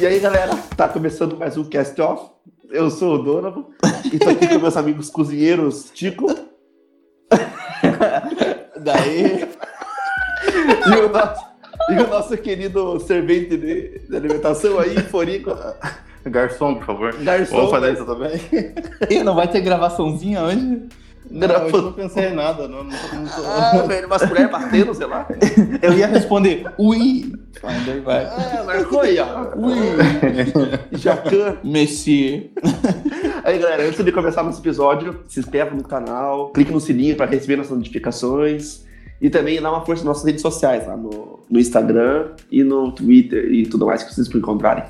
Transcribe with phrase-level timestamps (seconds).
[0.00, 2.30] E aí, galera, tá começando mais um Cast Off.
[2.70, 3.66] Eu sou o Donovan
[4.10, 6.26] e tô aqui com meus amigos cozinheiros Tico.
[8.80, 9.46] Daí.
[10.86, 11.44] E o nosso,
[11.90, 15.50] e o nosso querido servente de, de alimentação aí, Forico.
[16.24, 17.14] Garçom, por favor.
[17.16, 17.56] Garçom.
[17.56, 18.40] Vamos fazer isso também?
[19.10, 20.88] E não vai ter gravaçãozinha hoje?
[21.30, 22.66] Não, hoje eu não pensei em nada.
[22.66, 25.28] Não, não, tô- não tô- Ah, velho, umas mulheres batendo, sei lá.
[25.80, 27.32] Eu ia responder, ui.
[27.86, 28.24] Daí vai.
[28.24, 29.56] Ah, marcou aí, ó.
[29.56, 30.98] Ui.
[30.98, 31.56] Jacan.
[31.64, 32.50] Messi.
[33.44, 37.26] Aí, galera, antes de começar nosso episódio, se inscreva no canal, clique no sininho para
[37.26, 38.84] receber nossas notificações
[39.20, 42.92] e também dá uma força nas nossas redes sociais, lá no, no Instagram e no
[42.92, 44.84] Twitter e tudo mais que vocês encontrarem.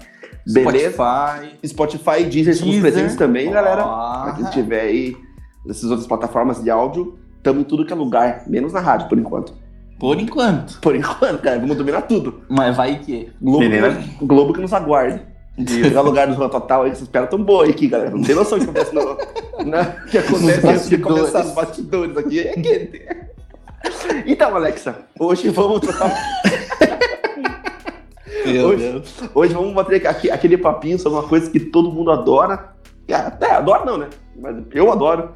[0.46, 0.90] Beleza?
[0.94, 1.66] Spotify.
[1.66, 2.80] Spotify e Deezer estamos Deezer.
[2.92, 3.82] presentes também, galera.
[3.82, 4.22] Ah.
[4.24, 5.16] Pra quem tiver aí
[5.64, 9.18] nessas outras plataformas de áudio, estamos em tudo que é lugar, menos na rádio, por
[9.18, 9.54] enquanto.
[9.98, 10.80] Por enquanto.
[10.80, 12.42] Por enquanto, cara, vamos dominar tudo.
[12.48, 13.30] Mas vai que.
[13.40, 15.20] Globo, que, Globo que nos aguarde.
[15.58, 18.10] De pegar lugar do Rua Total aí, essas pernas tão boas aqui, galera.
[18.10, 22.16] Não tem noção do que acontece no, na, que acontece antes de começar os bastidores
[22.16, 22.40] aqui.
[22.40, 23.02] É quente.
[24.26, 26.10] Então, Alexa, hoje vamos trocar.
[28.46, 29.02] Hoje-.
[29.34, 32.74] Hoje vamos bater aqui, aquele papinho sobre uma coisa que todo mundo adora.
[33.06, 34.08] É, Até adora não, né?
[34.36, 35.30] Mas eu adoro.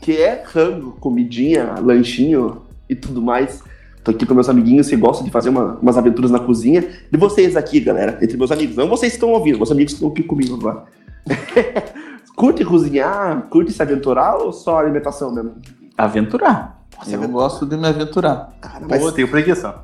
[0.00, 3.62] Que é rango, comidinha, lanchinho e tudo mais.
[4.04, 6.86] Tô aqui com meus amiguinhos que gostam de fazer uma- umas aventuras na cozinha.
[7.12, 8.76] E vocês aqui, galera, entre meus amigos.
[8.76, 10.84] Não vocês que estão ouvindo, meus amigos que estão aqui comigo agora.
[12.36, 15.54] curte cozinhar, curte se aventurar ou só alimentação mesmo?
[15.96, 16.76] Aventurar.
[16.96, 17.32] Nossa, eu aventurar.
[17.42, 18.52] gosto de me aventurar.
[18.60, 19.74] Cara, mas Pô, tenho preguiça.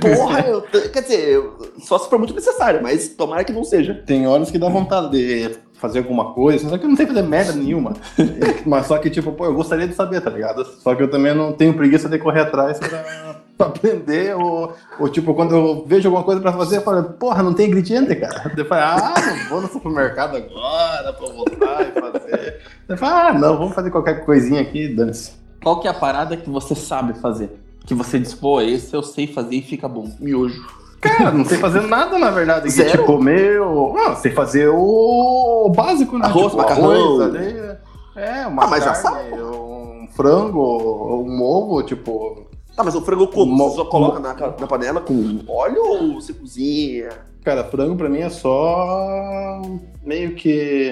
[0.00, 3.94] porra, eu, quer dizer, eu- só se for muito necessário, mas tomara que não seja.
[4.06, 5.50] Tem horas que dá vontade de
[5.82, 7.94] fazer alguma coisa, só que eu não sei fazer merda nenhuma.
[8.64, 10.64] Mas só que, tipo, pô, eu gostaria de saber, tá ligado?
[10.64, 15.08] Só que eu também não tenho preguiça de correr atrás pra, pra aprender, ou, ou,
[15.08, 18.52] tipo, quando eu vejo alguma coisa pra fazer, eu falo, porra, não tem ingrediente, cara.
[18.56, 22.60] Eu falo, ah, não vou no supermercado agora pra voltar e fazer.
[22.88, 25.32] Eu falo, ah, não, vamos fazer qualquer coisinha aqui, dane-se.
[25.60, 27.50] Qual que é a parada que você sabe fazer?
[27.84, 30.08] Que você diz, pô, esse eu sei fazer e fica bom.
[30.20, 30.81] Miojo.
[31.02, 32.62] Cara, não sei fazer nada, na verdade.
[32.66, 32.90] Que, Zero?
[33.00, 33.92] tipo, meu.
[33.94, 36.24] Não, sei fazer o básico, né?
[36.26, 36.90] Arroz, tipo, macarrão.
[36.92, 37.76] arroz ali.
[38.16, 42.46] É, uma Ah, mas já carne, um frango, um ovo, tipo.
[42.76, 43.52] Tá, mas o frango como?
[43.52, 47.08] Mo- Você só coloca na, na panela com óleo ou você cozinha?
[47.44, 49.60] Cara, frango pra mim é só
[50.04, 50.90] meio que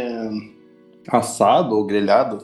[1.08, 2.38] assado ou grelhado.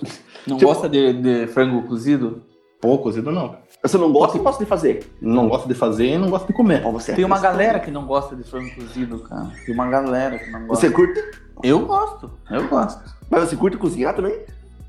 [0.47, 2.43] Não Tipo- gosta de, de frango cozido?
[2.81, 3.57] Pô, cozido não.
[3.89, 5.13] Você não gosta ou gosta de fazer?
[5.21, 6.83] Não gosto de fazer e não gosto de comer.
[6.83, 7.53] Você é Tem uma cristão.
[7.53, 9.51] galera que não gosta de frango cozido, cara.
[9.65, 10.87] Tem uma galera que não gosta.
[10.89, 11.21] Você curte?
[11.63, 13.03] Eu gosto, eu gosto.
[13.31, 14.41] Mas você curte cozinhar também?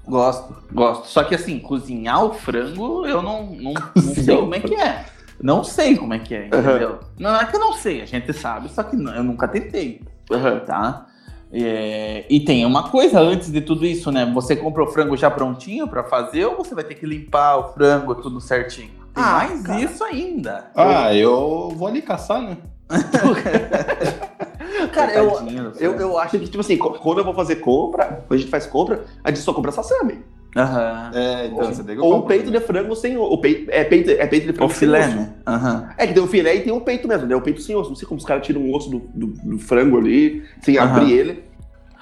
[0.07, 1.07] Gosto, gosto.
[1.07, 5.05] Só que assim, cozinhar o frango, eu não, não, não sei como é que é.
[5.41, 6.99] Não sei como é que é, entendeu?
[7.19, 10.01] Não é que eu não sei, a gente sabe, só que não- eu nunca tentei,
[10.31, 10.59] Aham.
[10.61, 11.06] tá?
[11.51, 14.29] É, e tem uma coisa antes de tudo isso, né?
[14.33, 17.73] Você compra o frango já prontinho pra fazer ou você vai ter que limpar o
[17.73, 18.89] frango tudo certinho?
[19.13, 19.79] Tem Ah, mais cara.
[19.81, 20.71] isso ainda.
[20.75, 22.57] Ah, eu vou ali caçar, né?
[24.93, 25.31] Cara, eu,
[25.79, 28.65] eu, eu acho que, tipo assim, quando eu vou fazer compra, quando a gente faz
[28.65, 30.23] compra, a gente só compra salame.
[30.55, 31.11] Aham.
[31.13, 31.51] É,
[31.99, 33.69] Ou, ou um peito de frango sem o, o peito.
[33.71, 35.17] É peito, é peito de frango O filé, sem osso.
[35.19, 35.33] né?
[35.45, 35.89] Aham.
[35.97, 37.35] É que tem o filé e tem o peito mesmo, né?
[37.35, 37.89] O peito sem osso.
[37.89, 40.89] Não sei como os caras tiram o osso do, do, do frango ali, sem Aham.
[40.89, 41.43] abrir ele.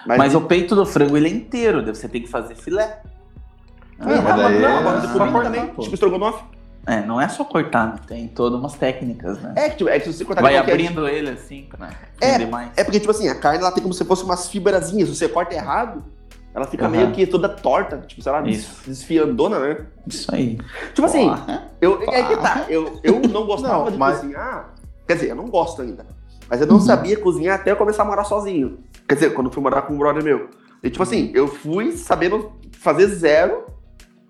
[0.05, 3.00] Mas, Mas o peito do frango ele é inteiro, daí você tem que fazer filé.
[4.00, 5.67] Ah, mas mas daí não, é mas de só também.
[5.67, 5.81] pô.
[5.81, 6.44] Tipo estrogonofe.
[6.88, 8.00] É, não é só cortar, né?
[8.07, 9.53] tem todas umas técnicas, né?
[9.55, 11.89] É que, tipo, é que se você cortar Vai abrindo ele assim, pra
[12.22, 12.38] É.
[12.78, 15.09] É porque, tipo assim, a carne ela tem como se fosse umas fibrazinhas.
[15.09, 16.03] Se você corta errado,
[16.55, 16.91] ela fica Aham.
[16.95, 18.81] meio que toda torta, tipo, sei lá, Isso.
[18.89, 19.85] desfiandona, né?
[20.07, 20.57] Isso aí.
[20.93, 21.69] Tipo assim, Porra.
[21.81, 24.73] eu, é que tá, eu, eu não gostava Não, de mas- cozinhar.
[25.05, 26.05] Quer dizer, eu não gosto ainda.
[26.49, 26.81] Mas eu não Uhum.
[26.81, 28.79] sabia cozinhar até eu começar a morar sozinho.
[29.07, 30.49] Quer dizer, quando eu fui morar com um brother meu.
[30.81, 33.66] E, tipo assim, eu fui sabendo fazer zero.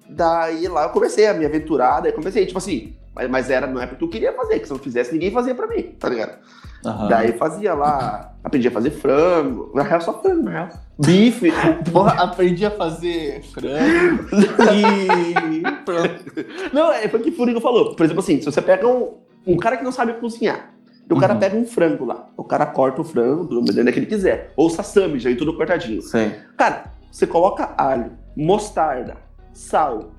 [0.09, 3.81] Daí lá eu comecei a me aventurar, daí comecei, tipo assim, mas, mas era, não
[3.81, 6.09] é porque eu queria fazer, que se eu não fizesse, ninguém fazia pra mim, tá
[6.09, 6.37] ligado?
[6.85, 7.07] Aham.
[7.07, 10.69] Daí fazia lá, aprendi a fazer frango, na real só frango, na real.
[10.99, 11.51] Bife,
[11.91, 14.25] Porra, aprendi a fazer frango
[14.73, 16.25] e pronto.
[16.73, 17.95] Não, é foi o Furigo falou.
[17.95, 19.15] Por exemplo, assim, se você pega um,
[19.47, 20.71] um cara que não sabe cozinhar,
[21.09, 21.39] e o cara Uhum.
[21.39, 24.51] pega um frango lá, o cara corta o frango do maneira que ele quiser.
[24.55, 26.01] Ou sassami, já e tudo cortadinho.
[26.01, 26.33] Sei.
[26.57, 29.17] Cara, você coloca alho, mostarda,
[29.53, 30.11] sal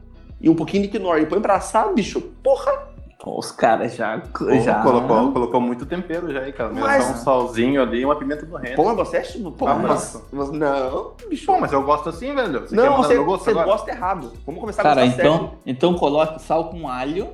[0.47, 4.21] e um pouquinho de quinoa e põe pra assar, bicho, porra, Pô, os caras já.
[4.39, 4.81] Pô, já...
[4.83, 6.73] colocou, colocou muito tempero já aí, cara.
[6.73, 8.77] Mas- só um salzinho ali e uma pimenta do reino.
[8.77, 11.47] pô, você é tipo, pô, Ah, mas, mas não, bicho.
[11.47, 12.61] Pô, mas eu gosto assim, velho.
[12.61, 14.33] Você quer não, você, você gosta errado.
[14.45, 17.31] Vamos começar Cara, a gostar então, então coloque sal com alho,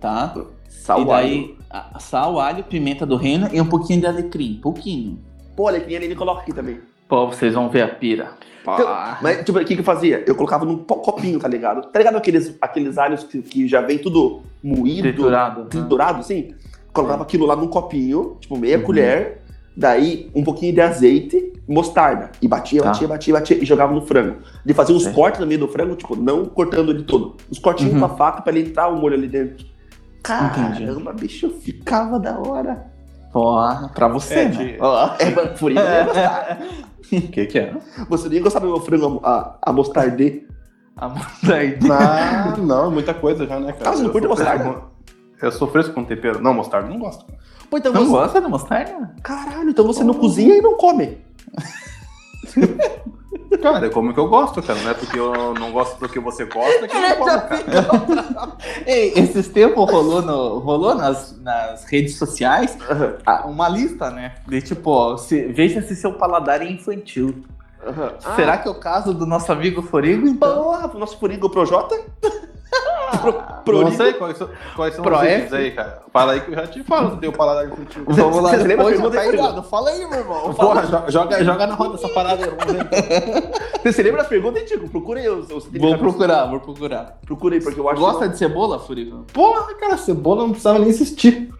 [0.00, 0.34] tá?
[0.68, 1.10] Sal, e alho.
[1.10, 4.58] daí, a- sal, alho, pimenta do reino e um pouquinho de alecrim.
[4.60, 5.20] Pouquinho.
[5.54, 6.80] Pô, nem ele coloca aqui também.
[7.06, 8.32] Pô, vocês vão ver a pira.
[8.74, 10.24] Então, mas, tipo, o que que eu fazia?
[10.26, 11.82] Eu colocava num copinho, tá ligado?
[11.90, 15.60] Tá ligado aqueles, aqueles alhos que, que já vem tudo moído, Triturado.
[15.62, 15.66] né?
[15.70, 16.54] triturado, assim?
[16.92, 18.84] Colocava aquilo lá num copinho, tipo, meia Uhum.
[18.84, 19.42] colher,
[19.76, 22.30] daí um pouquinho de azeite, mostarda.
[22.40, 22.88] E batia, Tá.
[22.88, 24.36] batia, batia, batia, e jogava no frango.
[24.64, 25.14] De fazer uns Certo.
[25.14, 27.36] cortes no meio do frango, tipo, não cortando ele todo.
[27.50, 28.00] Os cortinhos Uhum.
[28.00, 29.64] com a faca pra ele entrar o molho ali dentro.
[30.28, 30.84] Entendi.
[30.86, 32.86] Caramba, bicho, ficava da hora.
[33.36, 34.50] Porra, pra você, É, né?
[34.64, 35.10] de- Ó.
[35.18, 36.58] É, gostar.
[37.12, 37.74] O que que é?
[38.08, 40.46] Você nem gostava do meu frango a, a, mostardê.
[40.96, 41.76] A mostarda.
[41.92, 43.90] Ah, não, muita coisa já, né, cara?
[43.90, 44.64] Ah, você não curte mostarda?
[44.64, 44.80] com-
[45.42, 46.40] Eu sou fresco com tempero.
[46.40, 47.26] Não, mostarda não gosto.
[47.68, 48.10] Pô, então Não você...
[48.10, 49.14] gosta de mostarda?
[49.22, 51.18] Caralho, então você não cozinha e não come.
[53.62, 54.80] Cara, é como que eu gosto, cara.
[54.80, 58.56] Não é porque eu não gosto porque você gosta que eu não como, cara.
[58.86, 62.76] Ei, esses tempos rolou, no, rolou nas, nas redes sociais
[63.24, 64.36] ah, uma lista, né?
[64.46, 67.44] De tipo, ó, se, veja se seu paladar é infantil.
[67.86, 68.12] aham.
[68.34, 70.26] Será que é o caso do nosso amigo Forigo?
[70.26, 70.64] Então?
[70.64, 71.96] Porra, pro nosso Furigo Projota?
[73.18, 73.32] Pro,
[73.64, 76.02] pro não sei quais são, quais são Pro os itens aí, cara.
[76.12, 78.04] Fala aí que eu já te falo se tem o paladar infantil.
[78.06, 79.62] Vamos lá, Você lembra a depois, pergunta tá aí, ligado?
[79.64, 80.54] Fala aí, meu irmão.
[80.54, 82.50] Porra, jo- joga, joga na roda essa parada aí.
[83.92, 84.88] Você lembra as perguntas, hein, Tico?
[84.88, 85.28] Procura aí.
[85.78, 87.18] Vou procurar, vou procurar.
[87.24, 89.24] Procura aí, porque eu acho Gosta de cebola, Furigo?
[89.32, 91.50] Porra, cara, cebola não precisava nem insistir.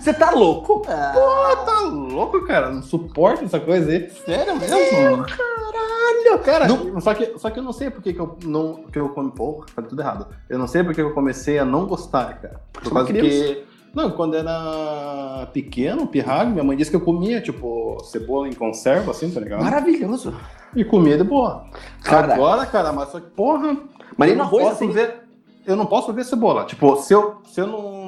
[0.00, 0.82] Você tá louco?
[0.88, 2.70] Ah, Porra, tá louco, cara.
[2.70, 4.10] Não suporto essa coisa aí.
[4.10, 5.24] sério mesmo?
[5.26, 7.00] Caralho, cara.
[7.00, 8.84] Só, que, só que eu não sei porque que eu não.
[8.92, 9.30] Que eu come.
[9.30, 10.26] Porra, falei tudo errado.
[10.48, 12.60] Eu não sei porque eu comecei a não gostar, cara.
[12.72, 13.28] Por Sou causa criança.
[13.54, 13.72] que.
[13.94, 19.10] Não, quando era pequeno, pirralho, minha mãe disse que eu comia, tipo, cebola em conserva,
[19.10, 19.62] assim, tá ligado?
[19.62, 20.34] Maravilhoso.
[20.74, 21.66] E comia de boa.
[22.02, 22.32] Cara.
[22.34, 23.76] Agora, cara, mas só que, porra.
[24.16, 24.90] Mas nem no não arroz, assim.
[24.90, 25.20] ver.
[25.66, 26.64] Eu não posso ver cebola.
[26.64, 28.01] Tipo, se eu, se eu não,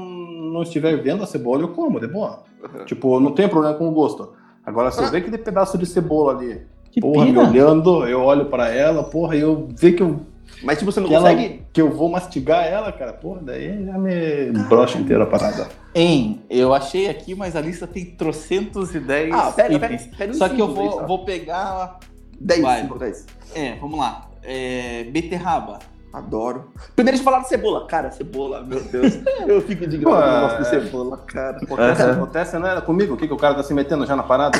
[0.54, 2.42] não estiver vendo a cebola, eu como, de boa.
[2.86, 4.32] Tipo, não tem problema com o gosto.
[4.64, 8.46] Agora, se eu ver aquele pedaço de cebola ali, Que porra, me olhando, eu olho
[8.46, 10.20] pra ela, porra, e eu ver que eu,
[10.62, 11.62] Mas tipo, você não que, ela- consegue...
[11.72, 15.68] que eu vou mastigar ela, cara, porra, daí já me brocha inteira a parada.
[15.94, 20.06] Hein, eu achei aqui, mas a lista tem trocentos e dez Ah, itens.
[20.16, 21.06] pega uns Só que eu vou, só.
[21.06, 21.98] vou pegar.
[22.40, 22.80] 10, Vai.
[22.82, 23.26] 5, 10.
[23.54, 24.28] É, vamos lá.
[24.42, 25.78] É, beterraba.
[26.14, 26.70] Adoro.
[26.94, 27.86] Primeiro eu falar de cebola.
[27.88, 29.14] Cara, cebola, meu Deus.
[29.48, 31.56] Eu fico indignado Pô, com o negócio de cebola, cara.
[31.56, 32.12] Acontece, Aham.
[32.12, 32.80] acontece, né?
[32.82, 34.56] Comigo, o que, que o cara tá se metendo já na parada?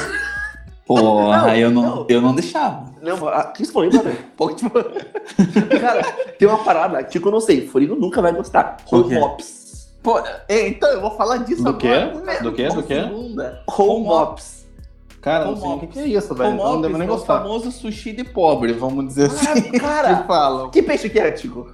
[0.84, 2.06] Porra, Não, eu, não, não.
[2.08, 2.86] eu não deixava.
[3.00, 4.16] Não, ah, falou aí, mano?
[4.56, 4.70] Tipo...
[5.80, 6.02] Cara,
[6.38, 7.68] tem uma parada que tipo, eu não sei.
[7.68, 8.78] Furigo nunca vai gostar.
[8.90, 9.14] Home?
[9.14, 9.88] Mops.
[10.02, 10.18] Pô,
[10.48, 12.10] é, então eu vou falar disso Do agora.
[12.10, 12.20] quê?
[12.24, 12.68] Meu, Do quê?
[12.68, 12.94] Do quê?
[13.00, 13.62] segunda.
[13.78, 14.63] Home Mops.
[15.25, 16.53] Cara, não sei o que, que é isso, velho.
[16.53, 17.38] Então não devo nem é o gostar.
[17.38, 19.73] famoso sushi de pobre, vamos dizer assim.
[19.81, 20.71] Cara, que falam.
[20.71, 21.67] que peixe que é, Tico?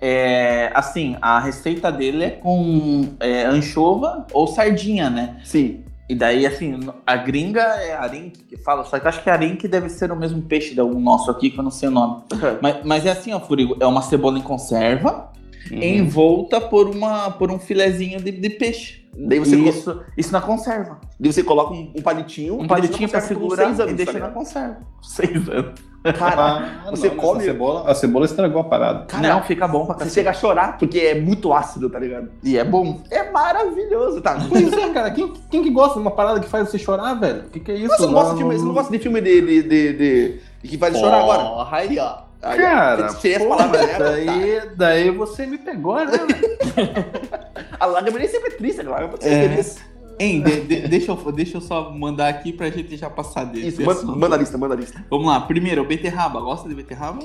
[0.00, 5.36] É, assim, a receita dele é com é, anchova ou sardinha, né?
[5.44, 5.84] Sim.
[6.08, 9.68] E daí, assim, a gringa é arenque que fala, só que eu acho que arenque
[9.68, 12.24] deve ser o mesmo peixe do nosso aqui, que eu não sei o nome.
[12.60, 15.30] Mas, mas é assim, ó, Furigo, é uma cebola em conserva,
[15.72, 15.82] Uhum.
[15.82, 19.04] envolta por, uma, por um filezinho de, de peixe.
[19.18, 21.00] Daí você, co- isso, isso na conserva.
[21.18, 22.60] daí você coloca um, um palitinho.
[22.60, 24.76] Um palitinho por segurar seis anos, e deixa tá na conserva.
[25.02, 25.72] Seis anos.
[26.18, 29.06] Cara, Ah, Você não, come- essa cebola, a cebola estragou a parada.
[29.06, 32.28] Cara, não, fica bom pra você chega a chorar porque é muito ácido, tá ligado?
[32.44, 33.00] E é bom.
[33.10, 34.36] É maravilhoso, tá?
[34.48, 37.46] Pois é, cara, quem, quem que gosta de uma parada que faz você chorar, velho?
[37.46, 37.96] O que, que é isso?
[37.96, 40.76] Você não, gosta de filme, você não gosta de filme de, de, de, de- que
[40.78, 41.68] faz chorar agora?
[41.74, 42.18] Aí, ó.
[42.48, 44.10] Aí, Cara, você as palavras dela, tá?
[44.10, 46.12] daí, daí você me pegou, né?
[47.80, 49.48] A lágrima nem sempre é triste, a lágrima pode ser É.
[49.48, 49.78] feliz.
[50.18, 53.68] Hein, de- de- deixa, eu, deixa eu só mandar aqui pra gente já passar desse
[53.68, 55.04] Isso, manda, manda a lista, manda a lista.
[55.10, 56.40] Vamos lá, primeiro, beterraba.
[56.40, 57.22] Gosta de beterraba?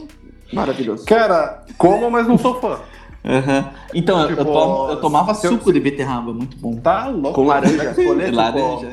[0.51, 1.06] Maravilhoso.
[1.06, 2.80] cara, como, mas não sou fã.
[3.24, 3.70] Aham.
[3.94, 6.75] Então, eu- eu, Tipo, tomo- eu tomava eu- suco de beterraba, muito bom.
[6.78, 7.34] Tá louco.
[7.34, 7.92] Com laranja.
[7.92, 8.90] Escolher, De laranja.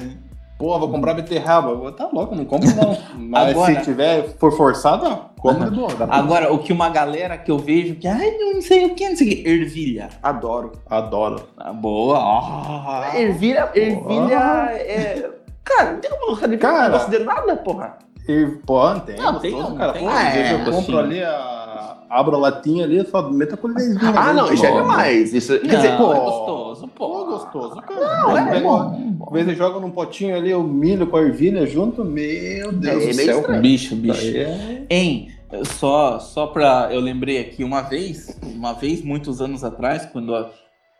[0.58, 1.70] Pô, vou comprar beterraba.
[1.70, 2.98] Eu vou, Tá louco, não compro não.
[3.16, 5.70] Mas Agora- se tiver, for forçado, Aham.
[5.70, 5.88] de boa.
[6.10, 9.16] Agora, o que uma galera que eu vejo que, ai, não sei o que, não
[9.16, 10.08] sei o que, ervilha.
[10.22, 10.72] Adoro.
[10.90, 11.42] Adoro.
[11.56, 12.18] Ah, boa.
[12.18, 13.10] Ah.
[13.16, 15.30] Ervilha, ervilha é...
[15.64, 16.84] Cara, não tem como gostar de Cara.
[16.88, 17.98] não gosto de nada, porra.
[18.26, 19.92] E, pô, tem, Não, gostoso, tem um, cara.
[19.92, 20.12] tem Pô, um.
[20.12, 20.98] às vezes eu É, compro assim.
[20.98, 21.67] ali, a...
[22.10, 24.12] abro a latinha ali, só meto a colherzinha.
[24.16, 24.80] Ah, não, isso é pô.
[24.80, 25.32] demais.
[25.34, 27.08] Isso, quer Não, dizer, pô, é gostoso, pô.
[27.08, 28.00] Pô, gostoso, cara.
[28.22, 29.16] Não, é pega- bom.
[29.26, 33.06] Às vezes joga num potinho ali o milho com a ervilha junto, meu Deus É
[33.08, 33.38] do céu.
[33.40, 33.62] estranho.
[33.62, 34.36] Bicho, bicho.
[34.36, 35.28] É- Hein,
[35.64, 36.88] só, só pra.
[36.92, 40.50] Eu lembrei aqui uma vez, uma vez, muitos anos atrás, quando a,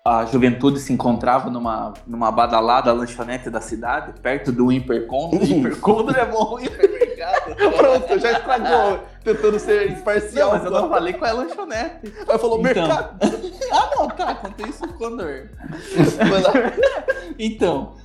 [0.05, 5.45] a juventude se encontrava numa, numa badalada lanchonete da cidade, perto do Hipercondro.
[5.45, 7.55] Hipercondro é bom, hipermercado.
[7.77, 10.51] Pronto, já estragou tentando ser Não, imparcial.
[10.53, 12.13] mas eu não falei qual é a lanchonete.
[12.29, 12.87] Aí falou Então.
[12.89, 13.19] mercado.
[13.71, 16.53] Ah, não, tá, contei isso lá.
[17.39, 17.97] Então,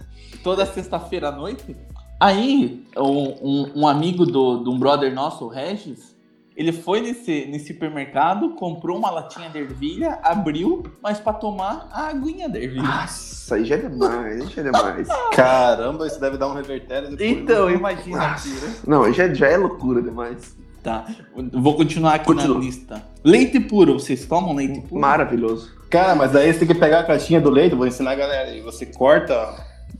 [0.43, 1.75] toda sexta-feira à noite,
[2.19, 6.12] Aí, um, um, um amigo do, de um brother nosso, o Regis,
[6.55, 12.07] ele foi nesse, nesse supermercado, comprou uma latinha de ervilha, abriu, mas pra tomar a
[12.09, 12.83] aguinha da ervilha.
[12.83, 15.07] Nossa, aí já é demais, aí já é demais.
[15.33, 17.29] Caramba, isso deve dar um revertério depois.
[17.31, 17.73] Então, né?
[17.75, 18.75] imagina aqui, né?
[18.87, 20.55] Não, aí já, já é loucura demais.
[20.83, 21.05] Tá,
[21.53, 22.57] vou continuar aqui Continua.
[22.57, 23.03] na lista.
[23.23, 24.99] Leite puro, vocês tomam leite puro?
[24.99, 25.71] Maravilhoso.
[25.89, 28.53] Cara, mas daí você tem que pegar a caixinha do leite, vou ensinar a galera.
[28.53, 29.33] E você corta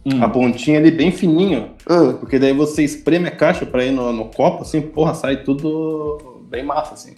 [0.05, 0.21] Hum.
[0.21, 1.71] a pontinha ali bem fininho.
[1.87, 5.43] Ah, Porque daí você espreme a caixa pra ir no, no copo, assim, porra, sai
[5.43, 7.15] tudo bem massa, assim.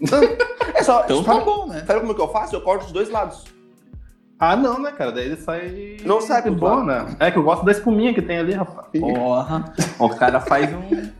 [0.73, 1.03] é só.
[1.03, 1.83] Então tá bom, né?
[1.85, 2.55] sabe como é que eu faço?
[2.55, 3.43] Eu corto os dois lados.
[4.39, 5.11] Ah, não, né, cara?
[5.11, 5.97] Daí ele sai.
[6.05, 7.05] Não sai de pro bom, né?
[7.19, 8.87] É que eu gosto da espuminha que tem ali, rapaz.
[8.97, 11.11] Porra, o cara faz um.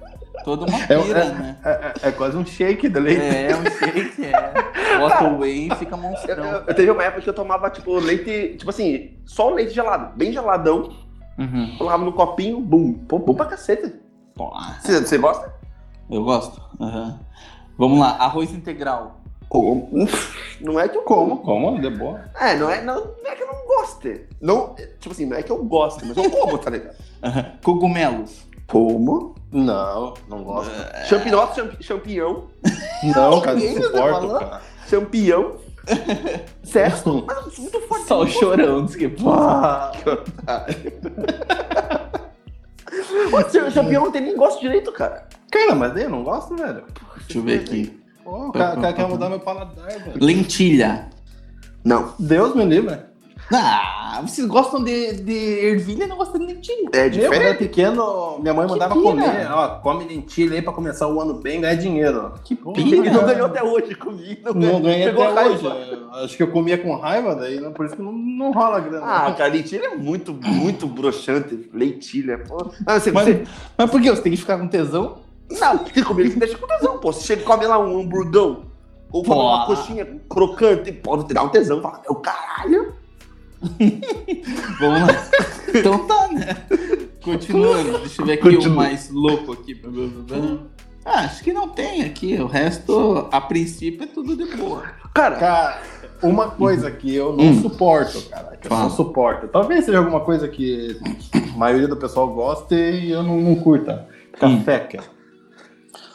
[0.46, 1.58] toda uma É, pira, é- né?
[1.64, 3.22] é- é- é quase um shake de leite.
[3.22, 4.98] É, um shake, é.
[4.98, 6.46] Bota o whey e fica Eu, monstrão.
[6.46, 9.74] eu, eu teve uma época que eu tomava, tipo, leite, tipo assim, só o leite
[9.74, 10.90] gelado, bem geladão,
[11.38, 11.76] Uhum.
[11.78, 12.94] colocava no copinho, bum.
[12.94, 13.94] Pô, bom pra cacete.
[14.36, 15.54] Porra, Você, você gosta?
[16.10, 16.62] eu gosto.
[16.80, 17.20] Aham.
[17.78, 19.22] Vamos lá, arroz integral.
[19.50, 19.90] Como?
[20.60, 21.38] Não é que eu Como?
[21.38, 21.80] como.
[21.80, 22.22] De boa.
[22.40, 24.26] É, não é, não, não é que eu não goste.
[24.42, 26.96] Não, tipo assim, não é que eu goste, mas eu como, tá ligado?
[27.24, 27.46] Aham.
[27.64, 28.46] Cogumelos.
[28.68, 29.36] Como?
[29.52, 30.72] Não, não gosto.
[31.08, 32.42] Champignon, champ, champignon,
[33.16, 34.62] Não, cara, não suporto, cara.
[34.90, 35.52] champignon.
[36.64, 37.24] Certo?
[37.28, 38.08] Mas muito forte.
[38.08, 40.94] Só o chorão, diz que que otário.
[43.52, 45.28] Seu champignon não tem nem gosto direito, cara.
[45.52, 46.84] Cara, mas eu não gosto, velho.
[47.28, 48.00] Deixa eu ver aqui.
[48.24, 50.14] Pô, o cara, quer mudar meu paladar, velho.
[50.24, 51.10] Lentilha.
[51.84, 52.98] Não, Deus me livre.
[53.54, 55.32] Ah, vocês gostam de, de
[55.68, 56.90] ervilha e não gostam de lentilha.
[56.94, 57.14] é Eu, quando era
[57.54, 57.58] diferente.
[57.60, 59.06] pequeno, minha mãe Que mandava pira.
[59.06, 59.52] comer.
[59.52, 62.34] Ó, come lentilha aí pra começar o ano bem, ganhar dinheiro.
[62.44, 62.80] Que pira.
[62.82, 64.52] Ele não ganhou até hoje comigo.
[64.56, 65.54] Não ganhei Pegou até raiva.
[65.76, 66.06] hoje.
[66.24, 69.06] Acho que eu comia com raiva, daí né, por isso que não, não rola grana.
[69.06, 71.70] Ah, cara, lentilha é muito, muito broxante.
[71.72, 72.72] Lentilha, pô.
[72.84, 73.44] Ah, você, Mas, você-
[73.78, 74.10] mas por que?
[74.10, 75.20] Você tem que ficar com tesão?
[75.50, 77.12] Não, tem que comer que deixa com tesão, pô.
[77.14, 78.64] Você chega e come lá um hamburgão,
[79.12, 79.48] ou come Pô.
[79.48, 81.82] uma coxinha crocante, pode te dar um tesão.
[81.82, 82.94] Fala, meu caralho.
[84.80, 85.08] Vamos lá.
[85.74, 86.58] então tá, né?
[87.24, 88.00] Continuando.
[88.00, 88.76] Deixa eu ver aqui o Continua.
[88.76, 89.82] mais louco aqui.
[91.06, 92.36] Ah, acho que não tem aqui.
[92.38, 94.84] O resto, a princípio, é tudo de boa.
[95.14, 95.82] Cara, Cara,
[96.22, 97.62] uma coisa que eu não Hum.
[97.62, 99.48] suporto, cara, que eu não suporto.
[99.48, 101.00] Talvez seja alguma coisa que
[101.54, 104.08] a maioria do pessoal goste e eu não, não curta.
[104.40, 105.15] Café, cara.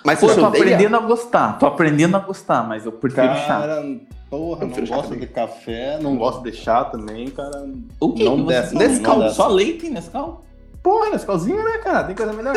[0.04, 0.64] Mas Pô, você tô odeia?
[0.64, 1.59] aprendendo a gostar.
[1.59, 3.47] Tô aprendendo a gostar, mas eu prefiro chá.
[3.61, 3.85] Cara,
[4.30, 7.66] porra, Eu não chá gosto de café, não gosto de chá também, cara.
[8.00, 8.25] O que?
[8.25, 8.75] Não desce?
[8.75, 9.37] Nescau, não desce.
[9.37, 10.45] Só leite em Nescau?
[10.83, 12.04] Porra, Nescauzinho, né, cara?
[12.04, 12.54] Tem coisa melhor?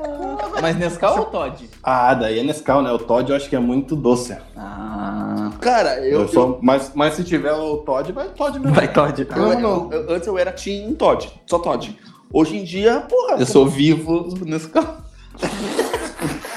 [0.62, 1.68] Mas Nescau ou Todd?
[1.82, 2.90] ah, daí é Nescau, né?
[2.90, 4.34] O Todd eu acho que é muito doce.
[4.56, 5.50] Ah.
[5.60, 8.74] Cara, eu, Eu, eu, sou, mas, mas se tiver o Todd, vai Todd mesmo.
[8.74, 9.24] Vai Todd.
[9.26, 9.36] tá?
[9.36, 9.92] eu- Não, não.
[9.92, 11.98] eu- antes eu era Team Todd, só Todd.
[12.32, 13.36] Hoje em dia, porra.
[13.38, 14.84] Eu sou vivo Nescau.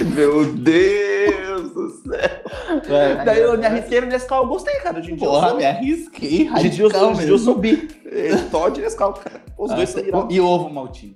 [0.03, 2.95] Meu Deus do céu.
[2.95, 4.99] É, Daí eu me arrisquei no Nescau, eu gostei, cara.
[4.99, 5.57] Hoje em dia eu Porra, sou.
[5.57, 6.49] me arrisquei.
[6.51, 7.37] Hoje em dia eu eu mesmo.
[7.37, 7.87] sou bi.
[8.05, 9.41] É, Todd e Nescau, cara.
[9.57, 10.35] Os dois são irados.
[10.35, 11.15] E ovo maltinho.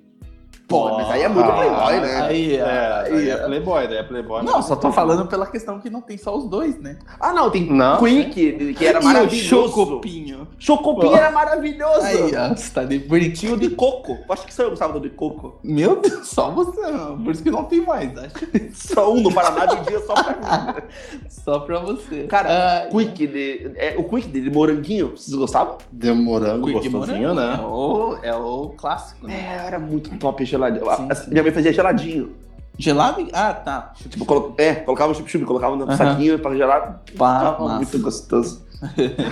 [0.68, 2.20] Pô, mas aí é muito Ah, playboy, né?
[2.22, 4.42] Aí, É, aí, é Playboy, daí é Playboy.
[4.42, 6.98] Não, só tô falando pela questão que não tem só os dois, né?
[7.20, 7.98] Ah, não, tem Não.
[7.98, 9.44] Quick, que era E o maravilhoso.
[9.48, 10.48] Chocopinho.
[10.58, 12.00] Chocopinho era maravilhoso.
[12.02, 14.18] Aí, ó, você tá de bonitinho de coco.
[14.26, 15.54] Eu acho que só eu gostava do de coco.
[15.62, 16.80] Meu Deus, só você.
[16.80, 17.16] não.
[17.22, 18.34] Por isso que não tem mais, acho.
[18.74, 20.80] Só um no Paraná vendia só pra mim.
[21.28, 22.24] Só pra você.
[22.24, 23.72] Cara, Ai, Quick de.
[23.76, 25.76] É, o Quick de moranguinho, vocês gostavam?
[25.92, 27.62] De morango Quick gostosinho, Morango É né?
[27.64, 29.34] o, é o clássico, né?
[29.62, 30.84] É, era muito top geladinho.
[30.96, 31.30] Sim, A- sim.
[31.30, 32.32] Minha mãe fazia geladinho.
[32.78, 33.26] Gelado?
[33.32, 33.92] Ah, tá.
[34.10, 35.96] Tipo, colo- é, colocava chup-chup, colocava no Aham.
[35.96, 37.02] saquinho pra gelar.
[37.16, 38.66] Pá, muito gostoso.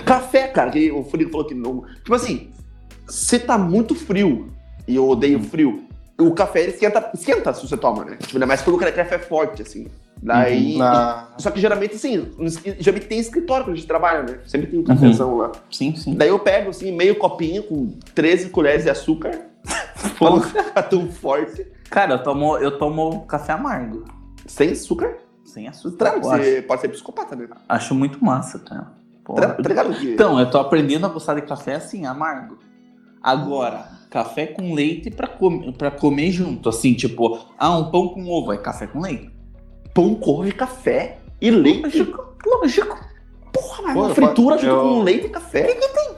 [0.03, 1.83] Café, cara, que o Furico falou que não.
[1.97, 2.49] Tipo assim,
[3.07, 4.51] você tá muito frio,
[4.87, 5.83] e eu odeio frio,
[6.19, 8.15] o café ele esquenta, esquenta se você toma, né?
[8.19, 9.87] Tipo, ainda mais quando o café é forte, assim.
[10.23, 10.77] Daí.
[10.77, 11.27] Na...
[11.37, 12.31] Só que geralmente, assim,
[12.79, 14.39] geralmente tem escritório quando a gente trabalha, né?
[14.47, 15.51] Sempre tem um cafezão lá.
[15.69, 16.15] Sim, sim.
[16.15, 19.39] Daí eu pego, assim, meio copinho com 13 colheres de açúcar.
[20.17, 21.65] Pra não ficar tão forte.
[21.89, 24.05] Cara, eu tomo, eu tomo café amargo.
[24.45, 25.17] Sem açúcar.
[25.43, 26.19] Sem açúcar.
[26.21, 26.43] Eu acho.
[26.43, 27.47] você pode ser psicopata, né?
[27.69, 28.93] Acho muito massa, cara.
[29.23, 30.13] Tá, tá ligado que...
[30.13, 32.57] Então, eu tô aprendendo a gostar de café assim, amargo.
[33.21, 36.69] Agora, café com leite pra, com, pra comer junto.
[36.69, 39.31] Assim, tipo, ah, um pão com ovo, é café com leite.
[39.93, 41.81] pão, couve, café e leite.
[41.99, 42.97] Lógico, lógico.
[43.51, 45.63] Porra, Pô, uma fritura junto eu- com leite e café.
[45.63, 46.15] O que, que tem?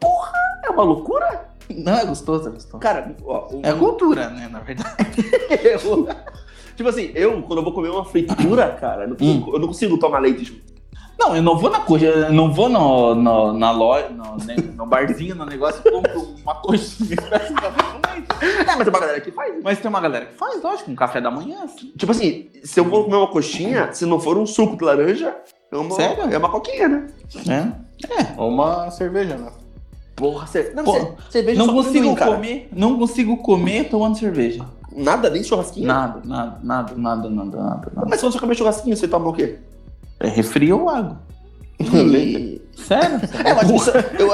[0.00, 0.32] Porra,
[0.64, 1.47] é uma loucura.
[1.76, 2.78] Não, é gostoso, é gostoso.
[2.78, 4.94] Cara, ó, um- É cultura, né, na verdade.
[5.64, 6.08] eu-
[6.76, 9.68] tipo assim, eu, quando eu vou comer uma fritura, cara, eu não consigo, eu não
[9.68, 10.78] consigo tomar leite junto.
[11.18, 14.54] Não, eu não vou na coxa, eu não vou no, no, na loja, no, né,
[14.76, 17.16] no barzinho, no negócio, e compro uma coxinha.
[18.40, 19.62] É, mas tem uma galera que faz.
[19.64, 21.92] Mas tem uma galera que faz, lógico, um café da manhã, assim.
[21.96, 25.36] Tipo assim, se eu vou comer uma coxinha, se não for um suco de laranja,
[25.72, 26.22] é uma, Sério?
[26.32, 27.06] é uma coquinha, né?
[27.48, 28.34] É.
[28.40, 29.50] Ou uma cerveja, né?
[30.18, 30.72] Porra, você.
[30.74, 34.64] Não, você- cerveja Não consigo amendoim, comer, não consigo comer tomando cerveja.
[34.94, 35.86] Nada, nem churrasquinho.
[35.86, 37.92] Nada, nada, nada, nada, nada, nada.
[38.08, 39.56] Mas se você comer churrasquinho, você toma o quê?
[40.18, 41.20] É refri ou água?
[41.78, 42.60] Leite.
[42.76, 43.20] Sério?
[43.44, 44.28] É, mas isso, eu,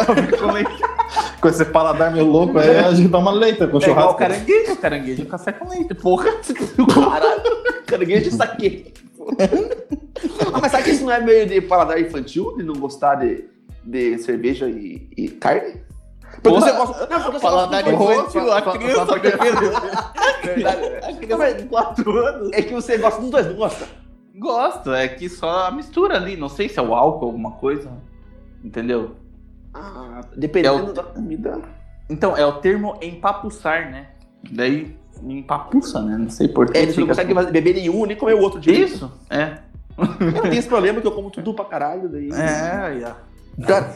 [1.41, 4.15] Com esse paladar meio louco aí, a gente toma leite com É igual churrasco.
[4.17, 5.95] caranguejo, caranguejo café com leite.
[5.95, 6.31] Porra.
[6.95, 7.43] Caralho,
[7.87, 8.93] caranguejo de saque.
[10.53, 13.45] ah, mas sabe que isso não é meio de paladar infantil, de não gostar de,
[13.85, 15.83] de cerveja e, e carne?
[16.43, 17.07] Porque Porra, você gosta.
[17.07, 19.15] Não, porque você paladar gosta muito infantil, a criança.
[21.07, 22.51] A criança de 4 anos.
[22.53, 23.87] É que você gosta dos dois, não gosta?
[24.37, 26.37] Gosto, é que só a mistura ali.
[26.37, 27.91] Não sei se é o álcool, alguma coisa.
[28.65, 29.15] Entendeu?
[29.73, 31.61] Ah, dependendo É o- da comida.
[32.11, 34.09] Então, é o termo empapuçar, né?
[34.51, 36.17] Daí empapuça, né?
[36.19, 36.77] Não sei por que.
[36.77, 37.51] É, você não consegue assim.
[37.53, 38.87] beber nenhum, nem comer o outro direito.
[38.95, 39.59] Isso, é.
[39.97, 42.29] Eu tenho esse problema que eu como tudo pra caralho, daí.
[42.33, 43.17] É, yeah.
[43.67, 43.95] Cara,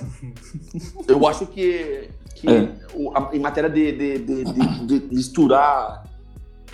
[1.08, 2.68] eu acho que, que É.
[2.94, 6.04] o- a- em matéria de, de, de, de- de misturar.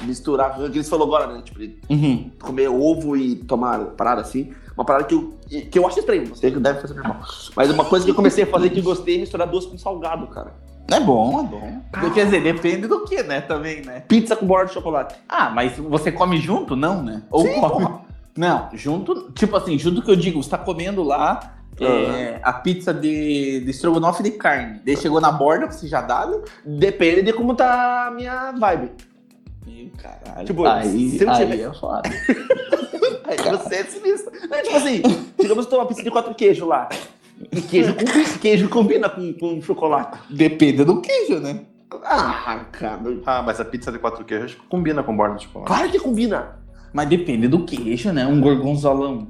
[0.03, 1.43] Misturar, o que eles falou agora, né?
[1.45, 2.31] Tipo, Uhum.
[2.43, 4.53] comer ovo e tomar parada assim.
[4.77, 5.35] Uma parada que eu,
[5.71, 7.21] que eu acho estranho, você que deve fazer normal.
[7.55, 9.79] Mas uma coisa que eu comecei a fazer que eu gostei é misturar doce com
[9.79, 10.53] salgado, cara.
[10.91, 12.11] É bom, é bom.
[12.13, 13.41] Quer dizer, depende do que, né?
[13.41, 14.01] Também, né?
[14.01, 15.15] Pizza com borda de chocolate.
[15.29, 16.75] Ah, mas você come junto?
[16.75, 17.23] Não, né?
[17.31, 17.85] Ou Sim, come.
[17.87, 18.01] porra.
[18.37, 22.93] Não, junto, tipo assim, junto que eu digo, você tá comendo lá é, a pizza
[22.95, 24.81] de, de estrogonofe de carne.
[24.85, 26.27] Daí chegou na borda, você já dá?
[26.27, 26.39] né?
[26.65, 28.91] Depende de como tá a minha vibe.
[29.67, 30.47] Ih, caralho.
[30.47, 32.03] Tipo, aí, se eu aí tiver- é foda.
[33.25, 34.33] Aí você é sinistro.
[34.49, 35.03] Não, tipo assim,
[35.41, 36.89] digamos que tem uma pizza de quatro queijos lá.
[37.51, 40.19] E queijo combina, queijo combina com, com chocolate.
[40.31, 41.61] Depende do queijo, né?
[42.05, 43.01] Ah, cara.
[43.27, 45.67] Ah, mas a pizza de quatro queijos combina com borda de chocolate.
[45.69, 46.59] Claro que combina.
[46.93, 48.27] Mas depende do queijo, né?
[48.27, 49.29] Um gorgonzolão.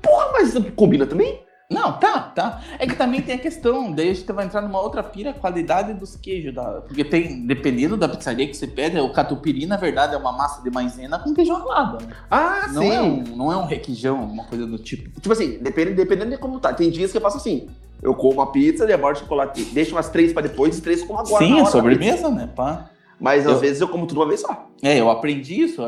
[0.00, 1.40] Porra, mas combina também?
[1.70, 2.60] Não, tá, tá.
[2.80, 5.34] É que também tem a questão, daí a gente vai entrar numa outra pira, a
[5.34, 6.52] qualidade dos queijos.
[6.52, 6.80] Da...
[6.80, 10.60] Porque tem, dependendo da pizzaria que você pede, o catupiry, na verdade, é uma massa
[10.62, 12.04] de maisena com queijo ralado.
[12.04, 12.12] Né?
[12.28, 15.20] Ah, Não, é um, não é um requeijão, uma coisa do tipo.
[15.20, 16.72] Tipo assim, depende, dependendo de como tá.
[16.74, 17.68] Tem dias que eu faço assim.
[18.02, 21.44] Eu como a pizza, demoro chocolate, deixo umas três pra depois e três como agora.
[21.44, 22.48] Sim, é sobremesa, né?
[22.56, 22.90] Pá.
[23.20, 24.66] Mas às Eu- vezes eu como tudo uma vez só.
[24.82, 25.82] É, eu aprendi isso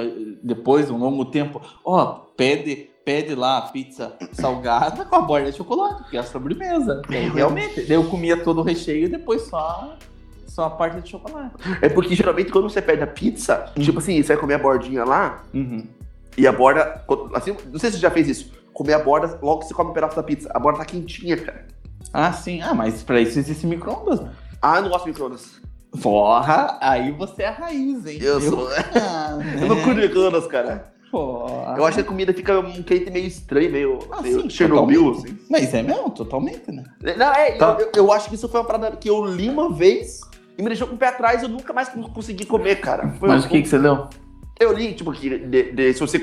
[0.44, 1.60] depois, um longo tempo.
[1.84, 2.04] Ó,
[2.36, 7.02] pede, pede lá a pizza salgada com a borda de chocolate, que é a sobremesa.
[7.08, 9.96] Aí, realmente, daí eu comia todo o recheio e depois só,
[10.46, 11.54] só a parte de chocolate.
[11.80, 15.04] É porque geralmente quando você pede a pizza, tipo assim, você vai comer a bordinha
[15.04, 15.86] lá Uhum.
[16.36, 17.04] e a borda.
[17.34, 18.52] Assim, não sei se você já fez isso.
[18.72, 20.50] Comer a borda, logo que você come um pedaço da pizza.
[20.54, 21.66] A borda tá quentinha, cara.
[22.12, 22.60] Ah, sim.
[22.62, 24.30] Ah, mas pra isso existe micro-ondas, né?
[24.60, 25.60] Ah, eu não gosto de microondas.
[26.02, 28.18] Porra, aí você é a raiz, hein?
[28.22, 28.68] Eu sou.
[28.96, 30.90] Ah, Eu não curto microondas, cara.
[31.12, 31.74] Porra.
[31.76, 35.12] Eu acho que a comida fica um quente meio estranho, meio, Ah, meio sim, Chernobyl,
[35.12, 35.30] totalmente.
[35.34, 35.46] assim.
[35.50, 36.84] Mas é mesmo, totalmente, né?
[37.18, 37.76] Não, é, Tá.
[37.78, 40.22] eu, eu acho que isso foi uma parada que eu li uma vez
[40.56, 43.10] e me deixou com o pé atrás e eu nunca mais consegui comer, cara.
[43.20, 44.08] Foi Mas um- o que, que você leu?
[44.58, 46.18] Eu li, tipo, que de- de- se você.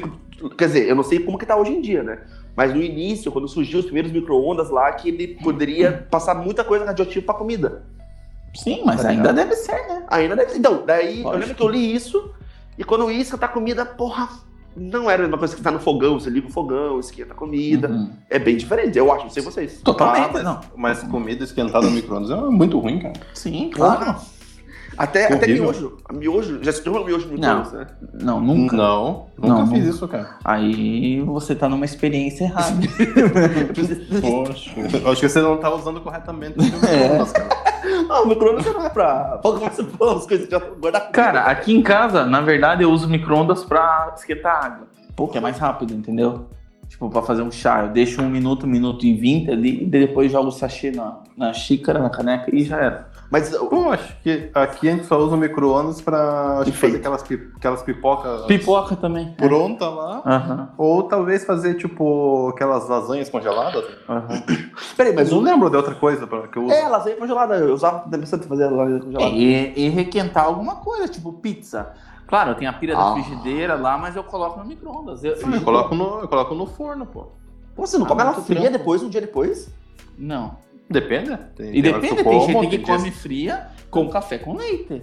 [0.58, 2.24] Quer dizer, eu não sei como que tá hoje em dia, né?
[2.56, 6.84] Mas no início, quando surgiu os primeiros micro-ondas lá, que ele poderia passar muita coisa
[6.86, 7.84] radioativa pra comida.
[8.56, 10.04] Sim, mas Tá ainda deve ser, né?
[10.08, 11.40] Ainda deve Então, daí eu Lógico.
[11.42, 12.34] lembro que eu li isso,
[12.78, 14.28] e quando isso tá comida, porra,
[14.80, 17.36] não era a mesma coisa que tá no fogão, você liga o fogão, esquenta a
[17.36, 17.90] comida.
[17.90, 18.10] Uhum.
[18.30, 19.82] É bem diferente, eu acho, não sei vocês.
[19.84, 20.60] Totalmente, Ah, mas, não.
[20.76, 23.14] mas comida esquentada no micro-ondas é muito ruim, cara.
[23.34, 23.96] Sim, Porra.
[23.98, 24.16] claro.
[24.98, 25.64] Até, até Horrível.
[25.64, 25.98] miojo.
[26.12, 27.88] Miojo, já se tornou miojo no micro-ondas, né?
[28.22, 28.76] Não, nunca.
[28.76, 29.90] Não, nunca Não, fiz nunca.
[29.96, 30.38] isso, cara.
[30.44, 32.76] Aí você tá numa experiência errada.
[34.20, 34.72] Poxa,
[35.04, 37.50] eu acho que você não tá usando corretamente o micro-ondas, cara.
[38.08, 39.40] Não, o micro-ondas não é pra.
[39.42, 44.88] Coisas já guardar Cara, aqui em casa, na verdade, eu uso micro-ondas pra esquentar água.
[45.16, 46.48] Pô, que é mais rápido, entendeu?
[46.88, 49.86] Tipo, pra fazer um chá, eu deixo um minuto, um minuto e vinte ali, e
[49.86, 53.09] depois jogo o sachê na, na xícara, na caneca e já era.
[53.32, 56.98] Mas Pô, acho que aqui a gente só usa o micro-ondas pra acho que fazer
[56.98, 57.24] aquelas,
[57.58, 59.34] aquelas pipocas Pipoca também.
[59.34, 60.22] pronta lá.
[60.26, 63.86] Aham, Ou talvez fazer, tipo, aquelas lasanhas congeladas.
[64.10, 64.42] aham.
[64.98, 66.74] Peraí, Mas eu não lembro de outra coisa pra, que eu uso.
[66.74, 67.56] É, lasanha congelada.
[67.58, 69.32] Eu usava bastante fazer lasanha congelada.
[69.36, 71.94] E, e requentar alguma coisa, tipo pizza.
[72.28, 73.04] Claro, eu tenho a pira Ah.
[73.10, 75.24] da frigideira lá, mas eu coloco no micro-ondas.
[75.24, 77.28] Eu, Eu coloco no, eu coloco no forno, pô.
[77.76, 78.78] Pô, você não Ah, come ela muito fria trampo.
[78.80, 79.70] depois, um dia depois?
[80.18, 80.58] Não.
[80.90, 81.38] Depende.
[81.56, 85.02] Tem, E depende, tem gente que come fria com café com leite.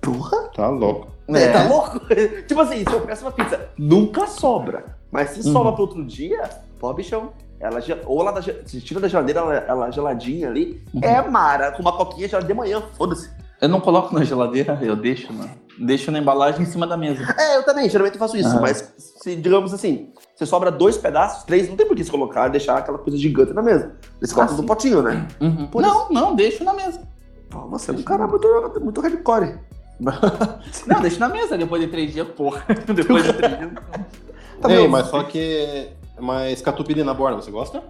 [0.00, 0.48] Porra!
[0.54, 1.08] Tá louco.
[1.28, 1.42] É.
[1.44, 1.52] É.
[1.52, 2.00] Tá louco?
[2.46, 4.96] tipo assim, se eu peço uma pizza, nunca sobra.
[5.10, 5.52] Mas se Uhum.
[5.52, 6.42] sobra pro outro dia,
[6.78, 7.32] pô, bichão.
[7.60, 11.00] ela ou ela ge- se tira da geladeira, ela, ela geladinha ali, Uhum.
[11.00, 13.30] é mara, com uma coquinha gelada de manhã, foda-se.
[13.62, 15.46] Eu não coloco na geladeira, eu deixo, na,
[15.78, 17.32] deixo na embalagem em cima da mesa.
[17.38, 21.44] É, eu também, geralmente eu faço isso, mas se, digamos assim, você sobra dois pedaços,
[21.44, 23.94] três, não tem por que você colocar e deixar aquela coisa gigante na mesa.
[24.20, 25.28] Você coloca Ah, no potinho, né?
[25.40, 25.68] Uhum.
[25.76, 27.08] Não, não, deixo na mesa.
[27.48, 29.60] Pô, você é um cara muito, muito hardcore.
[30.86, 32.64] Não, deixo na mesa depois de três dias, porra.
[32.92, 33.70] Depois de três dias.
[34.60, 34.88] Tá Ei, bom.
[34.88, 35.90] mas só que.
[36.18, 37.84] Mas catupiry na borda, você gosta?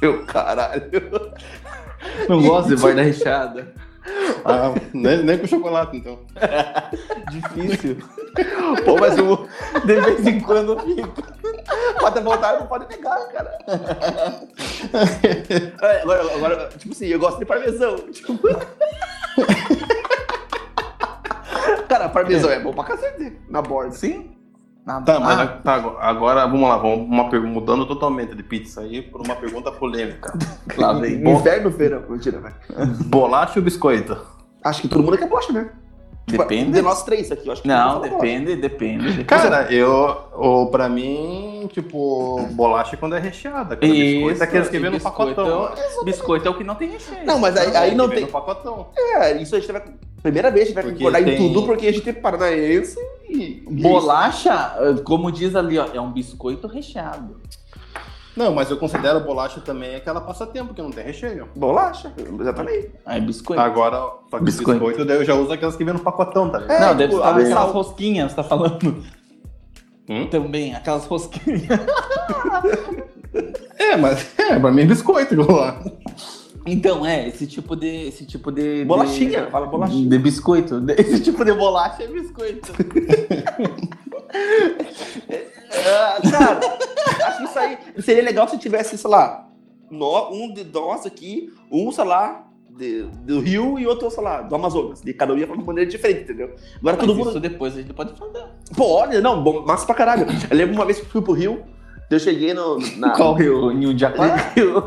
[0.00, 0.90] Meu caralho.
[2.30, 3.74] Não gosto de borda recheada.
[4.44, 6.18] Ah, nem, nem com chocolate, então.
[7.30, 7.98] Difícil.
[8.84, 9.46] Pô, mas o.
[9.86, 11.22] De vez em quando fica.
[12.00, 13.58] Pode voltar, não pode negar, cara.
[15.82, 17.96] É, agora, agora, tipo assim, eu gosto de parmesão.
[18.10, 18.36] Tipo...
[21.88, 23.92] cara, parmesão é bom pra cacete na borda.
[23.92, 24.31] Sim?
[24.84, 29.00] Na- Tá, mas tá, agora vamos lá, vamos uma pergunta, mudando totalmente de pizza aí
[29.00, 30.32] por uma pergunta polêmica.
[30.76, 31.14] lá vem.
[31.22, 32.04] Inverno, feira.
[32.08, 32.54] Mentira, velho.
[33.06, 34.16] Bolacha ou biscoito?
[34.64, 35.70] Acho que todo mundo quer bolacha, né?
[36.26, 36.72] Tipo, Depende.
[36.72, 39.22] De nós três aqui, eu acho que Não, depende, depende.
[39.26, 43.76] Cara, eu, ou pra mim, tipo, bolacha é quando é recheada.
[43.76, 45.68] Quando é biscoito é aqueles que vem no biscoito pacotão.
[45.68, 47.26] é- Biscoito é o que não tem recheio.
[47.26, 48.20] Não, mas aí, aí não tem.
[48.20, 48.88] no pacotão.
[48.96, 49.82] É, isso a gente vai.
[50.22, 52.96] Primeira vez a gente vai Porque concordar em tem- tudo, porque a gente é paranaense
[53.28, 53.64] e.
[53.68, 57.40] e Bolacha, como diz ali, ó, é um biscoito recheado.
[58.34, 61.42] Não, mas eu considero bolacha também aquela passatempo que não tem recheio.
[61.54, 61.58] é.
[61.58, 62.90] Bolacha, exatamente.
[63.04, 63.60] Aí biscoito.
[63.60, 63.98] Agora,
[64.30, 64.72] só que Biscoito.
[64.80, 65.04] biscoito.
[65.04, 66.76] daí eu já uso aquelas que vem no pacotão, tá ligado?
[66.82, 69.04] É, não, deve tipo, estar a aquelas rosquinhas, você tá falando.
[70.08, 70.26] Hum?
[70.28, 71.62] Também, aquelas rosquinhas.
[73.78, 75.82] É, mas é, pra mim é biscoito lá.
[76.64, 77.86] Então, é, esse tipo de.
[78.08, 78.84] Esse tipo de.
[78.84, 80.08] Bolachinha, de- fala bolachinha.
[80.08, 80.80] De biscoito.
[80.80, 82.72] De- Esse tipo de bolacha é biscoito.
[85.84, 86.60] Ah, cara,
[87.26, 89.48] acho que isso aí seria legal se tivesse, sei lá,
[89.90, 94.42] nó- um de nós aqui, um, sei lá, de- do Rio e outro, sei lá,
[94.42, 95.00] do Amazonas.
[95.00, 96.54] De cada um ia falar de maneira diferente, entendeu?
[96.78, 97.30] Agora Mas todo mundo.
[97.30, 98.50] isso depois a gente pode falar.
[98.76, 100.26] Pô, olha, não, bom, massa pra caralho.
[100.50, 101.62] Eu lembro uma vez que fui pro Rio,
[102.10, 102.78] eu cheguei no.
[102.98, 103.10] Na...
[103.16, 103.70] Qual rio?
[103.72, 104.36] Em Undiaquara?
[104.54, 104.84] Rio?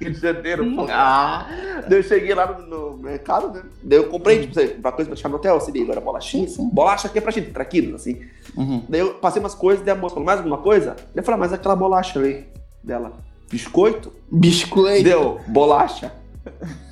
[0.00, 0.86] Rio de Janeiro, pô.
[0.90, 1.46] Ah,
[1.88, 3.62] Daí eu cheguei lá no, no mercado, né?
[3.82, 6.48] Daí eu comprei, tipo, uma coisa pra deixar no hotel, assim, agora bolachinha.
[6.48, 6.70] Sim, sim.
[6.72, 8.20] Bolacha aqui é pra gente, traquinas, assim.
[8.56, 8.82] uhum.
[8.88, 10.94] Daí eu passei umas coisas, daí a moça falou, mais alguma coisa?
[10.94, 12.46] Daí eu falei, ah, mas aquela bolacha ali
[12.82, 13.12] dela,
[13.50, 14.12] biscoito?
[14.30, 15.04] biscoito.
[15.04, 16.12] Deu, bolacha.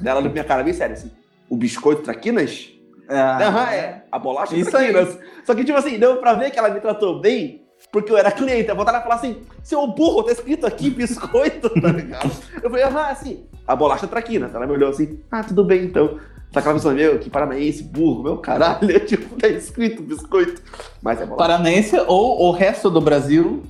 [0.00, 1.10] Dela na minha cara, bem sério, assim.
[1.48, 2.70] O biscoito traquinas?
[3.08, 4.02] Ah, Aham, é.
[4.12, 5.18] A bolacha Isso traquinas.
[5.44, 8.30] Só que, tipo assim, deu pra ver que ela me tratou bem, porque eu era
[8.30, 8.68] cliente.
[8.68, 12.30] Eu voltaram a falar assim, seu burro, tá escrito aqui biscoito, tá ligado?
[12.62, 14.54] Eu falei, ah, assim, a bolacha traquinas.
[14.54, 16.18] Ela me olhou assim, ah, tudo bem, então.
[16.52, 20.62] Só que ela pensou, meu, que paranaense, burro, meu caralho, tipo, tá escrito biscoito.
[21.02, 21.36] Mas é bolacha.
[21.36, 23.62] Paranaense ou o resto do Brasil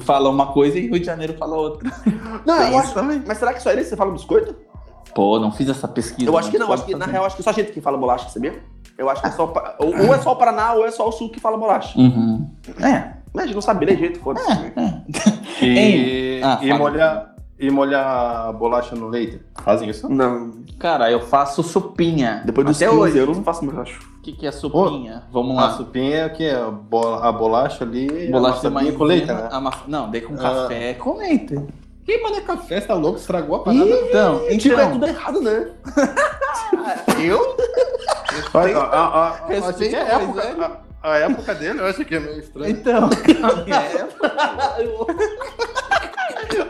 [0.00, 1.90] fala uma coisa e Rio de Janeiro fala outra.
[2.46, 3.22] Não, Tem eu acho também.
[3.26, 4.54] Mas será que só eles você fala biscoito?
[5.14, 6.30] Pô, não fiz essa pesquisa.
[6.30, 7.98] Eu acho que não, acho que na real, acho que só a gente que fala
[7.98, 8.62] bolacha, sabia?
[8.98, 9.46] Eu acho que é só.
[9.46, 11.98] pa- Ou, ou é só o Paraná, ou é só o Sul que fala bolacha.
[11.98, 12.48] Uhum.
[12.80, 13.14] É.
[13.34, 14.50] Mas a gente não sabe nem jeito, foda-se.
[15.62, 15.66] E,
[16.38, 16.40] Hein?
[16.44, 18.06] Ah, e, molhar, e molhar
[18.48, 19.40] a bolacha no leite.
[19.62, 20.08] Fazem isso?
[20.08, 20.50] Não.
[20.78, 22.42] Cara, eu faço supinha.
[22.44, 23.18] Depois dos Até 15 hoje.
[23.18, 24.00] eu não faço mais, acho.
[24.18, 25.22] O que, que é supinha?
[25.32, 25.70] Vamos A lá.
[25.70, 26.50] supinha é o quê?
[26.54, 28.98] A, bo- a bolacha ali, Bolacha de maisena.
[28.98, 29.48] com leite, né?
[29.88, 30.38] Não, daí com Ah.
[30.38, 31.58] café com leite.
[32.04, 32.80] Que mano é café?
[32.80, 33.18] Você tá louco?
[33.18, 33.84] Estragou a parada?
[33.84, 35.70] Então, Tipo, é então tudo errado, né?
[37.22, 37.56] eu
[38.54, 42.14] Olha, a, a, a, que é a época, a, a época dele eu acho que
[42.14, 42.70] é meio estranho.
[42.70, 43.08] Então,
[43.68, 44.32] época.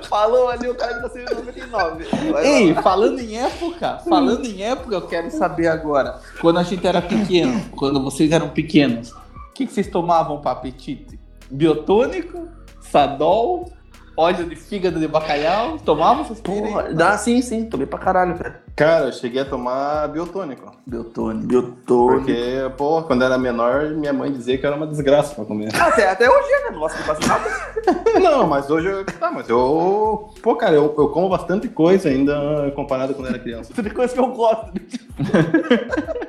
[0.09, 2.05] Falou ali o cara que nasceu em 99.
[2.31, 2.83] Vai Ei, lá.
[2.83, 6.21] falando em época, falando em época, eu quero saber agora.
[6.41, 10.53] Quando a gente era pequeno, quando vocês eram pequenos, o que, que vocês tomavam para
[10.53, 11.19] apetite?
[11.51, 12.49] Biotônico,
[12.81, 13.73] sadol,
[14.17, 15.79] óleo de fígado de bacalhau?
[15.79, 17.65] Tomavam essas Porra, dá sim, sim.
[17.65, 18.55] Tomei pra caralho, velho.
[18.75, 20.73] Cara, eu cheguei a tomar biotônico.
[20.87, 21.47] Biotônico.
[21.47, 22.25] Biotônico.
[22.25, 25.75] Porque, pô, quando era menor, minha mãe dizia que era uma desgraça pra comer.
[25.75, 26.71] Até, até hoje é, né?
[26.73, 27.51] Não gosto de fazer nada.
[28.21, 29.05] Não, mas hoje eu.
[29.05, 30.31] Tá, mas eu.
[30.43, 33.73] Pô, cara, eu, eu como bastante coisa ainda comparado quando era criança.
[33.75, 34.73] Tudo coisa que eu gosto.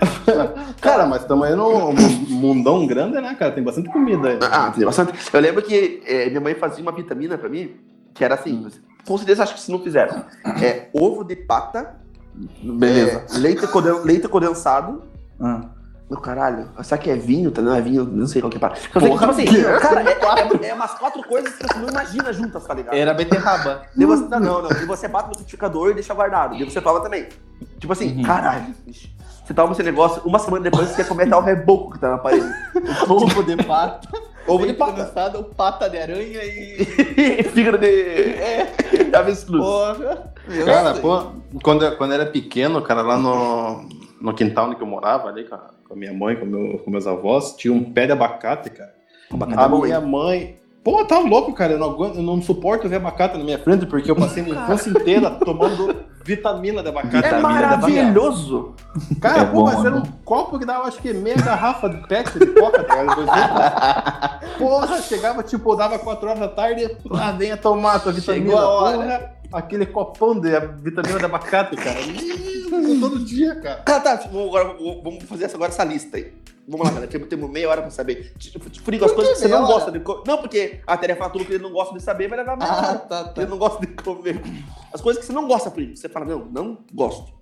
[0.80, 1.92] Cara, mas também no
[2.28, 3.52] mundão grande, né, cara?
[3.52, 4.38] Tem bastante comida aí.
[4.42, 5.12] Ah, tem bastante.
[5.32, 7.76] Eu lembro que é, minha mãe fazia uma vitamina pra mim,
[8.14, 8.66] que era assim,
[9.06, 10.24] com certeza acho que se não fizeram.
[10.62, 11.96] É ovo de pata,
[12.62, 13.24] Beleza.
[13.34, 15.02] é, leite, conden- leite condensado.
[15.40, 15.62] Ah.
[16.08, 17.50] Meu caralho, será que é vinho?
[17.50, 17.60] Tá?
[17.60, 18.74] Não é vinho, não sei qual que é.
[18.76, 19.82] sei que, Porra, tipo assim, Deus.
[19.82, 22.94] cara, é, é, é umas quatro coisas que você não imagina juntas, tá ligado?
[22.94, 23.82] Era beterraba.
[23.96, 24.70] Daí você, não, não, não.
[24.70, 26.54] E você bate no liquidificador e deixa guardado.
[26.54, 27.26] E você toma também.
[27.80, 28.22] Tipo assim, Uhum.
[28.22, 29.08] caralho, bicho.
[29.46, 32.10] Você toma esse negócio, uma semana depois você quer comer até o reboco que tá
[32.10, 32.44] na parede.
[33.08, 34.08] Ovo de pato.
[34.46, 34.92] Ovo de pata.
[34.92, 37.42] condensado, pata de aranha e.
[37.54, 37.86] Fígado de.
[37.86, 38.72] É,
[39.14, 39.64] avestruz.
[39.64, 40.32] Porra.
[40.64, 41.26] Cara, pô,
[41.62, 43.88] quando, eu- quando eu era pequeno, cara, lá no,
[44.20, 46.78] no quintal onde que eu morava, ali com a, com a minha mãe, com, meu,
[46.78, 48.94] com meus avós, tinha um pé de abacate, cara.
[49.32, 50.06] Abacate A minha hein?
[50.06, 50.60] mãe.
[50.84, 51.72] Pô, tá louco, cara.
[51.72, 54.90] Eu não, eu não suporto ver abacate na minha frente, porque eu passei minha infância
[54.90, 57.16] inteira tomando vitamina de abacate.
[57.16, 58.74] É Vitamina maravilhoso.
[59.20, 62.06] Cara, É pô, bom, mas era um copo que dava, acho que meia garrafa de
[62.08, 63.16] pet de coca, tá ligado?
[63.16, 64.56] Dois litros.
[64.58, 68.46] Porra, chegava, tipo, dava 4 horas da tarde, ah, venha tomar tua vitamina.
[68.46, 68.96] Chegou a hora.
[68.96, 70.50] Porra, aquele copão de
[70.82, 71.98] vitamina de abacate, cara.
[73.00, 73.76] Todo dia, cara.
[73.82, 76.32] Tá, tá, vamos, agora, vamos- fazer agora essa lista aí.
[76.68, 77.10] Vamos lá, galera.
[77.10, 78.32] Temos, temos meia hora pra saber.
[78.38, 80.22] Tipo, Frigo, as coisas que você não meia gosta de comer.
[80.26, 82.70] Não, porque a Tere fala tudo que ele não gosta de saber, vai levar meia
[82.70, 82.98] Ah, hora.
[82.98, 83.40] tá, tá.
[83.42, 84.42] Ele não gosta de comer.
[84.92, 85.96] As coisas que você não gosta, Frigo.
[85.96, 87.32] Você fala, não, não gosto.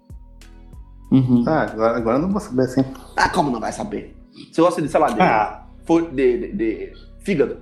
[1.10, 1.44] Uhum.
[1.46, 2.84] Ah, agora, agora eu não vou saber assim.
[3.16, 4.16] Ah, como não vai saber?
[4.52, 5.64] Você gosta de, sei lá, de, Ah,
[6.12, 7.58] de, de, de fígado?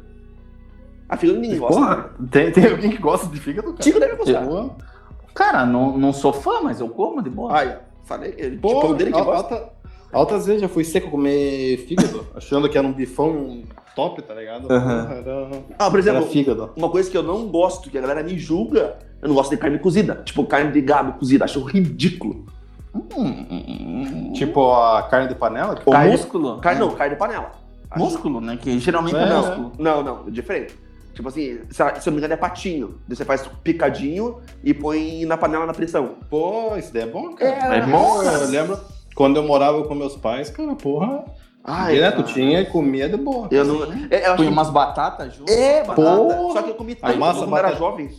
[1.09, 1.75] A fígado ninguém gosta.
[1.79, 3.83] porra, tem, tem alguém que gosta de fígado, cara?
[3.83, 4.42] Tico deve gostar.
[4.44, 4.75] Eu-
[5.35, 7.53] Cara, não, não sou fã, mas eu como de boa.
[7.57, 9.55] Ai, falei, ele, Pô, tipo, dele que al- gosta.
[9.55, 9.72] alta-
[10.12, 13.62] altas vezes já fui seco comer fígado, achando que era um bifão
[13.96, 14.72] top, tá ligado?
[14.72, 15.48] Era,
[15.79, 16.70] Ah, por exemplo, fígado.
[16.77, 19.57] uma coisa que eu não gosto, que a galera me julga, eu não gosto de
[19.57, 20.22] carne cozida.
[20.25, 21.44] Tipo, carne de gado cozida.
[21.44, 22.46] Acho ridículo.
[22.94, 25.79] Hum, Tipo a carne de panela?
[25.85, 26.59] o carne- músculo.
[26.59, 27.53] Carne não, carne de panela.
[27.90, 28.59] Acho- Músculo, né?
[28.61, 29.72] Que geralmente é, É, músculo.
[29.79, 30.75] Não, não, é diferente.
[31.14, 32.94] Tipo assim, se eu não me engano é patinho.
[33.07, 36.14] Daí você faz picadinho e põe na panela na pressão.
[36.31, 37.77] Pô, isso daí é bom, cara.
[37.77, 38.79] É bom, Eu lembro
[39.14, 41.25] quando eu morava com meus pais, cara, porra,
[41.64, 42.29] Ai, direto cara.
[42.35, 43.48] tinha e comia de boa.
[43.51, 43.83] Eu não.
[44.11, 45.51] É, eu que- umas batatas junto.
[45.53, 45.94] É, batata.
[45.94, 46.53] Porra.
[46.53, 47.79] Só que eu comi A tanto massa quando eu era batata.
[47.85, 48.11] jovem.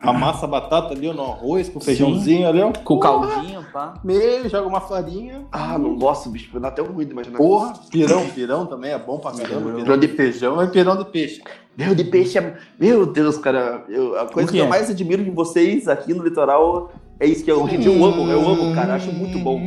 [0.00, 2.70] Amassa a batata ali no arroz, com feijãozinho ali, ó.
[2.84, 3.94] Com Porra, caldinho, pá.
[4.04, 5.46] Meio, joga uma farinha.
[5.50, 6.60] Ah, não gosto, bicho.
[6.60, 7.38] Dá até um ruim de imaginar.
[7.38, 9.60] Porra, pirão, pirão também é bom pra caramba.
[9.70, 9.76] Pirão.
[9.82, 11.42] Pirão de feijão é pirão de peixe.
[11.76, 12.54] Meu, de peixe é.
[12.78, 13.82] Meu Deus, cara.
[13.88, 14.62] eu- a coisa O que quê?
[14.62, 18.30] eu mais admiro em vocês aqui no litoral é isso que eu, gente, eu amo,
[18.30, 18.96] eu amo, cara.
[18.96, 19.58] Acho muito bom.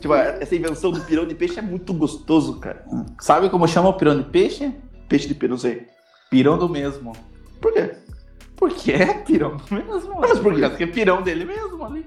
[0.00, 2.84] Tipo, essa invenção do pirão de peixe é muito gostoso, cara.
[3.20, 4.72] Sabe como chama o pirão de peixe?
[5.08, 5.86] Peixe de peixe, não sei.
[6.30, 7.12] Pirão do mesmo.
[7.60, 7.92] Por quê?
[8.56, 10.20] Porque é pirão do mesmo.
[10.20, 10.68] Mas por quê?
[10.68, 12.06] Porque é pirão dele mesmo ali.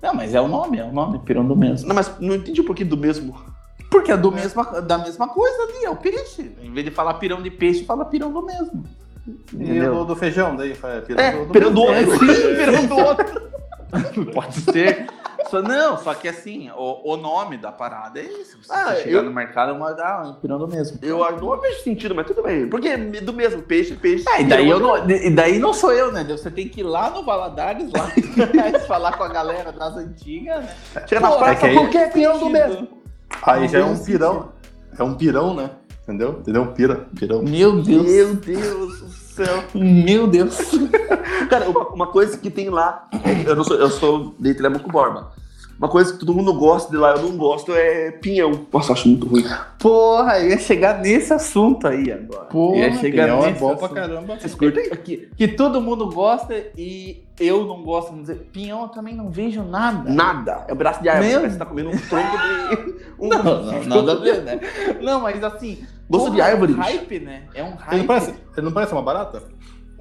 [0.00, 1.88] Não, mas é o nome, é o nome, pirão do mesmo.
[1.88, 3.34] Não, mas não entendi o porquê do mesmo.
[3.90, 6.52] Porque é do mesma, da mesma coisa ali, é o peixe.
[6.62, 8.84] Em vez de falar pirão de peixe, fala pirão do mesmo.
[9.26, 9.94] E Entendeu?
[9.96, 12.12] do, do feijão, daí faz pirão É, do, do pirão do mesmo.
[12.12, 12.26] outro.
[12.28, 13.42] pirão do outro.
[14.34, 15.06] Pode ser.
[15.50, 18.52] Só, não, só que assim, o, o nome da parada é esse.
[18.52, 20.98] Se Ah, você chegar eu- no mercado, é uma, ah, um pirão do mesmo.
[21.02, 22.68] Eu acho- não vejo sentido, mas tudo bem.
[22.68, 24.24] Porque é do mesmo peixe, peixe.
[24.28, 26.24] É, e daí, eu não, e daí não sou eu, né?
[26.24, 28.10] Você tem que ir lá no Valadares, lá
[28.86, 31.04] falar com a galera das antigas, né?
[31.06, 32.88] Chega na praça, é por que é pirão do mesmo?
[33.42, 34.52] Aí já é Não um pirão.
[34.98, 35.70] É um pirão, né?
[36.02, 36.38] Entendeu?
[36.40, 36.66] Entendeu?
[36.72, 37.42] Pira, pirão.
[37.42, 38.06] Meu Deus.
[38.06, 39.64] Meu Deus do céu.
[39.74, 40.58] Meu Deus.
[41.50, 44.90] Cara, uma, uma coisa que tem lá, é- eu, não sou, eu sou de Telemaco
[44.90, 45.32] Borba.
[45.78, 48.66] Uma coisa que todo mundo gosta de lá, eu não gosto, é pinhão.
[48.72, 49.44] Nossa, eu acho muito ruim.
[49.78, 52.46] Porra, eu ia chegar nesse assunto aí agora.
[52.46, 53.94] Pô, ia chegar pirão é nesse bom pra assunto.
[53.94, 54.38] caramba.
[54.40, 54.90] Vocês curtem?
[54.90, 58.08] Que, que todo mundo gosta e eu não gosto.
[58.08, 60.10] Vamos dizer, pinhão eu também não vejo nada.
[60.10, 60.64] Nada.
[60.66, 61.34] É um braço de árvore.
[61.34, 63.08] Parece que tá comendo um tronco de.
[63.18, 63.28] Um...
[63.30, 64.60] Não, não, nada a ver, né?
[65.02, 65.84] Não, mas assim.
[66.08, 67.42] Gosto porra, de árvore, É um hype, né?
[67.52, 67.92] É um hype.
[67.92, 69.42] Ele não, parece, ele não parece uma barata?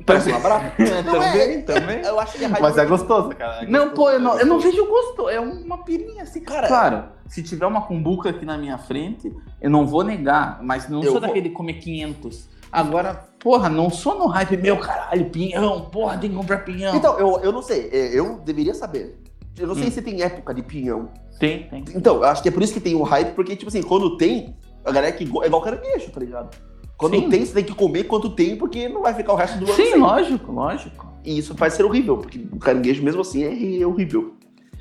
[0.07, 0.39] Parece uma.
[0.79, 2.01] Não, é- também, também.
[2.01, 3.63] Eu acho que é Mas é gostoso, cara.
[3.63, 5.29] é Não, gostoso, pô, eu é não, eu não vejo gosto.
[5.29, 6.39] É uma pirinha assim.
[6.41, 10.63] Cara, claro, se tiver uma cumbuca aqui na minha frente, eu não vou negar.
[10.63, 11.21] Mas não Eu sou vou.
[11.21, 12.49] daquele comer 500.
[12.71, 16.95] Agora, porra, não sou no hype, meu caralho, pinhão, porra, tem que comprar pinhão.
[16.95, 17.89] Então, eu, eu não sei.
[17.91, 19.21] é, Eu deveria saber.
[19.57, 19.91] Eu não sei Hum.
[19.91, 21.09] se tem época de pinhão.
[21.39, 21.83] tem, tem.
[21.95, 24.15] Então, eu acho que é por isso que tem o hype, porque, tipo assim, quando
[24.17, 26.55] tem, a galera que é igual caranguejo, tá ligado?
[26.97, 27.29] Quando Sim.
[27.29, 29.73] tem, você tem que comer quanto tem, porque não vai ficar o resto do ano
[29.75, 29.99] Sim, sem.
[29.99, 31.07] lógico, lógico.
[31.23, 33.43] E isso faz ser horrível, porque o caranguejo, mesmo assim,
[33.81, 34.33] é horrível.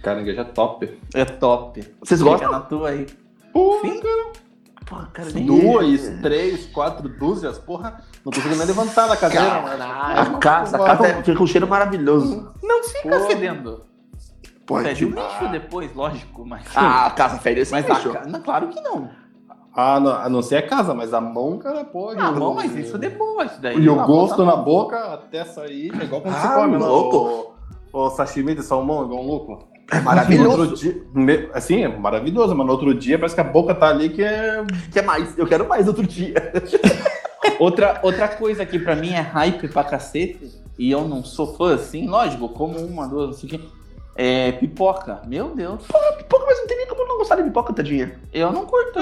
[0.03, 0.99] Caranguejo é top.
[1.15, 1.83] É top.
[2.01, 2.51] Vocês Fica gostam?
[2.53, 3.07] na tua aí.
[3.53, 4.01] Porra, Sim.
[5.13, 5.47] Cara, Sim.
[5.47, 8.01] Duas, três, quatro dúzias, porra.
[8.25, 9.83] Não consigo nem levantar da cadeira, mano.
[9.83, 12.53] A casa, a casa é- fica com um cheiro maravilhoso.
[12.63, 13.27] Não fica Pô.
[13.27, 13.83] fedendo.
[14.65, 16.65] Pô, Fede o lixo depois, lógico, mas.
[16.75, 18.11] ah, a casa fede esse mas bicho.
[18.11, 19.11] a ca- não, claro que não.
[19.77, 22.19] Ah, não, a não ser a casa, mas a mão, cara, pode.
[22.19, 23.53] Ah, não, mas isso depois.
[23.53, 26.77] Isso daí E o gosto na boca até sair é igual quando Ah, você come
[26.79, 27.55] louco.
[27.93, 29.69] no, o sashimi de salmão, igual um louco.
[29.93, 30.61] É maravilhoso.
[30.63, 34.09] outro dia, assim, é maravilhoso, mas no outro dia parece que a boca tá ali
[34.09, 34.65] que é.
[34.93, 35.37] Quer mais?
[35.39, 36.35] Eu quero mais outro dia.
[37.59, 41.75] Outra, outra coisa que pra mim é hype pra cacete, e eu não sou fã
[41.75, 43.61] assim, lógico, como uma, duas, não sei o quê,
[44.17, 45.23] é pipoca.
[45.27, 45.83] Meu Deus,
[46.19, 48.19] Pipoca, mas não tem nem como não gostar de pipoca, tadinha.
[48.33, 48.99] eu não curto.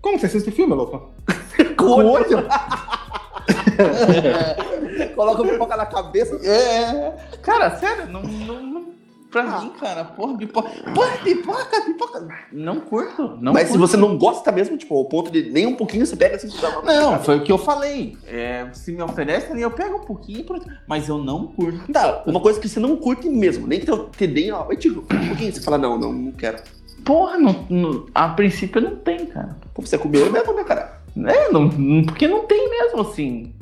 [0.00, 1.10] Como você assiste filme, louco?
[1.76, 2.46] Com olho.
[5.14, 6.36] Coloca a pipoca na cabeça.
[6.46, 7.12] É.
[7.42, 8.22] Cara, sério, não.
[8.22, 8.88] não, não-
[9.30, 10.70] pra mim, cara, porra, pipoca.
[10.94, 12.26] Porra, pipoca, pipoca.
[12.50, 13.36] Não curto.
[13.40, 13.86] Não Mas se curto.
[13.86, 16.62] você não gosta mesmo, tipo, ao ponto de nem um pouquinho você pega assim, você
[16.62, 16.82] dá uma...
[16.82, 18.16] Não, foi o que eu falei.
[18.26, 20.46] É, se me oferecem, eu pego um pouquinho,
[20.86, 21.92] mas eu não curto.
[21.92, 24.76] Tá, uma coisa que você não curte mesmo, nem que teu te deem, ó, eu
[24.78, 26.62] digo, um pouquinho, você fala, não, não, não quero.
[27.08, 29.56] Porra, não, não- a princípio não tem, cara.
[29.72, 31.00] Pô, você comeu mesmo, né, cara?
[31.26, 33.54] É, não, não- porque não tem mesmo, assim.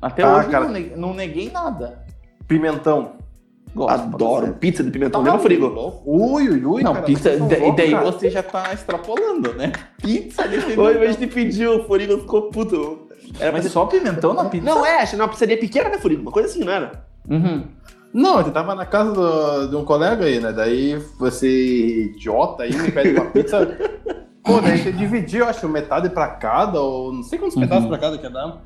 [0.00, 0.64] Até Ah, hoje cara.
[0.64, 2.02] não, ne- não neguei nada.
[2.48, 3.12] Pimentão.
[3.74, 3.90] Gosto.
[4.04, 4.54] Adoro.
[4.54, 6.00] Pizza de pimentão, Tá mesmo frigo.
[6.06, 6.82] Ui, ui, ui.
[6.82, 8.04] Não, cara, pizza, da- e loucos, daí cara.
[8.10, 9.70] você já tá extrapolando, né?
[10.00, 10.94] Pizza de pimentão.
[10.98, 13.08] mas te pediu, o Furigo ficou puto.
[13.38, 14.64] Era Mas só pimentão na pizza?
[14.64, 16.22] Não, é, achei uma pizzaria pequena, né, Furigo?
[16.22, 17.04] Uma coisa assim, não era?
[17.28, 17.64] Uhum.
[18.14, 20.52] Não, ele tava na casa do- de um colega aí, né?
[20.52, 23.76] Daí você, idiota, aí me pede uma pizza.
[24.44, 27.62] Pô, daí você dividiu, eu acho, metade pra cada, ou não sei quantos Uhum.
[27.62, 28.58] pedaços pra cada que dá.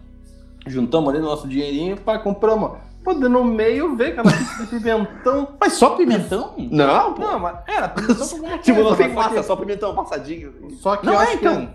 [0.66, 2.72] Juntamos ali no nosso dinheirinho e compramos.
[3.02, 5.48] Pô, daí no meio veio aquela pizza de pimentão.
[5.58, 6.52] Mas só pimentão?
[6.58, 7.22] Não, pô.
[7.22, 8.62] Não, mas era pimentão com alguma coisa.
[8.64, 10.52] Tipo, não tem massa, que- só pimentão passadinho.
[10.82, 11.66] Só que Não eu é, acho então.
[11.66, 11.68] que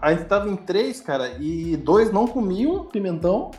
[0.00, 3.50] a gente tava em três, cara, e dois não comiam pimentão.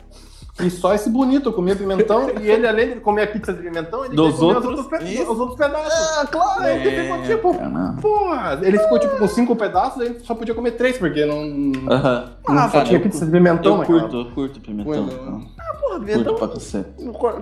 [0.60, 4.04] E só esse bonito comia pimentão, e ele, além de comer a pizza de pimentão,
[4.04, 6.18] ele Dos comer outros, os outros, pe- os outros pedaços.
[6.18, 6.62] Ah, claro.
[6.62, 7.96] Aí ele ficou tipo, caramba.
[8.02, 12.30] porra, ele ficou tipo com cinco pedaços, aí só podia comer três, porque não, Aham.
[12.48, 14.94] não só tinha pizza de pimentão, Eu naquela- curto, eu curto pimentão.
[15.06, 15.40] Então.
[15.80, 16.34] Porra, Curto pimentão.
[16.34, 16.84] pra você.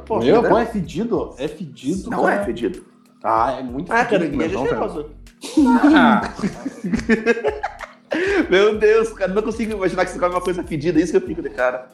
[0.07, 0.49] Pô, Meu, né?
[0.51, 1.35] pô, é fedido.
[1.39, 2.11] É fedido.
[2.11, 2.35] Não cara.
[2.35, 2.85] é fedido.
[3.25, 4.25] Ah, é muito Ah, fedido.
[4.25, 4.77] é pimentão, cara.
[4.91, 5.07] cheiroso.
[5.97, 6.21] Ah,
[8.49, 11.19] Meu Deus, cara, não consigo imaginar que você come uma coisa fedida, é isso que
[11.19, 11.87] eu fico de cara.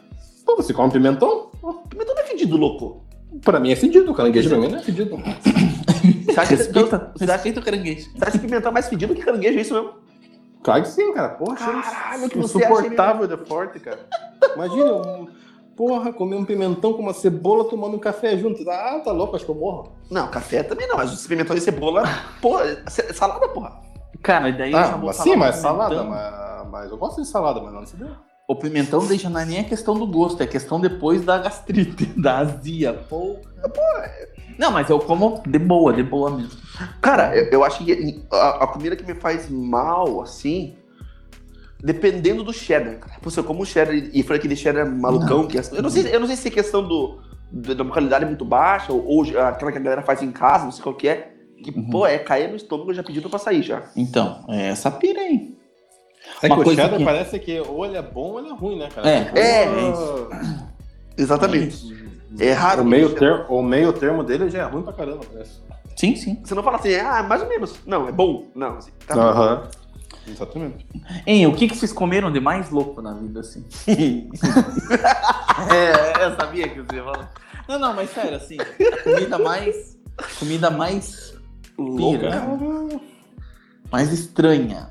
[0.44, 1.50] Pô, você come pimentão?
[1.88, 3.04] Pimentão não é fedido, louco.
[3.42, 5.16] Pra mim é fedido, caranguejo pra mim não é fedido.
[5.16, 8.10] Você acha, que, Respeita, você acha, respeita o caranguejo.
[8.12, 9.90] você acha que pimentão é mais fedido que caranguejo, é isso mesmo?
[10.62, 11.30] Claro que sim, cara.
[11.30, 13.98] Porra, Caralho, que você insuportável de forte, cara.
[14.54, 15.28] Imagina, um,
[15.76, 18.68] porra, comer um pimentão com uma cebola tomando um café junto.
[18.70, 19.92] Ah, tá louco, acho que eu morro.
[20.10, 22.04] Não, café também não, mas os pimentão e cebola,
[22.40, 23.80] porra, é salada, porra.
[24.22, 27.84] Cara, daí Ah, mas sim, mas salada, mas, mas eu gosto de salada, mas não
[27.84, 28.10] se deu.
[28.52, 31.38] O pimentão deixa não é nem a questão do gosto, é a questão depois da
[31.38, 32.92] gastrite, da azia.
[32.92, 33.36] Pô,
[34.58, 36.60] Não, mas eu como de boa, de boa mesmo.
[37.00, 40.76] Cara, eu, eu acho que a, a comida que me faz mal, assim,
[41.82, 42.98] dependendo do cheddar.
[42.98, 43.18] Cara.
[43.20, 45.90] Pô, se eu como cheddar e e for aquele cheddar malucão, que é, eu, não
[45.90, 49.22] sei, eu não sei se é questão do, do- da qualidade muito baixa ou, ou
[49.40, 51.32] aquela que a galera faz em casa, não sei qual que é.
[51.62, 51.90] Que, Uhum.
[51.90, 53.84] pô, é cair no estômago já pedindo pra sair já.
[53.96, 55.56] Então, é essa pira aí.
[56.40, 58.48] É Uma que o coisa cheddar que- parece que ou ele é bom ou ele
[58.48, 59.08] é ruim, né, cara?
[59.08, 59.64] É, Tipo, é,
[60.32, 60.66] ah,
[61.16, 62.02] Exatamente.
[62.38, 62.82] É raro.
[62.82, 65.60] O meio, termo, o meio termo dele já é ruim pra caramba, parece.
[65.96, 66.40] Sim, sim.
[66.42, 67.74] Você não fala assim, ah, mais ou menos.
[67.86, 68.46] Não, é bom.
[68.54, 69.20] Não, assim, tá bom.
[69.20, 69.68] Aham.
[70.26, 70.86] Exatamente.
[71.26, 73.64] Hein, o que, que vocês comeram de mais louco na vida, assim?
[75.70, 77.30] é, eu sabia que você ia falar.
[77.68, 78.56] Não, não, mas sério, assim,
[79.04, 79.96] comida mais.
[80.38, 81.34] Comida mais.
[81.78, 82.18] Louca.
[82.18, 83.00] Pira,
[83.90, 84.90] mais estranha.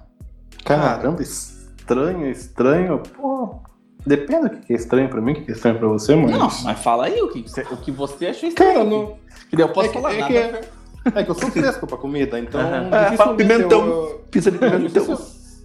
[0.64, 3.00] Caramba, estranho, estranho.
[3.00, 3.56] Pô,
[4.06, 6.32] depende do que é estranho pra mim, o que é estranho pra você, mas.
[6.32, 8.74] Não, mas fala aí o que, você, o que você achou estranho.
[8.74, 9.16] Cara, não.
[9.50, 10.34] Que daí eu posso É que- falar é nada.
[10.34, 10.82] que-
[11.20, 12.62] É que eu sou fresco pra comida, então.
[12.62, 12.90] Aham.
[12.96, 13.86] É, fala pimentão.
[13.86, 15.18] eu- Pizza de pimentão.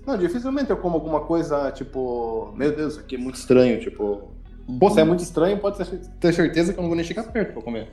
[0.06, 4.30] Não, dificilmente eu como alguma coisa, tipo, meu Deus, isso aqui é muito estranho, tipo.
[4.80, 7.22] Pô, se é muito estranho, pode ter- ter certeza que eu não vou nem chegar
[7.24, 7.88] perto pra comer.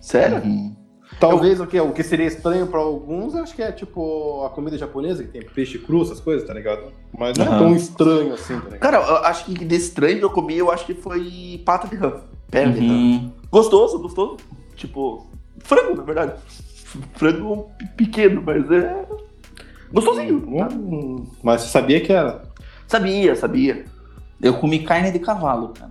[0.00, 0.38] Sério?
[0.38, 0.74] Uhum.
[1.18, 4.50] Talvez o que, o que seria estranho pra alguns, eu acho que é tipo a
[4.50, 6.92] comida japonesa, que tem peixe cru, essas coisas, tá ligado?
[7.18, 7.58] Mas não é Aham.
[7.58, 8.78] tão estranho assim, tá ligado?
[8.80, 11.96] Cara, eu acho que desse estranho que eu comi, eu acho que foi pata de
[11.96, 12.20] rã.
[12.50, 12.92] Perna de rã.
[12.94, 13.32] Uhum.
[13.50, 14.36] Gostoso, gostoso.
[14.76, 15.26] Tipo,
[15.58, 16.34] frango, na verdade.
[17.14, 19.04] Frango pe- pequeno, mas é.
[19.92, 20.40] Gostosinho.
[20.58, 20.68] tá?
[20.74, 22.42] Hum, mas você sabia que era?
[22.86, 23.84] Sabia, sabia.
[24.40, 25.90] Eu comi carne de cavalo, cara.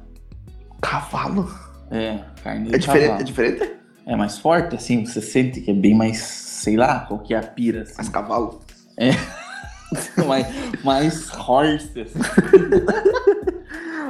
[0.82, 1.50] Cavalo?
[1.92, 3.24] É, carne de É diferente, é cavalo.
[3.26, 3.77] diferente?
[4.08, 7.38] É mais forte, assim, você sente que é bem mais, sei lá, qual que é
[7.38, 7.94] a pira, assim.
[7.98, 8.62] Mas cavalo.
[10.28, 10.48] mais,
[10.84, 12.20] mais horse, assim.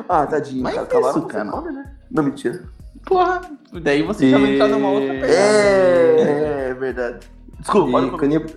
[0.10, 0.64] Ah, tadinho.
[0.64, 1.50] Mas cara, isso, cavalo não cara.
[1.52, 1.92] come, né?
[2.10, 2.64] Não, mentira.
[3.06, 3.42] Porra,
[3.82, 5.34] daí você já vai entrar numa outra pegada.
[5.34, 7.28] É, é verdade.
[7.60, 8.18] Desculpa, E comer.
[8.40, 8.56] cani-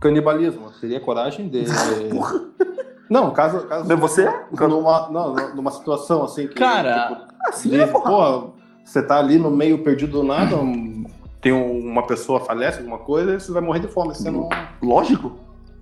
[0.00, 0.70] canibalismo.
[0.78, 1.64] Teria coragem de.
[3.08, 3.66] Não, caso.
[3.66, 4.24] caso Mas você?
[4.52, 6.54] Numa, não, numa situação assim que.
[6.54, 8.10] Cara, tipo, Assim, de, é, porra.
[8.10, 8.52] porra,
[8.90, 11.04] você tá ali no meio perdido do nada, um-
[11.40, 14.14] tem um- uma pessoa falece, alguma coisa, e você vai morrer de fome.
[14.14, 14.48] Você não,
[14.82, 15.32] Lógico.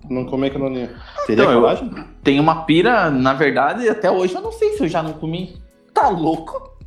[0.09, 0.89] não comer ali.
[1.25, 1.91] Teria Então, eu- coragem?
[2.23, 5.57] Tem uma pira, na verdade, até hoje eu não sei se eu já não comi.
[5.93, 6.77] Tá louco?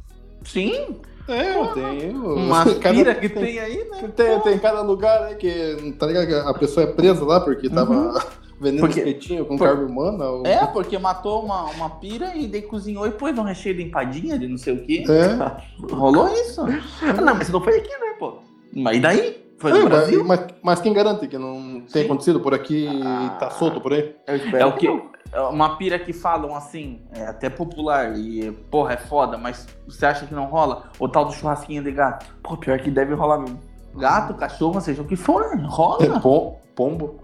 [0.45, 0.97] Sim,
[1.29, 2.35] É, eu tenho.
[2.37, 4.09] uma cada- pira que tem aí, né?
[4.15, 6.49] Tem, tem cada lugar né, que, tá ligado?
[6.49, 8.15] A pessoa é presa lá porque tava Uhum.
[8.63, 10.25] Vendendo Porque- espetinho com por- carne humana?
[10.25, 13.83] ou- É, porque matou uma, uma pira e daí cozinhou e pôs um recheio de
[13.83, 15.05] empadinha de não sei o quê.
[15.09, 15.63] É.
[15.93, 16.63] Rolou isso.
[17.03, 18.35] Ah, não, mas não foi aqui, né, pô?
[18.75, 19.43] Mas e daí?
[19.59, 20.25] Foi É, no mas, Brasil?
[20.25, 23.27] mas, mas quem garante que não tem acontecido por aqui Ah.
[23.37, 24.15] e tá solto por aí?
[24.27, 24.87] Eu espero É o que?
[24.89, 25.11] não.
[25.33, 30.05] é Uma pira que falam assim, é até popular e, porra, é foda, mas você
[30.07, 30.85] acha que não rola?
[30.99, 32.27] O tal do churrasquinho de gato.
[32.43, 33.59] Pô, pior que deve rolar mesmo.
[33.97, 36.19] Gato, cachorro, seja o que for, É, rola.
[36.21, 37.21] pom- pombo.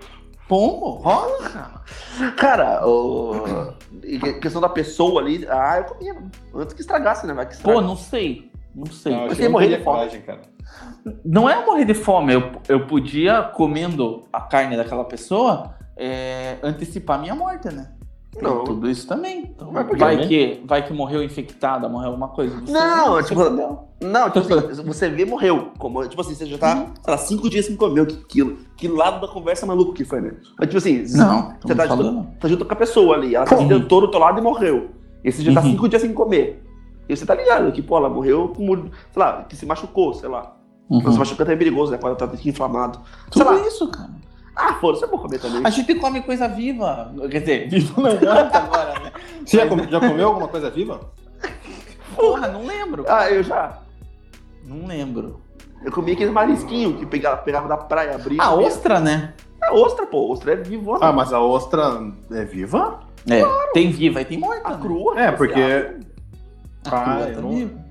[0.49, 2.32] Pombo, rola, cara.
[2.36, 3.74] Cara, o...
[4.01, 6.16] que- questão da pessoa ali, ah, eu comia
[6.55, 7.34] antes que estragasse, né?
[7.34, 7.80] Vai que Pô, estraga.
[7.82, 8.51] não sei.
[8.74, 9.12] Não sei.
[9.12, 9.84] Não, eu morrer de fome.
[9.99, 10.40] coragem, cara.
[11.24, 12.32] Não é morrer de fome.
[12.32, 17.90] Eu, eu podia, comendo a carne daquela pessoa, é, antecipar minha morte, né?
[18.40, 18.62] Não.
[18.64, 19.46] tudo isso também.
[19.56, 20.26] Quê, vai, né?
[20.26, 22.60] que, vai que morreu infectada, morreu alguma coisa.
[22.60, 23.78] Você- Não, você tipo, fudeu.
[24.00, 25.72] Não, tipo assim, você vê, morreu.
[25.78, 26.86] Como, tipo assim, você já tá, Uhum.
[27.02, 28.44] sei lá, cinco dias sem comer que.
[28.76, 30.34] Que lado da conversa maluco que foi, né?
[30.58, 33.56] Mas, tipo assim, Não, você tá junto, tá junto com a pessoa ali, ela tá
[33.56, 34.90] se tentou do teu lado e morreu.
[35.24, 35.70] E você já tá Uhum.
[35.72, 36.62] cinco dias sem comer.
[37.08, 38.82] E você tá ligado que, pô, ela morreu com, sei
[39.16, 40.54] lá, que se machucou, sei lá.
[40.88, 41.10] Uhum.
[41.12, 41.98] Se machucou até é perigoso, né?
[41.98, 42.98] Pode estar inflamado.
[43.32, 43.66] Sei Tudo lá.
[43.66, 44.10] isso, cara.
[44.61, 45.62] Ah, foda-se, eu vou comer também.
[45.64, 47.14] A gente come coisa viva.
[47.30, 49.12] Quer dizer, viva não conta agora, né?
[49.46, 51.00] Você já, come- já comeu alguma coisa viva?
[52.16, 53.04] Porra, não lembro.
[53.09, 53.78] Ah, eu já.
[54.64, 55.40] Não lembro.
[55.84, 58.42] Eu comi aquele marisquinho que pegava, pegava da praia, abria.
[58.42, 58.66] Ah, comia.
[58.66, 59.34] ostra, né?
[59.62, 60.32] É ostra, pô.
[60.32, 60.98] Ostra é viva.
[61.00, 62.00] Ah, mas a ostra
[62.32, 63.00] é viva?
[63.30, 63.42] É,
[63.72, 64.66] tem viva e tem morta.
[64.66, 64.78] A né?
[64.80, 65.20] crua.
[65.20, 65.61] É, porque.
[65.61, 67.88] A crua Ah, tá eu não-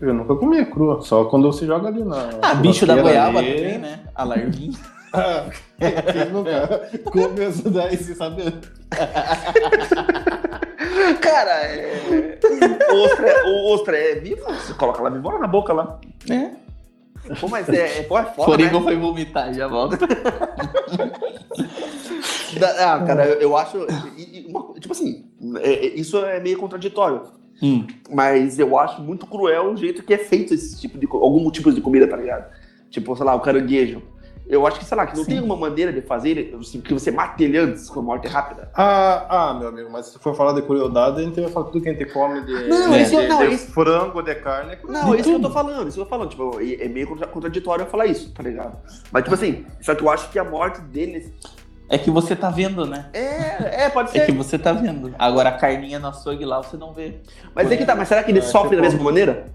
[0.00, 2.30] eu nunca comi crua, só quando você joga ali na.
[2.42, 3.54] Ah, bicho da goiaba ali.
[3.54, 4.00] também, né?
[4.14, 4.78] A larvinha.
[5.14, 5.46] Ah,
[6.12, 8.52] Quem nunca daí sem saber?
[11.20, 12.38] Cara, é.
[12.92, 14.44] o ostra, é- o ostra é vivo?
[14.46, 15.98] Você coloca lá viva na boca lá.
[16.30, 16.50] É.
[17.40, 18.82] Pô, mas é, é, pô, é foda, Coringa né?
[18.82, 19.98] foi vomitar, já volta.
[22.58, 23.78] Da- Ah, cara, eu, eu acho.
[24.16, 25.24] e- e uma- tipo assim,
[25.60, 27.22] é- é- isso é meio contraditório.
[27.62, 27.86] Hum.
[28.10, 31.06] Mas eu acho muito cruel o jeito que é feito esse tipo de.
[31.10, 32.52] algum tipo de comida, tá ligado?
[32.90, 34.02] Tipo, sei lá, o caranguejo.
[34.46, 35.30] Eu acho que, sei lá, que não Sim.
[35.30, 38.68] tem uma maneira de fazer assim, que você mate ele antes com a morte rápida.
[38.74, 41.80] Ah, ah, meu amigo, mas se for falar de crueldade, a gente vai falar tudo
[41.82, 44.34] que a gente come de, Não, de, esse eu- de- não, de esse- frango, de
[44.34, 44.72] carne.
[44.74, 44.78] é.
[44.86, 45.48] Não, De isso que eu tudo.
[45.48, 46.28] tô falando, isso que eu tô falando.
[46.28, 48.76] Tipo, é é meio contra- contraditório eu falar isso, tá ligado?
[49.10, 51.32] Mas, tipo assim, só que eu acho que a morte deles.
[51.88, 53.06] É que você tá vendo, né?
[53.12, 54.26] É, é, pode É ser.
[54.26, 55.14] que você tá vendo.
[55.18, 57.16] Agora a carninha no açougue lá você não vê.
[57.54, 59.46] Mas é que tá, mas será que ele É, sofre tipo- da mesma maneira?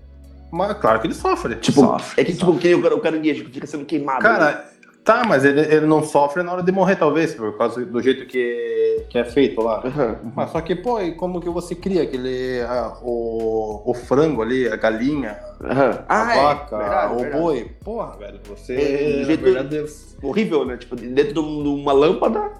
[0.52, 1.56] Mas claro que ele sofre.
[1.58, 4.24] Tipo, Sofre, é que tipo, que nem o caranguejo fica sendo queimado.
[4.28, 4.62] né?
[5.10, 8.28] Tá, mas ele, ele não sofre na hora de morrer, talvez, por causa do jeito
[8.28, 9.82] que, que é feito lá.
[9.84, 10.18] Aham.
[10.36, 12.62] Mas só que, pô, e como que você cria aquele.
[12.62, 16.03] ah, o, o frango ali, a galinha, Aham.
[16.07, 17.41] a Ah, é, vaca, verdade, o verdade.
[17.41, 17.72] boi?
[17.84, 18.76] Porra, velho, você.
[18.76, 19.86] É, na jeito- verdade,
[20.22, 20.78] Horrível, né?
[20.78, 22.51] Tipo, dentro de um- uma lâmpada.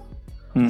[0.56, 0.68] Uhum.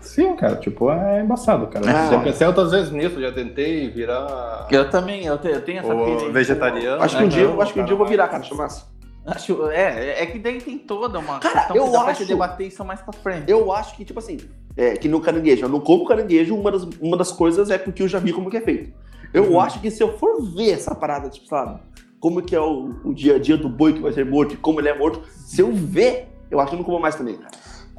[0.00, 1.84] Sim, cara, tipo, é embaçado, cara.
[1.88, 2.10] Ah.
[2.10, 5.94] Já pensei outras vezes nisso, já tentei virar Eu também, eu tenho, eu tenho essa
[5.94, 7.00] o vegetariano.
[7.04, 8.38] Acho que um né, dia, acho que um dia eu vou virar, cara.
[8.40, 8.91] mas- Chamasse.
[9.24, 12.28] Acho, é, é que daí tem toda uma Cara, questão eu que dá acho- te
[12.28, 13.48] debater isso mais pra frente.
[13.50, 14.38] Eu acho que, tipo assim,
[14.76, 18.02] é, que no caranguejo, eu não como caranguejo, uma das, uma das coisas é porque
[18.02, 18.92] eu já vi como que é feito.
[19.32, 19.60] Eu Uhum.
[19.60, 21.80] acho que se eu for ver essa parada, tipo, sabe,
[22.18, 24.56] como que é o, o dia a dia do boi que vai ser morto e
[24.56, 27.36] como ele é morto, se eu ver, eu acho que eu não como mais também,
[27.36, 27.52] cara.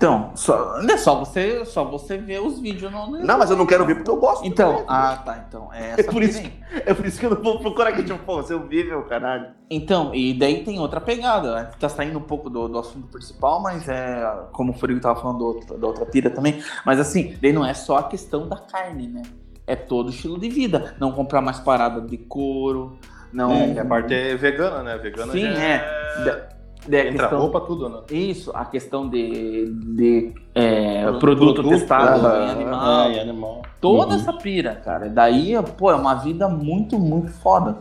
[0.04, 3.56] Então, só, é só você, só você ver os vídeos no no Não, mas eu
[3.56, 4.46] não quero ver porque eu gosto.
[4.46, 4.86] Então, também.
[4.90, 6.52] ah, tá, então, é É por isso aí.
[6.86, 9.04] É por isso que eu não vou procurar aqui, tipo, pô, se eu ver, meu
[9.04, 9.52] caralho.
[9.70, 11.70] Então, e daí tem outra pegada, né?
[11.80, 15.38] Tá saindo um pouco do, do assunto principal, mas é, como o Furigo tava falando
[15.38, 18.58] do outro- da outra pira também, mas assim, daí não é só a questão da
[18.58, 19.22] carne, né?
[19.66, 20.96] É todo estilo de vida.
[21.00, 22.98] Não comprar mais parada de couro,
[23.32, 23.52] não...
[23.54, 24.98] É, que a parte é vegana, né?
[24.98, 26.50] Vegana Sim, já é.
[26.92, 28.00] A Entra questão- roupa, tudo, né?
[28.12, 33.06] Isso, a questão de, de é, Pro- produto, produto, testado ah, em animal.
[33.10, 33.62] É, e animal.
[33.80, 34.20] Toda Uhum.
[34.20, 35.08] essa pira, cara.
[35.10, 37.78] Daí, pô, é uma vida muito, muito foda.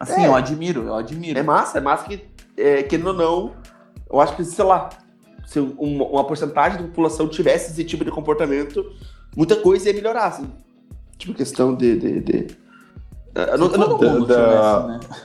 [0.00, 0.26] Assim, É.
[0.26, 1.38] eu admiro, eu admiro.
[1.38, 2.24] É massa, é massa que,
[2.56, 3.52] é, querendo ou não,
[4.10, 4.88] eu acho que, sei lá,
[5.46, 8.84] se uma, uma porcentagem da população tivesse esse tipo de comportamento,
[9.36, 10.48] muita coisa ia melhorar, assim.
[11.18, 11.96] Tipo, questão de.
[11.98, 12.46] de, de-
[13.34, 15.16] É, eu não- eu não- todo mundo da- tivesse, né?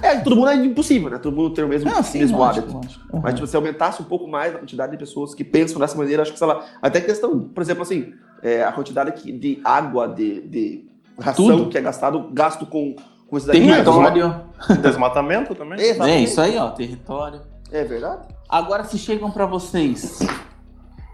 [0.00, 1.18] É, todo mundo é impossível, né?
[1.18, 2.86] Todo mundo tem o mesmo, Não, sim, mesmo lógico, hábito.
[2.86, 3.16] lógico.
[3.16, 3.20] Uhum.
[3.22, 6.22] Mas, tipo, se aumentasse um pouco mais a quantidade de pessoas que pensam dessa maneira,
[6.22, 10.40] acho que, sei lá, até questão, por exemplo, assim, é, a quantidade de água, de,
[10.42, 10.84] de
[11.18, 11.68] ração Tudo.
[11.70, 13.84] que é gastado, gasto com, com esses animais.
[13.84, 14.40] Território.
[14.82, 15.80] Desmatamento também?
[15.80, 17.40] É isso aí, ó, território.
[17.70, 18.28] É verdade?
[18.48, 20.18] Agora, se chegam pra vocês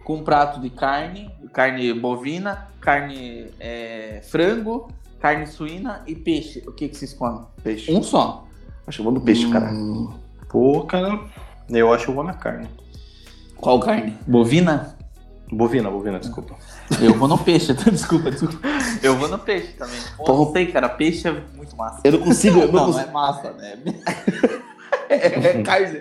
[0.04, 4.88] com um prato de carne, carne bovina, carne é, frango,
[5.20, 7.42] carne suína e peixe, o que, que vocês comem?
[7.62, 7.92] Peixe.
[7.92, 8.47] Um só.
[8.88, 9.70] Acho que eu vou no peixe, cara.
[9.70, 10.10] Hum,
[10.48, 11.20] Pô, cara,
[11.68, 12.66] eu acho que eu vou na carne.
[13.56, 14.16] Qual carne?
[14.26, 14.96] Bovina?
[15.52, 16.54] Bovina, bovina, desculpa.
[17.00, 18.58] Eu vou no peixe, desculpa, desculpa.
[19.02, 19.98] Eu vou no peixe também.
[20.16, 22.00] Pô, não sei, cara, peixe é muito massa.
[22.04, 23.08] Eu não consigo, eu não Não, não consigo.
[23.08, 23.78] é massa, né?
[25.10, 26.00] É, é carne.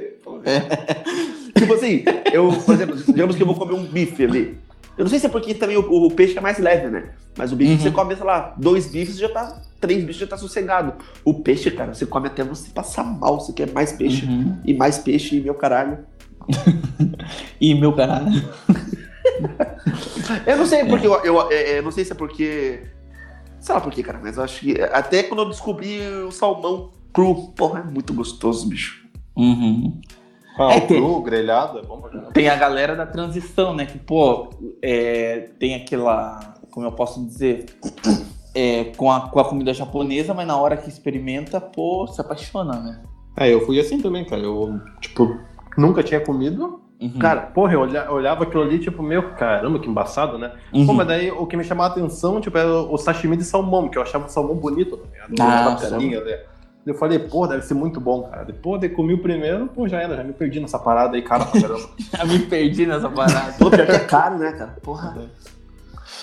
[1.55, 4.57] Tipo assim, eu, por exemplo, digamos que eu vou comer um bife ali.
[4.97, 7.11] Eu não sei se é porque também o, o peixe é mais leve, né?
[7.37, 7.79] Mas o bife Uhum.
[7.79, 9.61] você come, sei lá, dois bifes já tá.
[9.79, 10.93] Três bifes já tá sossegado.
[11.23, 13.39] O peixe, cara, você come até você passar mal.
[13.39, 14.25] Você quer mais peixe.
[14.25, 14.57] Uhum.
[14.65, 15.99] E mais peixe, e meu caralho.
[17.59, 18.31] E meu caralho.
[20.45, 21.05] Eu não sei porque.
[21.07, 22.81] Eu, eu, é, eu não sei se é porque.
[23.59, 24.79] Sei lá por quê, cara, mas eu acho que.
[24.81, 29.05] Até quando eu descobri o salmão cru, porra, é muito gostoso, bicho.
[29.35, 29.99] Uhum.
[30.57, 32.31] Ah, É, tem- cru, grelhado, é bom pra caramba.
[32.31, 33.85] Tem a galera da transição, né?
[33.85, 34.49] Que, pô,
[34.81, 36.55] é, tem aquela.
[36.71, 37.65] Como eu posso dizer?
[38.55, 42.73] É, com, a, com a comida japonesa, mas na hora que experimenta, pô, se apaixona,
[42.79, 43.01] né?
[43.37, 44.41] É, eu fui assim também, cara.
[44.41, 45.37] Eu, tipo,
[45.77, 46.81] nunca tinha comido.
[46.99, 47.19] Uhum.
[47.19, 50.51] Cara, porra, eu olha- olhava aquilo ali, tipo, meu, caramba, que embaçado, né?
[50.73, 50.87] Uhum.
[50.87, 53.87] Pô, mas daí o que me chamava a atenção, tipo, era o sashimi de salmão,
[53.87, 55.33] que eu achava o salmão bonito, tá ligado?
[55.39, 56.39] Ah, carinha, né?
[56.88, 58.45] Eu falei, pô, deve ser muito bom, cara.
[58.45, 61.45] Depois de comi o primeiro, pô, já era, já me perdi nessa parada aí, cara,
[61.45, 61.89] pra caramba.
[62.17, 63.53] Já me perdi nessa parada.
[63.59, 64.77] Pô, pior que é caro, né, cara?
[64.81, 65.29] Porra.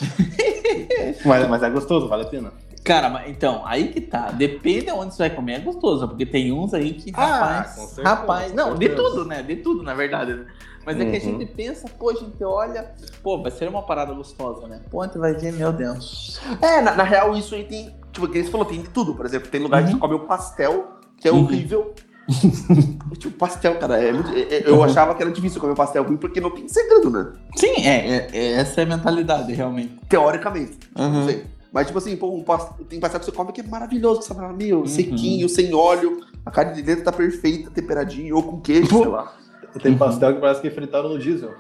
[1.24, 2.52] mas, mas é gostoso, vale a pena.
[2.82, 4.30] Cara, mas então, aí que tá.
[4.30, 6.06] Depende de onde você vai comer, é gostoso.
[6.08, 8.52] Porque tem uns aí que, Ah, rapaz, com certeza, rapaz.
[8.54, 9.42] Não, de tudo, né?
[9.42, 10.34] De tudo, na verdade.
[10.34, 10.46] né?
[10.84, 11.38] Mas é que a Uhum.
[11.38, 12.90] gente pensa, pô, a gente olha,
[13.22, 14.80] pô, vai ser uma parada gostosa, né?
[14.90, 16.38] Pô, a gente vai ver, meu Deus.
[16.60, 17.94] É, na, na real, isso aí tem.
[18.14, 19.14] Tipo, que você falou, tem de tudo.
[19.14, 19.94] Por exemplo, tem lugar que Uhum.
[19.96, 21.42] você come um pastel, que é Uhum.
[21.44, 21.92] horrível.
[23.18, 23.98] tipo, pastel, cara.
[24.02, 24.84] é muito- é- é- eu Uhum.
[24.84, 27.32] achava que era difícil comer pastel ruim porque não tem segredo, né?
[27.56, 29.98] Sim, é, é- é- essa é a mentalidade, realmente.
[30.08, 30.78] Teoricamente.
[30.96, 31.26] Não Uhum.
[31.26, 31.44] sei.
[31.72, 34.26] Mas, tipo assim, pô, um pastel, tem pastel que você come que é maravilhoso, que
[34.26, 34.86] você fala, meu, Uhum.
[34.86, 38.98] sequinho, sem óleo, a carne de dentro tá perfeita, temperadinho, ou com queijo, Pô.
[39.02, 39.34] sei lá.
[39.82, 41.52] Tem pastel que parece que fritaram no diesel.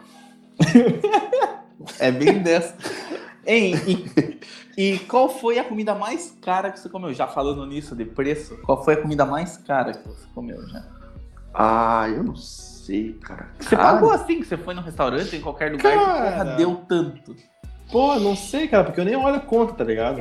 [1.98, 2.74] É bem dessa.
[3.46, 3.74] Hein,
[4.76, 7.12] e, qual foi a comida mais cara que você comeu?
[7.12, 10.82] Já falando nisso de preço, qual foi a comida mais cara que você comeu já?
[11.52, 13.48] Ah, eu não sei, cara.
[13.60, 16.30] Você Cara, pagou assim, que você foi no restaurante, em qualquer lugar, que Cara.
[16.30, 17.36] porra deu tanto?
[17.92, 20.18] Pô, não sei, cara, porque eu nem olho a conta, tá ligado?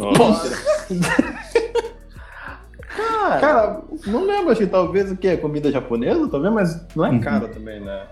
[2.95, 5.35] Cara, Cara, não lembro, acho que talvez o que?
[5.37, 7.19] Comida japonesa, talvez, mas não é Uhum.
[7.19, 8.05] cara também, né?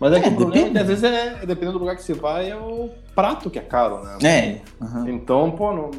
[0.00, 0.78] Mas é que É, o problema é que depende.
[0.78, 4.02] às vezes é, dependendo do lugar que você vai, é o prato que é caro,
[4.02, 4.18] né?
[4.22, 4.60] É.
[4.84, 5.08] uhum.
[5.08, 5.90] Então, pô, não.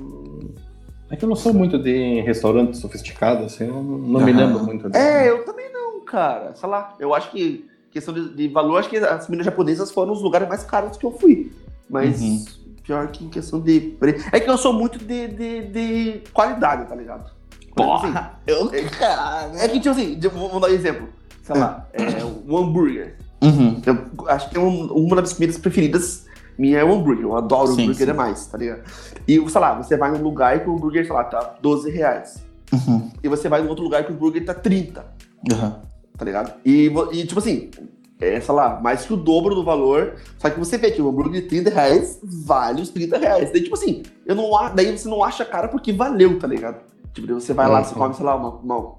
[1.11, 4.63] É que eu não sou muito de restaurante sofisticado, assim, eu não, não me lembro
[4.63, 5.03] muito disso.
[5.03, 6.53] É, eu também não, cara.
[6.55, 10.13] Sei lá, eu acho que questão de, de valor, acho que as comidas japonesas foram
[10.13, 11.51] os lugares mais caros que eu fui.
[11.89, 12.45] Mas Uhum.
[12.83, 14.23] pior que em questão de preço.
[14.31, 17.31] É que eu sou muito de, de, de qualidade, tá ligado?
[17.75, 18.69] Por exemplo, assim, Porra, eu.
[18.99, 21.09] Cara, é que, tipo assim, vou, vou dar um exemplo.
[21.41, 22.01] Sei lá, é,
[22.47, 23.15] um hambúrguer.
[23.41, 23.81] Uhum.
[23.85, 26.25] Eu acho que é um- uma das minhas comidas preferidas
[26.57, 27.23] minha é o hambúrguer.
[27.25, 28.05] Eu adoro Sim, hambúrguer sim.
[28.05, 28.81] demais, tá ligado?
[29.27, 32.43] E, sei lá, você vai num lugar que o hambúrguer, sei lá, tá 12 reais.
[32.73, 33.09] Uhum.
[33.23, 35.05] E você vai num outro lugar que o hambúrguer tá 30.
[35.51, 35.73] Uhum.
[36.17, 36.51] tá ligado?
[36.65, 37.71] E, e, tipo assim,
[38.19, 41.07] é, sei lá, mais que o dobro do valor, só que você vê que o
[41.07, 43.49] hambúrguer de 30 reais vale os 30 reais.
[43.53, 46.81] Daí, tipo assim, eu não, daí você não acha cara porque valeu, tá ligado?
[47.13, 47.85] Tipo, daí você vai lá, Uhum.
[47.85, 48.95] você come, sei lá, uma, uma-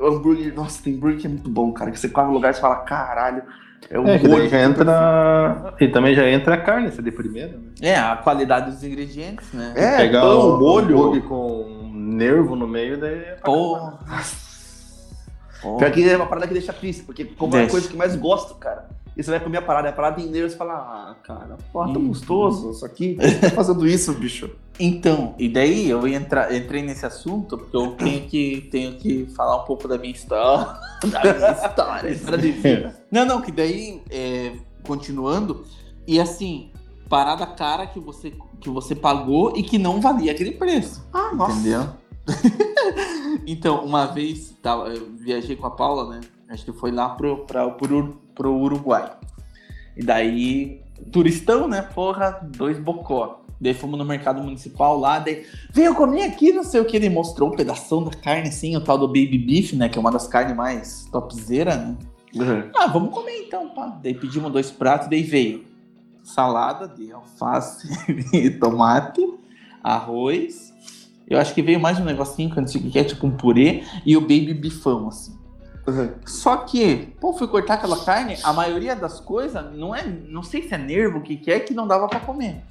[0.00, 2.50] o hambúrguer, nossa, tem hambúrguer que é muito bom, cara, que você come num lugar
[2.50, 3.44] e você fala, caralho,
[3.90, 5.74] é um É, que molho já entra.
[5.80, 7.70] E também já entra a carne, essa de primeira, né?
[7.80, 9.72] É, a qualidade dos ingredientes, né?
[9.76, 11.22] É, Pegar pão, o molho.
[11.22, 13.14] com nervo no meio, daí.
[13.14, 13.98] é Porra.
[15.60, 18.14] Pior que é uma parada que deixa triste, porque como é a coisa que mais
[18.14, 18.88] gosto, cara.
[19.18, 21.96] E você vai comer a parada, a parada em nervo, você fala, ah, cara, tão
[21.96, 22.06] Hum.
[22.06, 24.48] gostoso, isso aqui, que tá fazendo isso, bicho?
[24.78, 29.26] Então, e daí eu ia entrar, entrei nesse assunto porque eu tenho que, tenho que
[29.34, 30.66] falar um pouco da minha história.
[31.10, 32.10] da minha história.
[32.10, 32.96] História de vida.
[33.10, 34.52] Não, não, que daí, é,
[34.84, 35.64] continuando,
[36.06, 36.70] e assim,
[37.08, 41.04] parada cara que você, que você pagou e que não valia aquele preço.
[41.12, 41.58] Ah, nossa.
[41.58, 41.88] Entendeu?
[43.48, 46.20] então, uma vez tava, eu viajei com a Paula, né?
[46.48, 49.10] A gente foi lá pro, pra, pro, pro Uruguai.
[49.96, 50.80] E daí,
[51.10, 51.82] turistão, né?
[51.82, 53.42] Porra, dois bocó.
[53.60, 56.96] Daí fomos no mercado municipal lá, daí, veio comer aqui, não sei o que.
[56.96, 59.88] Ele mostrou um pedação da carne, assim, o tal do baby beef, né?
[59.88, 61.96] Que é uma das carnes mais topzera, né?
[62.36, 62.70] Uhum.
[62.76, 63.98] Ah, vamos comer então, pá.
[64.00, 65.66] Daí pedimos dois pratos, daí veio
[66.22, 67.88] salada de alface
[68.32, 69.26] e tomate,
[69.82, 70.72] arroz.
[71.26, 73.26] Eu acho que veio mais um negocinho que eu não sei o que é, tipo
[73.26, 75.37] um purê, e o baby bifão, assim.
[75.88, 76.10] Uhum.
[76.26, 80.62] Só que, pô, fui cortar aquela carne, a maioria das coisas, não é, não sei
[80.62, 82.62] se é nervo, o que que é, que não dava pra comer.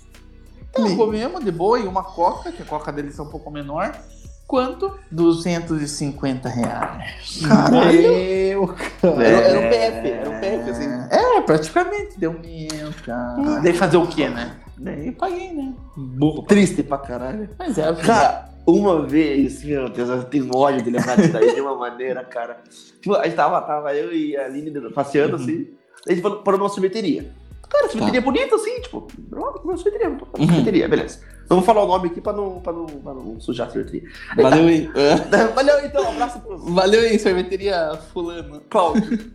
[0.70, 0.96] Então, Sim.
[0.96, 3.98] comemos de boa e uma coca, que a coca deles é um pouco menor.
[4.46, 4.98] Quanto?
[5.12, 7.42] 250 reais.
[7.46, 8.02] Caralho.
[8.02, 9.28] Meu, cara.
[9.28, 10.88] Era, era um PF, era um PF, assim.
[11.12, 13.60] É, praticamente deu medo, cara.
[13.62, 14.56] Daí fazer o quê, né?
[14.78, 15.74] Daí paguei, né?
[15.98, 16.44] Burro.
[16.44, 17.50] Triste pra caralho.
[17.60, 21.62] Mas é, Cara, uma vez, meu Deus, eu tenho ódio de lembrar disso daí de
[21.62, 22.58] uma maneira, cara.
[23.02, 25.70] Tipo, a gente tava, tava eu e a Aline passeando assim,
[26.06, 27.32] a gente falou para uma sorveteria.
[27.70, 30.48] Cara, sorveteria bonita assim, tipo, uma sorveteria, uma Uhum.
[30.48, 31.20] sorveteria, beleza.
[31.50, 34.08] Não vou falar o nome aqui pra não, pra não, pra não sujar a sorveteria.
[34.36, 34.90] valeu aí.
[35.56, 38.62] Valeu então, um abraço pro Valeu aí, sorveteria fulano.
[38.70, 39.32] Cláudio.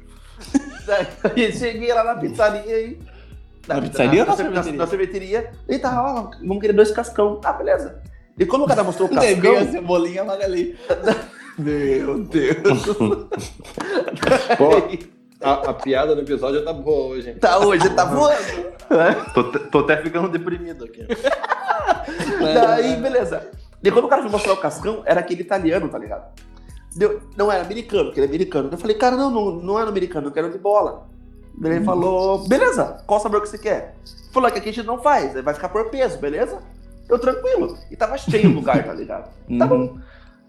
[0.86, 2.98] Daí cheguei lá na pizzaria aí.
[3.68, 4.78] Na pizzaria ou na na, sorveteria?
[4.78, 5.52] na sorveteria.
[5.68, 7.40] E tava, ó, vamos querer dois cascão.
[7.44, 8.02] Ah, beleza.
[8.42, 9.72] E quando o cara mostrou o Daí veio a cascão.
[9.72, 10.76] cebolinha magali.
[11.58, 12.86] Meu Deus.
[14.58, 14.70] Pô,
[15.40, 17.36] a, a piada do episódio tá boa hoje, hein?
[17.38, 18.72] Tá hoje, tá voando.
[19.34, 21.06] Tô, te- tô até ficando deprimido aqui.
[22.54, 23.48] Daí, beleza.
[23.82, 26.32] E quando o cara foi mostrar o cascão, era aquele italiano, tá ligado?
[26.94, 28.68] Deu, não era americano, porque ele é americano.
[28.72, 31.08] Eu falei, cara, não, não, não é americano, eu quero de bola.
[31.58, 33.94] Daí Ele falou, beleza, qual sabor que você quer?
[34.32, 36.58] Falou que aqui a gente não faz, vai ficar por peso, beleza?
[37.12, 37.76] Eu tranquilo.
[37.90, 39.28] E tava cheio o lugar, tá ligado?
[39.58, 39.98] Tá bom.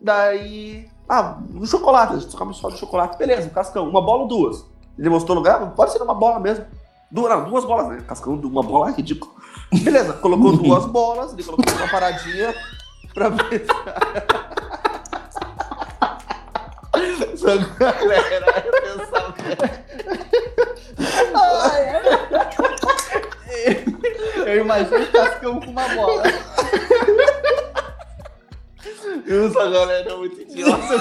[0.02, 4.22] Daí, ah, um chocolate, a gente come só de chocolate, beleza, um cascão, uma bola
[4.22, 4.66] ou duas.
[4.98, 6.64] Ele mostrou o lugar, pode ser uma bola mesmo.
[7.12, 8.02] Duas, não, duas bolas, né?
[8.08, 9.36] Cascão de uma bola é ridículo.
[9.74, 12.56] Beleza, colocou duas bolas, ele colocou uma paradinha
[13.14, 13.66] pra ver.
[17.34, 19.34] Essa galera, eu pensava
[24.46, 26.24] Eu imagino o cascão com uma bola.
[29.28, 30.98] Essa galera é muito idiota.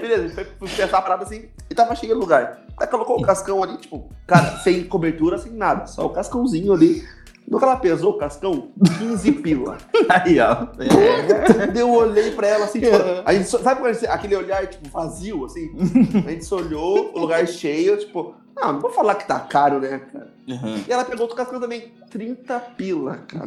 [0.00, 2.60] Beleza, foi pensar a parada assim e tava cheio de lugar.
[2.78, 5.86] Aí colocou o cascão ali, tipo, cara, sem cobertura, sem nada.
[5.86, 7.02] Só o cascãozinho ali.
[7.48, 9.78] No que ela pesou o cascão, 15 pila.
[10.08, 10.66] Aí, ó.
[10.76, 15.44] Daí eu olhei pra ela assim, tipo, a gente, só- sabe aquele olhar, tipo, vazio,
[15.44, 15.70] assim?
[16.26, 19.78] A gente se olhou, o lugar cheio, tipo, não, não vou falar que tá caro,
[19.78, 20.34] né, cara?
[20.88, 23.44] E ela pegou outro cascão também, 30 pila, cara.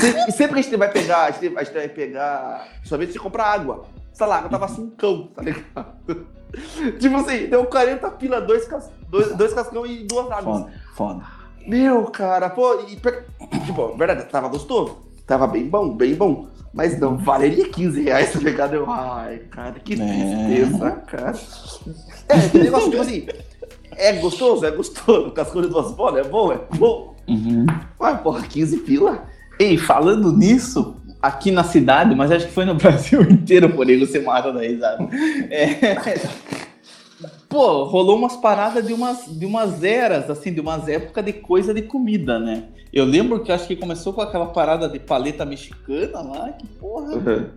[0.00, 3.12] Sempre, e sempre que a gente vai pegar, a gente, a gente vai pegar, somente
[3.12, 3.84] se comprar água.
[4.12, 6.26] Essa lá, água tava cincão, tá ligado?
[6.98, 10.62] tipo assim, deu 40 pila, dois, cas, dois, dois cascão e duas águas.
[10.62, 11.24] Foda, foda.
[11.64, 12.96] Meu, cara, pô, e,
[13.66, 14.98] tipo, verdade, tava gostoso.
[15.26, 16.48] Tava bem bom, bem bom.
[16.72, 18.74] Mas não, valeria 15 reais, tá ligado?
[18.74, 21.34] Eu, ai, cara, que tristeza, cara.
[22.28, 23.26] É, negócio, tipo assim,
[23.98, 24.64] é gostoso?
[24.64, 25.30] É gostoso.
[25.32, 26.52] Cascão de duas bolas, é bom?
[26.52, 27.16] É bom.
[27.28, 27.66] Uhum.
[27.98, 29.24] Mas, porra, 15 pila?
[29.58, 34.20] Ei, falando nisso, aqui na cidade, mas acho que foi no Brasil inteiro, porém, você
[34.20, 35.08] mata da risada.
[35.50, 35.96] É...
[37.48, 41.72] Pô, rolou umas paradas de umas, de umas eras, assim, de umas épocas de coisa
[41.72, 42.64] de comida, né?
[42.92, 47.50] Eu lembro que acho que começou com aquela parada de paleta mexicana lá, que porra.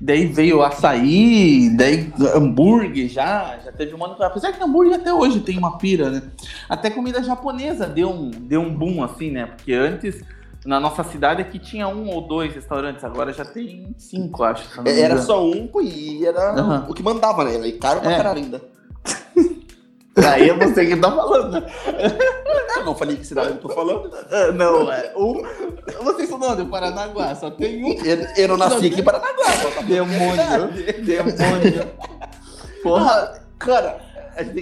[0.00, 4.16] Daí veio açaí, daí hambúrguer já, já teve um ano.
[4.22, 6.22] Apesar que hambúrguer até hoje tem uma pira, né?
[6.68, 9.46] Até comida japonesa deu um, deu um boom, assim, né?
[9.46, 10.22] Porque antes,
[10.66, 14.82] na nossa cidade aqui tinha um ou dois restaurantes, agora já tem cinco, acho.
[14.82, 16.86] me Era só um, e era Aham.
[16.88, 17.66] o que mandava, né?
[17.66, 18.16] E caro pra É.
[18.16, 18.62] caralho ainda.
[20.32, 21.62] Aí é você que tá falando.
[22.86, 24.10] Não falei que cidade eu tô falando.
[24.30, 25.12] Ah, Não, é.
[25.18, 25.42] Um,
[26.04, 27.92] vocês são não, de Paranaguá, só tem um.
[28.04, 29.52] Eu, eu não nasci aqui para Paranaguá.
[29.56, 31.04] só tá- Demônio.
[31.04, 31.90] Demônio.
[32.82, 33.10] Porra.
[33.10, 34.00] Ah, cara,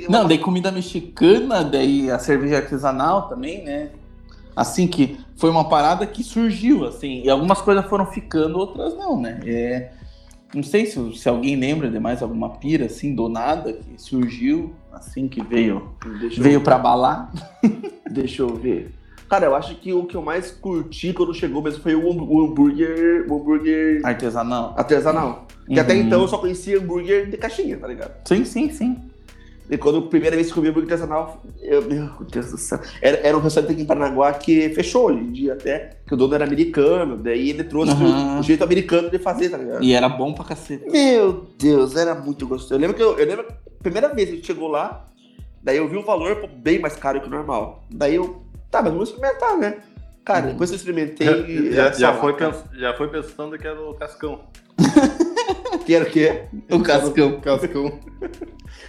[0.08, 3.90] Não, daí comida mexicana, daí a cerveja artesanal também, né?
[4.56, 9.20] Assim que foi uma parada que surgiu, assim, e algumas coisas foram ficando, outras não,
[9.20, 9.40] né?
[9.44, 9.90] É,
[10.54, 14.72] não sei se, se alguém lembra de mais alguma pira, assim, do nada, que surgiu,
[14.96, 15.90] assim, que veio,
[16.20, 17.32] Deixa veio pra balar.
[18.10, 18.92] Deixa eu ver.
[19.28, 22.26] Cara, eu acho que o que eu mais curti quando chegou mesmo foi o hambú-
[22.30, 24.74] o hambúrguer, o hambúrguer Artesanal.
[24.76, 25.46] artesanal.
[25.66, 26.00] Que até Uhum.
[26.02, 28.12] então eu só conhecia hambúrguer de caixinha, tá ligado?
[28.26, 28.98] Sim, sim, sim.
[29.70, 32.78] E quando a primeira vez que eu comi hambúrguer artesanal, eu, meu Deus do céu.
[33.00, 36.16] Era, era um restaurante aqui em Paranaguá que fechou hoje em dia até, que o
[36.18, 38.36] dono era americano, daí ele trouxe Uhum.
[38.36, 39.82] o, o jeito americano de fazer, tá ligado?
[39.82, 40.84] E era bom pra cacete.
[40.90, 42.74] Meu Deus, era muito gostoso.
[42.74, 45.08] Eu lembro que eu, eu lembro a primeira vez que a gente chegou lá,
[45.62, 47.84] daí eu vi o valor pô, bem mais caro que o normal.
[47.90, 49.78] Daí eu, tá, mas vamos experimentar, né?
[50.26, 51.72] Cara, depois que eu experimentei.
[51.72, 54.40] Já, já foi pens- já foi pensando que era o Cascão.
[55.84, 56.44] Que era o quê?
[56.70, 57.40] O cascão.
[57.42, 58.00] Cascão.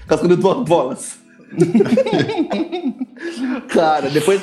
[0.08, 1.20] Cascando duas bolas.
[3.70, 4.42] Cara, depois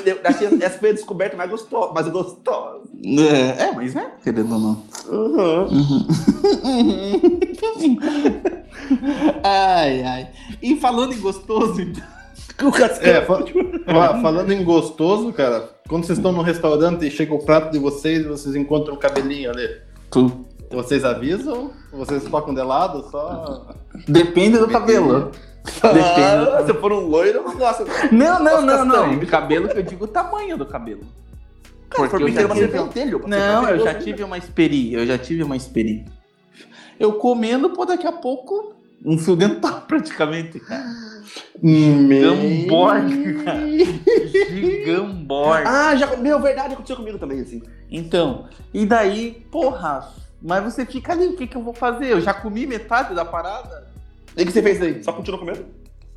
[0.61, 2.83] essa foi a descoberta mais gostosa, mais gostosa.
[3.05, 4.83] É, é, mas é, querendo ou não.
[5.11, 6.07] Uhum.
[9.43, 10.29] ai, ai.
[10.63, 12.05] E falando em gostoso, então.
[12.67, 13.09] O cascão.
[13.11, 13.45] É, fa-
[13.87, 17.79] fa- falando em gostoso, cara, quando vocês estão no restaurante e chega o prato de
[17.79, 19.69] vocês e vocês encontram um cabelinho ali,
[20.71, 21.71] vocês avisam?
[21.93, 23.09] Vocês tocam de lado?
[23.11, 23.67] Só.
[24.07, 25.33] Depende do cabelo.
[25.83, 27.85] Ah, se for um loiro, eu não gosto.
[28.13, 28.93] Não, não, não, não.
[28.95, 29.27] castanho.
[29.27, 31.03] Cabelo que eu digo o tamanho do cabelo.
[31.89, 33.23] Cara, Porque for eu já tive- pentelho.
[33.27, 34.97] Não, eu já tive uma experiência.
[34.99, 36.13] Eu já tive uma experiência.
[36.99, 40.85] Eu comendo, pô, daqui a pouco, um fio dental praticamente, cara.
[41.63, 43.61] Gamborg, cara.
[44.51, 45.65] Gigamborg.
[45.67, 46.17] Ah, já.
[46.17, 47.63] Meu, verdade, aconteceu comigo também, assim.
[47.91, 50.09] Então, e daí, porra,
[50.41, 52.07] mas você fica ali, o que que eu vou fazer?
[52.13, 53.92] Eu já comi metade da parada?
[54.37, 55.03] E o que você fez aí?
[55.03, 55.65] Só continuou comendo?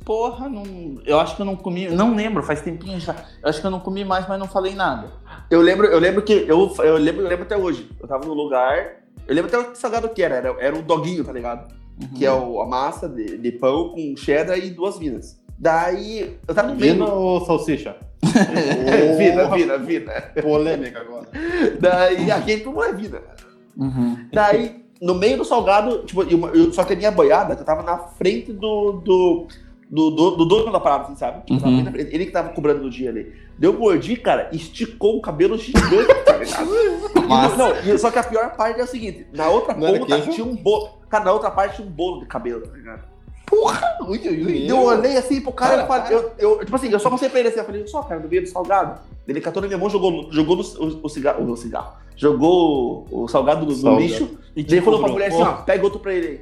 [0.04, 0.62] Porra, não,
[1.04, 3.12] eu acho que eu não comi, não lembro, faz tempinho já.
[3.42, 5.10] Eu acho que eu não comi mais, mas não falei nada.
[5.50, 6.44] Eu lembro, eu lembro que.
[6.46, 7.90] Eu, eu, lembro, eu lembro até hoje.
[8.00, 9.02] Eu tava num lugar.
[9.26, 10.36] Eu lembro até o que salgado que era.
[10.36, 11.74] Era, era um doguinho, tá ligado?
[12.00, 12.08] Uhum.
[12.16, 15.40] Que é o, a massa de, de pão com cheddar e duas vinas.
[15.58, 16.92] Daí, eu tava no meio.
[16.92, 17.96] Vina ou salsicha?
[19.18, 20.12] Vina, vina, vina.
[20.42, 21.26] Polêmica agora.
[21.80, 23.22] Daí, aqui não é vida.
[23.76, 24.28] Uhum.
[24.32, 27.82] Daí, no meio do salgado, tipo, eu, só que a minha boiada, que eu tava
[27.82, 28.92] na frente do.
[28.92, 29.46] do
[29.88, 31.44] do, do, do dono da parada, assim, sabe?
[31.46, 31.84] Tipo, Uhum.
[31.92, 32.12] frente.
[32.12, 33.32] Ele que tava cobrando no dia ali.
[33.56, 36.66] Deu mordi, cara, esticou o cabelo gigante, tá ligado?
[37.56, 40.56] Não, só que a pior parte é o seguinte: na outra Não ponta tinha um
[40.56, 40.98] bolo.
[41.08, 43.04] Cara, na outra parte tinha um bolo de cabelo, tá ligado?
[44.08, 44.70] Ui, ui, ui.
[44.70, 47.58] Eu olhei assim pro cara eu, eu, tipo assim, eu só mostrei pra ele assim,
[47.58, 49.00] eu falei, só, cara, no meio do salgado.
[49.26, 53.26] Ele catou na minha mão, jogou, jogou no, o, o cigarro, o cigarro, jogou o,
[53.28, 54.02] salgado no, no Salgado.
[54.02, 56.40] lixo, E daí falou pra mulher assim, ó, pega outro pra ele aí.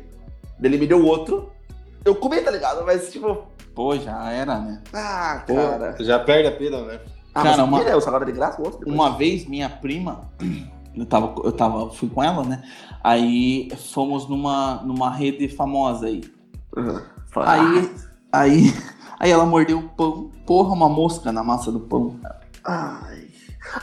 [0.58, 1.50] Daí ele me deu outro,
[2.04, 2.84] eu comi, tá ligado?
[2.84, 3.44] Mas tipo,
[3.74, 4.82] Pô, já era, né?
[4.92, 5.96] ah, Pô, cara.
[6.00, 7.00] já perde a pena, né?
[7.34, 8.94] Ah, Cara, mas uma- ele é o salgado de graça, o outro depois.
[8.94, 10.30] Uma vez, minha prima,
[10.94, 12.62] eu tava, eu tava, fui com ela, né?
[13.02, 16.22] Aí fomos numa, numa rede famosa aí.
[16.76, 17.00] Uhum.
[17.36, 17.90] Aí,
[18.32, 18.74] aí,
[19.18, 20.30] aí ela mordeu o pão.
[20.46, 22.18] Porra, uma mosca na massa do pão.
[22.64, 23.28] Ai.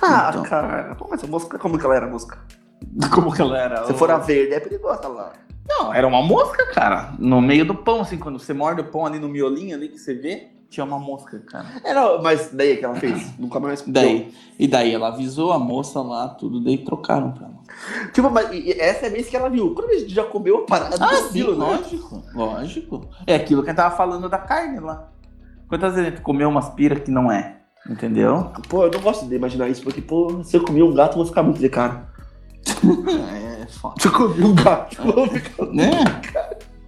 [0.01, 0.43] Ah, Então.
[0.43, 0.95] cara.
[0.95, 2.37] Pô, mas a mosca, como que ela era a mosca?
[3.13, 3.85] Como que ela era?
[3.85, 5.33] Se for a verde, é perigosa lá.
[5.69, 7.13] Não, era uma mosca, cara.
[7.19, 9.99] No meio do pão, assim, quando você morde o pão ali no miolinho ali que
[9.99, 11.67] você vê, tinha uma mosca, cara.
[11.83, 13.31] É, não, mas daí que ela fez?
[13.37, 17.60] Nunca mais Daí, e daí ela avisou a moça lá, tudo, daí trocaram pra ela.
[18.13, 19.73] Tipo, mas essa é a vez que ela viu.
[19.73, 21.65] Quando a gente já comeu a parada Ah, do sim, quilo, né?
[21.65, 23.09] lógico, lógico.
[23.25, 25.09] É aquilo que a gente tava falando da carne lá.
[25.67, 27.57] Quantas vezes a gente comeu umas pira que não é?
[27.89, 28.51] Entendeu?
[28.69, 31.17] Pô, eu não gosto de imaginar isso, porque, pô, se eu comer um gato, eu
[31.17, 32.07] vou ficar muito de cara.
[33.61, 33.95] É foda.
[33.99, 35.65] Se eu comer um gato, eu vou ficar.
[35.67, 35.91] Né?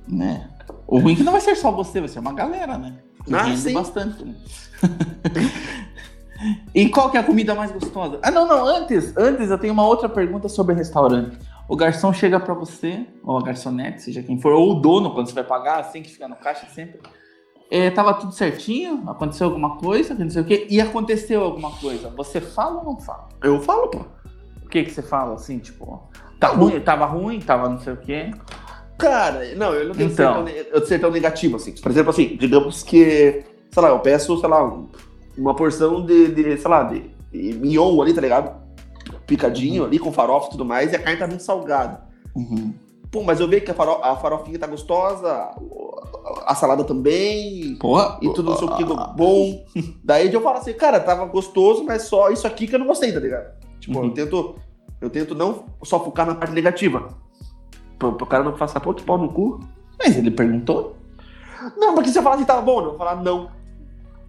[0.08, 0.50] né?
[0.88, 2.96] O ruim é que não vai ser só você, vai ser uma galera, né?
[3.26, 3.74] Que Ah, sim.
[3.74, 4.36] bastante, né?
[6.74, 8.20] e qual que é a comida mais gostosa?
[8.22, 11.38] Ah, não, não, antes, antes eu tenho uma outra pergunta sobre restaurante.
[11.68, 15.28] O garçom chega pra você, ou a garçonete, seja quem for, ou o dono, quando
[15.28, 17.00] você vai pagar, assim, que fica no caixa sempre.
[17.72, 22.10] É, tava tudo certinho, aconteceu alguma coisa, não sei o quê, e aconteceu alguma coisa.
[22.18, 23.30] Você fala ou não fala?
[23.42, 24.00] Eu falo, pô.
[24.64, 27.98] O que que você fala, assim, tipo, tá ruim, tava ruim, tava não sei o
[27.98, 28.32] quê?
[28.98, 30.46] Cara, não, eu não tenho Então.
[30.46, 31.74] ser, tão, ser tão negativo, assim.
[31.74, 34.90] Por exemplo, assim, digamos que, sei lá, eu peço, sei lá, um-
[35.38, 38.62] uma porção de, de, sei lá, de, de mignon ali, tá ligado?
[39.28, 42.02] Picadinho ali, com farofa e tudo mais, e a carne tá muito salgada.
[42.36, 42.74] Uhum.
[43.12, 47.76] Pô, mas eu vejo que a, faro, a farofinha tá gostosa, a, a salada também,
[47.80, 49.66] Porra, e tudo não sei o que bom.
[50.04, 53.12] Daí eu falo assim, cara, tava gostoso, mas só isso aqui que eu não gostei,
[53.12, 53.54] tá ligado?
[53.80, 54.06] Tipo, Uhum.
[54.06, 54.56] eu tento.
[55.02, 57.10] Eu tento não só focar na parte negativa.
[58.00, 59.60] Pro, pro cara não passar, pô, que pau no cu.
[60.00, 60.96] Mas ele perguntou?
[61.78, 63.50] Não, porque se eu falar assim, tava bom, eu vou falar não.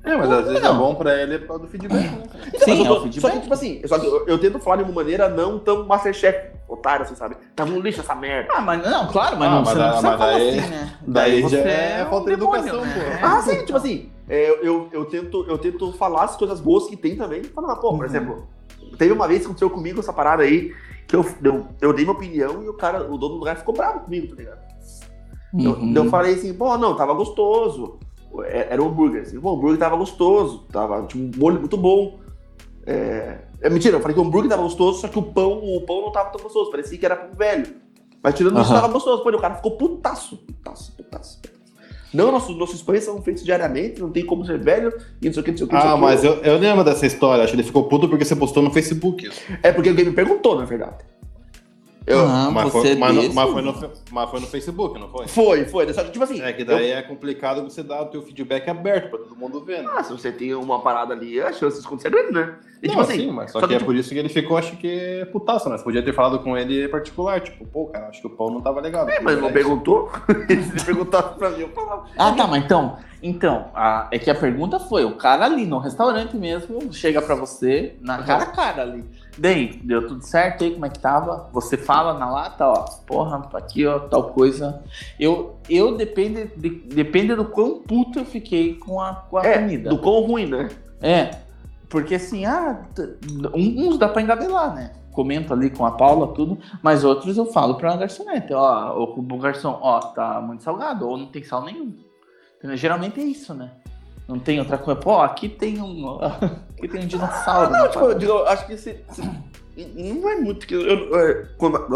[0.04, 0.74] É, mas às vezes Não.
[0.74, 2.22] é bom pra ele por causa do feedback, né?
[2.48, 3.32] Então, Sim, eu é o Só feedback.
[3.32, 6.50] que, tipo assim, só que eu, eu tento falar de uma maneira não tão Masterchef,
[6.68, 7.36] otário, assim, sabe?
[7.56, 8.52] Tava um lixo essa merda.
[8.54, 10.58] Ah, mas não, claro, mas Ah, não, mas você não daí- precisa mas falar daí-
[10.58, 10.98] assim, né?
[11.06, 12.94] daí você já é um falta de educação, né?
[12.94, 13.26] pô.
[13.26, 16.86] Ah, sim, tipo assim, é, eu, eu, eu tento, eu tento falar as coisas boas
[16.86, 17.42] que tem também.
[17.44, 18.04] Falar, pô, por Uhum.
[18.04, 18.46] exemplo,
[18.98, 20.70] teve uma vez que aconteceu comigo essa parada aí,
[21.08, 23.74] que eu, eu, eu dei minha opinião e o cara, o dono do lugar ficou
[23.74, 24.58] bravo comigo, tá ligado?
[25.58, 25.92] Eu, Uhum.
[25.94, 27.98] eu falei assim, pô, não, tava gostoso.
[28.42, 32.18] É- Era um hambúrguer, assim, o hambúrguer tava gostoso, tava, tinha um molho muito bom.
[32.86, 35.80] É, é mentira, eu falei que o hambúrguer tava gostoso, só que o pão, o
[35.82, 37.76] pão não tava tão gostoso, parecia que era pão velho.
[38.22, 38.80] Mas tirando isso, Aham.
[38.80, 39.22] tava gostoso.
[39.22, 41.40] Pô, o cara ficou putaço, putaço, putaço.
[42.12, 45.42] Não, nossos, nossos pães são feitos diariamente, não tem como ser velho, e não sei
[45.42, 45.74] o que, não sei o que.
[45.76, 47.42] Ah, mas eu, eu lembro dessa história.
[47.42, 49.26] Acho que ele ficou puto porque você postou no Facebook.
[49.26, 49.40] isso.
[49.62, 51.04] É porque alguém me perguntou, na verdade.
[52.06, 52.20] Eu...
[52.28, 55.26] Ah, mas, você foi, é mas, mas foi no, mas foi no Facebook, não foi?
[55.26, 55.86] Foi, foi.
[55.86, 56.42] Tipo assim.
[56.42, 59.82] É que daí é complicado você dar o teu feedback aberto pra todo mundo ver,
[59.82, 59.90] né?
[59.96, 62.56] Ah, se você tem uma parada ali, a chance de acontecer é grande, né?
[62.82, 64.18] E, Não, tipo assim, sim, mas só, só que, que, é tipo- por isso que
[64.18, 65.78] ele ficou, acho que, putaço, né?
[65.78, 68.50] Você podia ter falado com ele em particular, tipo, pô, cara, acho que o pão
[68.50, 69.08] não tava legal.
[69.08, 70.12] É, mas não É perguntou.
[70.48, 72.04] Ele perguntou pra mim, eu falava.
[72.18, 75.78] Ah, tá, mas então, Então, a- é que a pergunta foi, o cara ali no
[75.78, 79.02] restaurante mesmo chega pra você, na cara a cara ali.
[79.36, 81.48] Daí, deu tudo certo aí, como é que tava?
[81.52, 84.82] Você fala na lata, ó, porra, aqui, ó, tal coisa.
[85.18, 89.58] Eu, eu depende, de, depende do quão puto eu fiquei com a, com a É,
[89.58, 89.90] comida.
[89.90, 90.68] do quão ruim, né?
[91.00, 91.30] É,
[91.88, 92.84] porque assim, ah,
[93.54, 94.92] uns dá pra engabelar, né?
[95.12, 99.38] Comento ali com a Paula, tudo, mas outros eu falo pra garçonete, ó, o, o
[99.38, 101.94] garçom, ó, tá muito salgado, ou não tem sal nenhum.
[102.74, 103.70] Geralmente é isso, né?
[104.26, 104.98] Não tem outra coisa.
[104.98, 106.18] Pô, aqui tem um.
[106.84, 107.72] Aqui tem um dinossauro.
[107.72, 107.88] Não, né?
[107.88, 109.22] tipo, eu digo, acho que se, se-
[109.96, 111.86] não é muito que eu, eu- quando-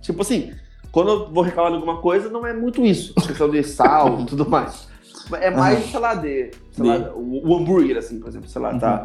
[0.00, 0.52] tipo assim,
[0.90, 4.26] quando eu vou reclamar de alguma coisa, não é muito isso, questão de sal e
[4.26, 4.90] tudo mais.
[5.40, 8.60] É mais, sei lá, de, sei lá, De- o, o hambúrguer, assim, por exemplo, sei
[8.60, 9.04] lá, tá,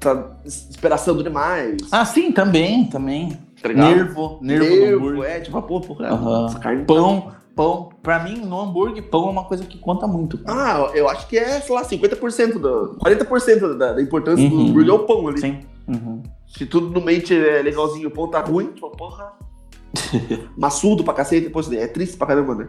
[0.00, 3.38] tá esperaçando demais, Ah, sim, também, também.
[3.62, 3.68] tá?
[3.68, 6.08] Nervo, nervo, Nervo, é, tipo, pô, porra,
[6.48, 6.84] essa carne...
[6.84, 7.88] Pão, pão.
[8.02, 10.38] Pra mim, no hambúrguer, pão é uma coisa que conta muito.
[10.46, 12.96] Ah, eu acho que é, sei lá, 50% do...
[13.04, 14.68] 40% da, da importância do Uhum.
[14.68, 15.40] hambúrguer é o pão ali.
[15.40, 15.60] Sim.
[15.88, 16.22] Uhum.
[16.46, 19.32] Se tudo no meio é legalzinho, o pão tá ruim, tipo, porra.
[20.56, 22.68] Maçudo pra cacete, depois é triste pra caramba, né?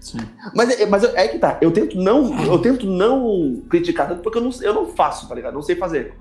[0.00, 0.18] Sim.
[0.54, 4.38] Mas, é- mas é que tá, eu tento não, eu tento não criticar tanto porque
[4.38, 5.54] eu não, eu não faço, tá ligado?
[5.54, 6.14] Não sei fazer.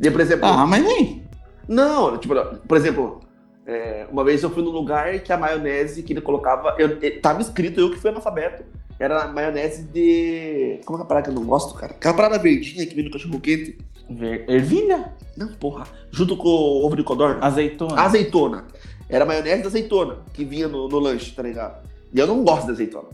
[0.00, 1.22] E, por exemplo, Ah, mas nem.
[1.68, 2.34] não, tipo,
[2.66, 3.20] por exemplo,
[3.68, 7.20] é, uma vez eu fui num lugar que a maionese que ele colocava, eu, eu-
[7.20, 8.64] tava escrito eu que fui analfabeto,
[8.98, 10.80] era maionese de.
[10.84, 11.92] Como é que é a parada que eu não gosto, cara?
[11.92, 13.78] Aquela parada verdinha que vem no cachorro quente.
[14.10, 15.12] Ver- Ervilha?
[15.36, 15.84] Não, porra.
[16.10, 17.38] Junto com o ovo de codorna.
[17.44, 18.00] Azeitona.
[18.00, 18.64] Azeitona.
[19.08, 21.86] Era maionese de azeitona que vinha no, no lanche, tá ligado?
[22.12, 23.08] E eu não gosto de azeitona.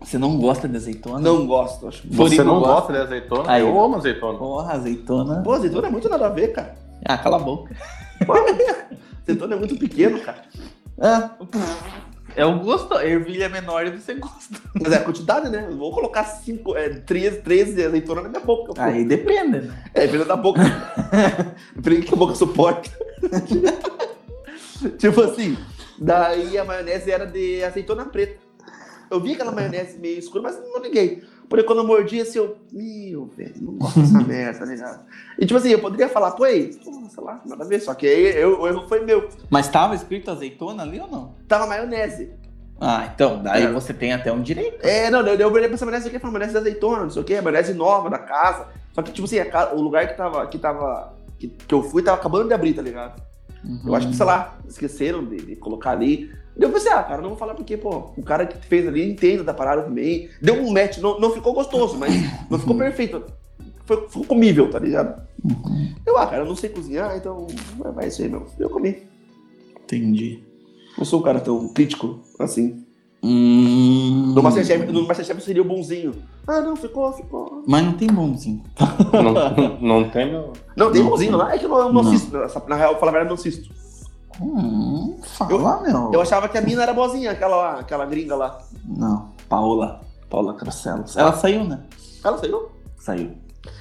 [0.00, 1.18] Você não gosta de azeitona?
[1.18, 2.02] Não gosto, acho.
[2.08, 2.74] Você não gosta.
[2.74, 3.50] gosta de azeitona?
[3.50, 3.60] Aí.
[3.62, 4.38] eu amo azeitona.
[4.38, 5.42] Porra, azeitona.
[5.42, 6.76] Pô, azeitona é muito nada a ver, cara.
[7.04, 7.74] Ah, cala a boca.
[9.26, 10.42] Azeitona é muito pequeno, cara.
[10.98, 11.36] Ah,
[12.36, 12.94] é o gosto.
[13.00, 14.56] Ervilha menor e você gosta.
[14.80, 15.66] Mas é a quantidade, né?
[15.68, 18.72] Eu vou colocar cinco, é, três, três azeitonas na minha boca.
[18.72, 18.80] pô.
[18.80, 19.84] Aí depende, né?
[19.92, 20.60] É, depende da boca.
[21.74, 22.88] depende que a boca suporta.
[24.96, 25.56] tipo assim,
[25.98, 28.38] daí a maionese era de azeitona preta.
[29.10, 31.24] Eu vi aquela maionese meio escura, mas não liguei.
[31.48, 32.56] Porém, quando eu mordi, assim, eu.
[32.72, 35.04] Meu, velho, não gosto dessa merda, tá ligado?
[35.38, 37.80] E tipo assim, eu poderia falar, pô, aí, sei lá, nada a ver.
[37.80, 39.28] Só que aí eu- o erro foi meu.
[39.48, 41.34] Mas tava escrito azeitona ali ou não?
[41.46, 42.30] Tava maionese.
[42.80, 43.72] Ah, então, daí É.
[43.72, 44.84] você tem até um direito.
[44.84, 47.10] É, não, eu, eu olhei pra essa maionese aqui e falei, maionese de azeitona, não
[47.10, 48.66] sei o quê, maionese nova da casa.
[48.92, 50.46] Só que, tipo assim, a ca- o lugar que tava.
[50.46, 53.22] Que, tava que, que eu fui tava acabando de abrir, tá ligado?
[53.84, 56.30] Eu acho que, sei lá, esqueceram de, de colocar ali.
[56.58, 59.08] Daí eu pensei, ah, cara, não vou falar porque, pô, o cara que fez ali
[59.10, 60.28] entende da parada também.
[60.40, 62.12] Deu um match, não, não ficou gostoso, mas
[62.50, 63.22] não ficou perfeito.
[63.84, 65.22] Foi, ficou comível, tá ligado?
[66.06, 67.46] Eu, ah, cara, eu não sei cozinhar, então
[67.94, 68.46] vai- aí, meu.
[68.58, 69.02] Eu comi.
[69.84, 70.42] Entendi.
[70.96, 72.82] Não sou um cara tão crítico assim.
[73.22, 74.32] Hum...
[74.34, 76.14] No Masterchef, no Masterchef seria o bonzinho.
[76.46, 77.62] Ah, não, ficou, ficou.
[77.66, 78.62] Mas não tem bonzinho.
[79.12, 80.52] não, não tem meu.
[80.76, 81.10] Não, tem Não.
[81.10, 82.10] bonzinho lá, é que eu não, eu não Não.
[82.10, 82.36] assisto.
[82.38, 83.74] Essa- Na real, pra falar a verdade, eu não assisto.
[84.40, 86.10] Hum, fala, meu.
[86.12, 88.58] Eu achava que a mina era boazinha, aquela lá, aquela gringa lá.
[88.84, 90.00] Não, Paula.
[90.28, 91.16] Paula Crasselos.
[91.16, 91.80] Ela saiu, né?
[92.24, 92.68] Ela saiu?
[92.98, 93.32] Saiu.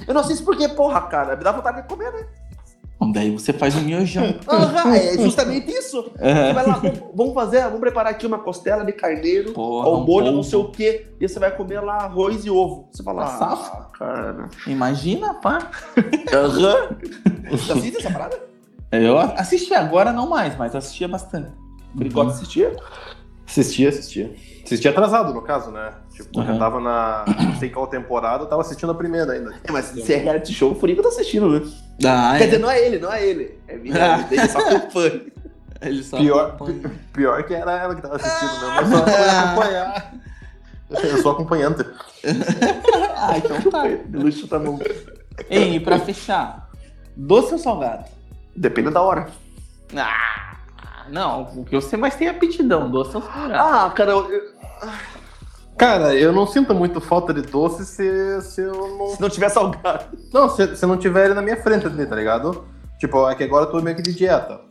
[0.07, 2.25] Eu não assisto porque, porra, cara, me dá vontade de comer, né?
[2.97, 4.23] Bom, daí você faz um miojão.
[4.47, 6.01] Aham, é justamente isso.
[6.03, 6.53] Você É.
[6.53, 10.31] lá, vamos- vamos fazer, vamos preparar aqui uma costela de carneiro, Porra, ao um molho,
[10.31, 12.87] não sei o quê, e você vai comer lá arroz e ovo.
[12.91, 14.49] Você fala, Tá ah, cara.
[14.65, 15.69] Imagina, pá.
[16.33, 16.95] Aham.
[17.51, 18.39] Você assiste essa parada?
[19.01, 21.49] Eu assisti agora, não mais, mas assistia bastante.
[21.99, 22.75] Ele gosta de assistir?
[23.47, 24.35] Assistia, assistia.
[24.65, 25.91] Assistia atrasado, no caso, né?
[26.11, 26.53] Tipo, Aham.
[26.53, 27.23] eu tava na.
[27.39, 29.53] Não sei qual temporada, eu tava assistindo a primeira ainda.
[29.63, 31.61] É, mas se é reality show, o Furico tá assistindo, né?
[32.03, 33.59] Ah, Quer dizer, não é ele, não é ele.
[33.67, 35.21] É minha, dele, só acompanha.
[35.81, 36.91] ele só Pior- acompanha.
[37.13, 38.95] Pior que era ela que tava assistindo mesmo.
[38.95, 40.13] Eu só fui acompanhar.
[40.89, 41.85] Eu sou acompanhante.
[43.17, 43.83] Ah, então tá.
[44.13, 44.77] Luxo tá bom.
[45.49, 46.69] Ei, e pra fechar,
[47.15, 48.05] doce ou salgado?
[48.55, 49.27] Depende da hora.
[49.95, 50.65] Ah,
[51.09, 53.53] não, o que você mais tem é aptidão, doce ou salgado.
[53.55, 54.55] Ah, cara, eu- eu-
[55.77, 59.07] Cara, eu não sinto muito falta de doce se, se eu não.
[59.09, 60.05] se não tiver salgado.
[60.33, 62.63] Não, se, se não tiver ele na minha frente ali, tá ligado?
[62.97, 64.61] Tipo, é que agora eu tô meio que de dieta.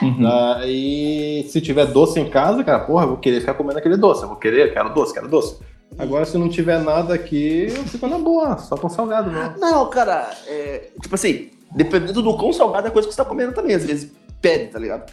[0.00, 0.24] Uhum.
[0.56, 4.22] Aí, se tiver doce em casa, cara, porra, eu vou querer ficar comendo aquele doce.
[4.22, 5.58] Eu vou querer, quero doce, quero doce.
[5.98, 9.54] Agora, se não tiver nada aqui, eu fico na boa, só com salgado, não.
[9.58, 13.28] Não, cara, é, tipo assim, dependendo do quão salgado é a coisa que você tá
[13.28, 15.12] comendo também, às vezes pede, tá ligado?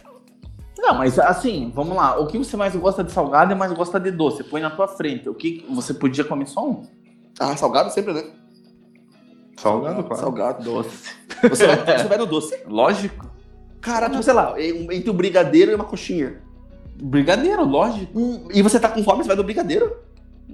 [0.78, 2.18] Não, mas assim, vamos lá.
[2.18, 4.42] O que você mais gosta de salgado e mais gosta de doce?
[4.42, 5.28] Põe na tua frente.
[5.28, 6.82] O que você podia comer só um?
[7.38, 8.24] Ah, salgado sempre, né?
[9.56, 10.20] Salgado, claro.
[10.22, 10.64] Salgado.
[10.64, 11.14] Doce.
[11.48, 12.62] Você vai, você vai no doce.
[12.66, 13.30] Lógico.
[13.80, 16.40] Cara, tipo, sei lá, em- entre um brigadeiro e uma coxinha.
[17.02, 18.18] Brigadeiro, lógico.
[18.18, 19.96] Hum, e você tá com fome, você vai no brigadeiro?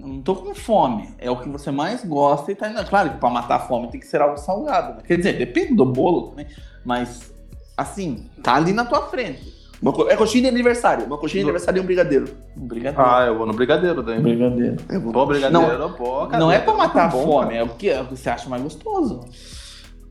[0.06, 1.08] Hum, tô com fome.
[1.18, 2.84] É o que você mais gosta e tá indo.
[2.86, 5.02] Claro que pra matar a fome tem que ser algo salgado, né?
[5.06, 6.46] Quer dizer, depende do bolo também.
[6.84, 7.32] Mas,
[7.76, 9.54] assim, tá ali na tua frente.
[9.82, 11.04] Uma co- é coxinha de aniversário.
[11.06, 12.28] Uma coxinha de Do- aniversário e um brigadeiro.
[12.56, 13.10] Um brigadeiro.
[13.10, 14.20] Ah, eu vou no brigadeiro daí.
[14.20, 14.76] brigadeiro.
[14.88, 15.12] É bom.
[15.12, 16.38] Pô, brigadeiro, pô, cara.
[16.38, 17.56] Não é pra matar a Bom, fome, cara.
[17.56, 19.20] é o que, é o que você acha mais gostoso.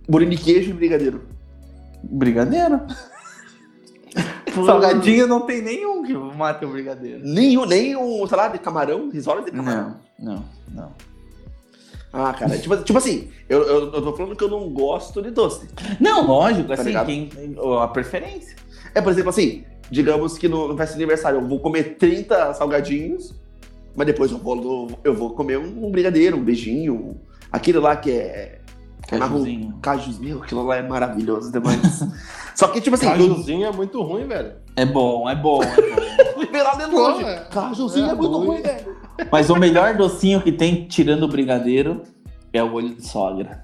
[0.07, 1.23] Bolinho de queijo e brigadeiro.
[2.03, 2.81] Brigadeiro.
[4.63, 7.21] Salgadinho não tem nenhum que mate o brigadeiro.
[7.23, 9.95] Nem, um- nem um, sei lá, de camarão, risola de camarão.
[10.19, 10.91] Não, não, não.
[12.13, 15.31] Ah, cara, tipo, tipo assim, eu, eu, eu tô falando que eu não gosto de
[15.31, 15.67] doce.
[15.99, 17.05] Não, lógico, assim, ligado?
[17.07, 17.29] quem,
[17.81, 18.55] a preferência.
[18.93, 22.53] É, por exemplo, assim, digamos que no, no festa de aniversário eu vou comer 30
[22.53, 23.35] salgadinhos,
[23.95, 27.19] mas depois eu vou, eu vou comer um, um brigadeiro, um beijinho,
[27.51, 28.61] aquilo lá que é.
[29.11, 29.73] É marrom- Cajuzinho.
[29.81, 32.03] Cajuzinho, aquilo lá é maravilhoso demais.
[32.55, 34.53] Só que, tipo assim, Cajuzinho é muito ruim, velho.
[34.75, 36.39] É bom, é bom, é bom.
[36.39, 37.23] liberado de longe.
[37.23, 37.35] É.
[37.51, 38.47] Cajuzinho é, É muito ruim.
[38.47, 38.95] ruim, velho.
[39.31, 42.01] Mas o melhor docinho que tem, tirando o brigadeiro,
[42.51, 43.63] é o olho de sogra.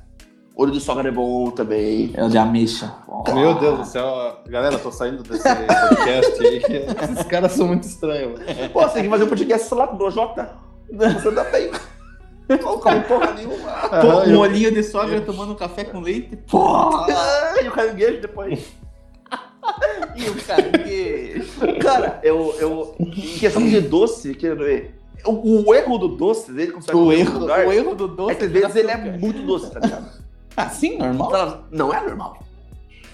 [0.56, 2.12] Olho de sogra é bom também.
[2.14, 2.94] É o de ameixa.
[3.34, 4.38] Meu Deus do céu.
[4.48, 6.62] Galera, tô saindo desse podcast aí.
[7.12, 8.40] Esses caras são muito estranhos.
[8.40, 8.70] velho.
[8.70, 10.52] Pô, você tem que fazer um podcast lá com o Projota.
[10.92, 11.72] Você tá bem.
[12.62, 13.56] Não come porra nenhuma.
[13.58, 16.36] Pô, Ah, um olhinho de sogra tomando café com leite.
[16.50, 16.68] Pô!
[16.68, 18.60] Ah, e o caranguejo depois.
[20.16, 21.52] E o caranguejo.
[21.80, 22.96] Cara, eu, eu.
[23.00, 24.48] Em questão de doce, que
[25.26, 28.36] o, o erro do doce dele, vai O erro, lugar, o erro do doce é
[28.36, 30.22] que às vezes ele é muito doce, tá ligado?
[30.58, 31.32] Assim, normal?
[31.32, 32.44] Não, não é normal.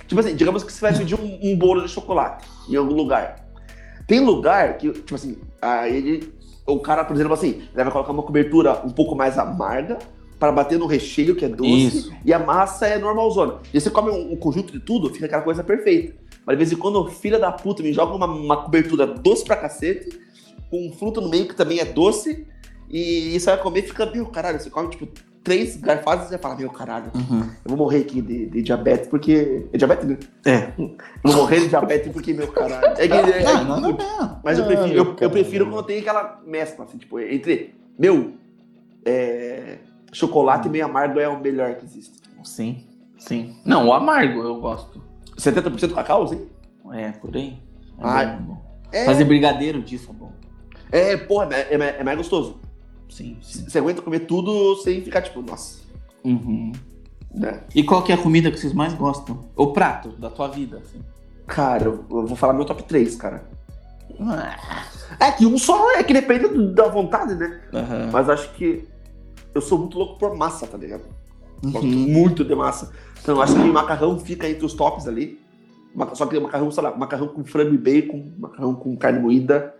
[0.07, 3.45] Tipo assim, digamos que você vai pedir um, um bolo de chocolate em algum lugar.
[4.07, 6.33] Tem lugar que, tipo assim, aí ele,
[6.68, 9.97] o cara, por exemplo, assim, ele vai colocar uma cobertura um pouco mais amarga
[10.38, 12.13] para bater no recheio, que é doce, Isso.
[12.24, 13.55] e a massa é normalzona.
[13.74, 16.13] E você come um, um conjunto de tudo, fica aquela coisa perfeita.
[16.45, 19.43] Mas de vez em quando, o filho da puta me joga uma, uma cobertura doce
[19.43, 20.09] pra cacete,
[20.70, 22.45] com um fruto no meio que também é doce,
[22.89, 25.07] e isso vai comer e fica, meu caralho, você come tipo
[25.48, 27.39] três garfadas e você fala, meu caralho, Uhum.
[27.64, 29.66] eu vou morrer aqui de, de diabetes, porque.
[29.72, 30.18] É diabetes, né?
[30.45, 30.74] É.
[30.78, 30.91] Eu
[31.24, 32.86] vou morrer de diabetes porque, meu caralho.
[32.98, 34.41] É que, é- Não, não, não, não.
[34.43, 37.74] mas eu prefiro, eu, eu prefiro quando tem aquela mescla, assim, tipo, entre.
[37.98, 38.34] Meu,
[39.06, 39.78] é,
[40.12, 42.18] chocolate meio amargo é o melhor que existe.
[42.43, 42.84] Sim,
[43.18, 43.56] sim.
[43.64, 45.02] Não, o amargo eu gosto.
[45.38, 46.45] 70% cacau, sim?
[46.91, 47.58] É, por aí.
[48.00, 48.62] É Ah, bom, é bom.
[48.91, 50.34] É, Fazer brigadeiro disso é bom.
[50.91, 52.60] é porra, é, é- é mais gostoso.
[53.10, 53.70] Sim, sim.
[53.70, 55.80] Você aguenta comer tudo sem ficar, tipo, nossa.
[56.24, 56.72] Uhum.
[57.34, 57.62] Né?
[57.76, 59.45] E qual que é a comida que vocês mais gostam?
[59.55, 60.99] O prato da tua vida, assim.
[61.45, 63.43] Cara, eu, vou falar meu top 3, cara.
[64.20, 64.86] Ah,
[65.20, 67.62] É que um só é que depende da vontade, né?
[67.74, 68.10] Aham.
[68.12, 68.88] Mas acho que
[69.53, 71.03] eu sou muito louco por massa, tá ligado?
[71.64, 72.08] Gosto Uhum.
[72.08, 72.91] muito de massa.
[73.22, 75.39] Então eu acho que macarrão fica entre os tops ali.
[76.14, 79.74] Só que macarrão, sei lá, macarrão com frango e bacon, macarrão com carne moída,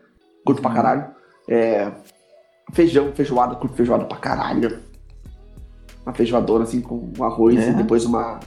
[0.44, 0.76] curto pra Uhum.
[0.76, 1.08] caralho.
[1.48, 1.92] É,
[2.74, 4.80] feijão, feijoada, curto feijoada pra caralho.
[6.06, 7.70] Uma feijoadora assim com um arroz É?
[7.70, 8.40] e depois uma,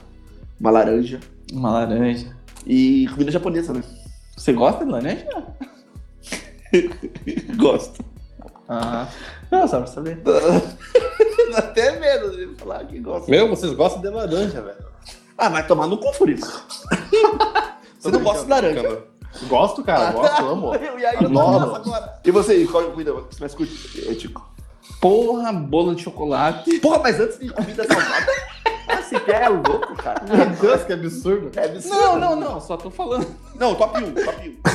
[0.59, 1.19] uma laranja.
[1.51, 2.35] Uma laranja.
[2.65, 3.83] E comida japonesa, né?
[4.35, 5.27] Você gosta de laranja?
[7.57, 8.03] Gosto.
[8.67, 9.07] Ah.
[9.51, 10.21] Não, só pra saber.
[11.55, 13.29] Até medo de falar que gosto.
[13.29, 14.85] Meu, vocês gostam de laranja, velho.
[15.37, 16.47] Ah, mas tomar no cu, Furico.
[17.99, 19.03] Você não gosta de laranja?
[19.47, 20.75] Gosto, cara, gosto, amo.
[20.75, 21.75] E aí, eu tô Adoro.
[21.75, 22.19] agora.
[22.23, 24.49] E você, qual é a comida que você mais curte, eh, Tico?
[24.99, 26.79] Porra, bolo de chocolate.
[26.79, 28.31] Porra, mas antes de comida salgada.
[29.01, 30.23] você quer é louco, cara.
[30.23, 31.51] Meu Deus, que absurdo.
[31.55, 31.95] É absurdo.
[31.97, 33.27] Não, não, não, só tô falando.
[33.55, 34.71] Não, top 1, top 1.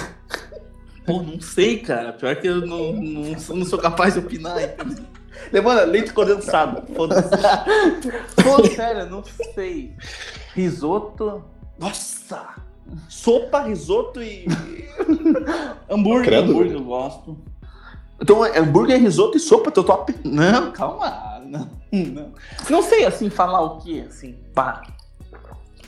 [1.07, 2.13] Pô, não sei, cara.
[2.13, 5.05] Pior que eu não, não, sou- não sou capaz de opinar, entendeu?
[5.53, 6.83] Levanta leite condensado.
[6.95, 7.29] Foda-se.
[8.43, 9.23] Pô, sério, eu não
[9.55, 9.95] sei.
[10.55, 11.45] Risoto.
[11.79, 12.49] Nossa!
[13.09, 14.47] Sopa, risoto e.
[15.91, 16.51] Hambúrguer, Credo.
[16.53, 17.39] hambúrguer eu gosto.
[18.21, 20.15] Então, é hambúrguer, risoto e sopa, teu top?
[20.25, 21.41] Não, calma.
[21.47, 22.33] Não, não.
[22.71, 24.83] Não sei, assim, falar o que, assim, pá.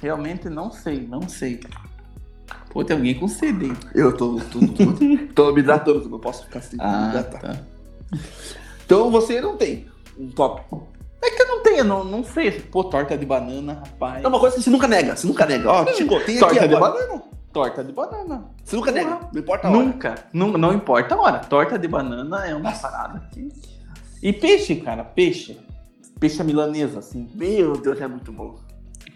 [0.00, 1.60] Realmente não sei, não sei.
[2.70, 3.72] Pô, tem alguém com CD.
[3.94, 7.40] Eu tô, tô, tô, tô me hidratando, não posso ficar sem me Ah, hidratar.
[7.40, 7.60] tá.
[8.84, 9.86] Então você não tem
[10.18, 10.62] um top.
[11.22, 12.50] É que eu não tenho, não, não sei.
[12.50, 14.24] Pô, torta de banana, rapaz.
[14.24, 15.70] É uma coisa que você nunca nega, você nunca nega.
[15.70, 16.92] Ó, Chico, tem aqui torta de agora.
[16.92, 17.22] banana.
[17.52, 18.44] Torta de banana.
[18.62, 19.80] Você nunca nega, não importa a hora.
[19.80, 20.14] Nunca.
[20.32, 21.38] Não, não importa a hora.
[21.40, 23.48] Torta de banana é uma parada aqui.
[24.22, 25.58] E peixe, cara, peixe.
[26.20, 27.28] Peixe à milanesa, assim.
[27.34, 28.56] Meu Deus, é muito bom.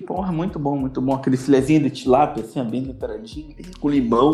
[0.06, 1.14] Porra, muito bom, muito bom.
[1.14, 3.54] Aquele filezinho de tilápia, assim, bem temperadinho.
[3.80, 4.32] Com limão.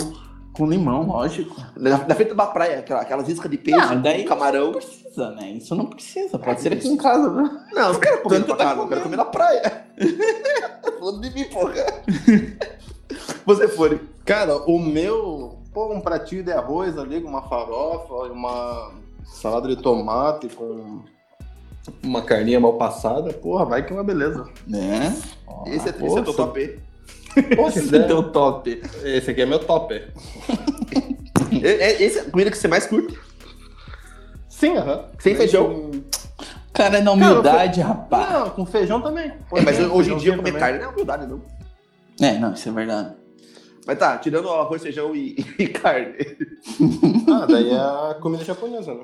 [0.53, 1.55] Com limão, lógico.
[1.77, 4.67] Na, na frente uma praia, aquela, aquelas iscas de peixe, Ah, daí- com camarão.
[4.67, 5.51] Não precisa, né?
[5.53, 6.39] Isso não precisa.
[6.39, 7.67] Pode ser aqui em casa, né?
[7.73, 9.87] Não, eu não quero comer na tá casa, eu quero comer na praia.
[10.99, 11.75] Falando de mim, porra.
[13.47, 14.01] Você foi.
[14.25, 18.93] Cara, o meu, pô, um pratinho de arroz ali com uma farofa, uma
[19.25, 21.03] salada de tomate com
[22.03, 24.47] uma carninha mal passada, porra, vai que é uma beleza.
[24.67, 25.17] Né?
[25.67, 26.79] Esse é, esse é teu top.
[27.57, 28.83] Poxa, Esse é teu top.
[29.05, 29.95] Esse aqui é meu top.
[29.95, 33.19] É, é, esse é a comida que você mais curte.
[34.49, 35.05] Sim, aham.
[35.19, 35.69] Sem feijão.
[35.69, 36.03] Com-
[36.73, 38.33] Cara, na humildade, rapaz.
[38.33, 39.27] Não, com feijão também.
[39.31, 40.61] É, mas Feijão, hoje em dia comer também.
[40.61, 41.43] carne não é humildade, não.
[42.21, 43.15] É, não, isso é verdade.
[43.87, 46.15] Mas tá, tirando arroz, feijão e, e carne.
[47.31, 49.01] Ah, daí é a comida japonesa, né?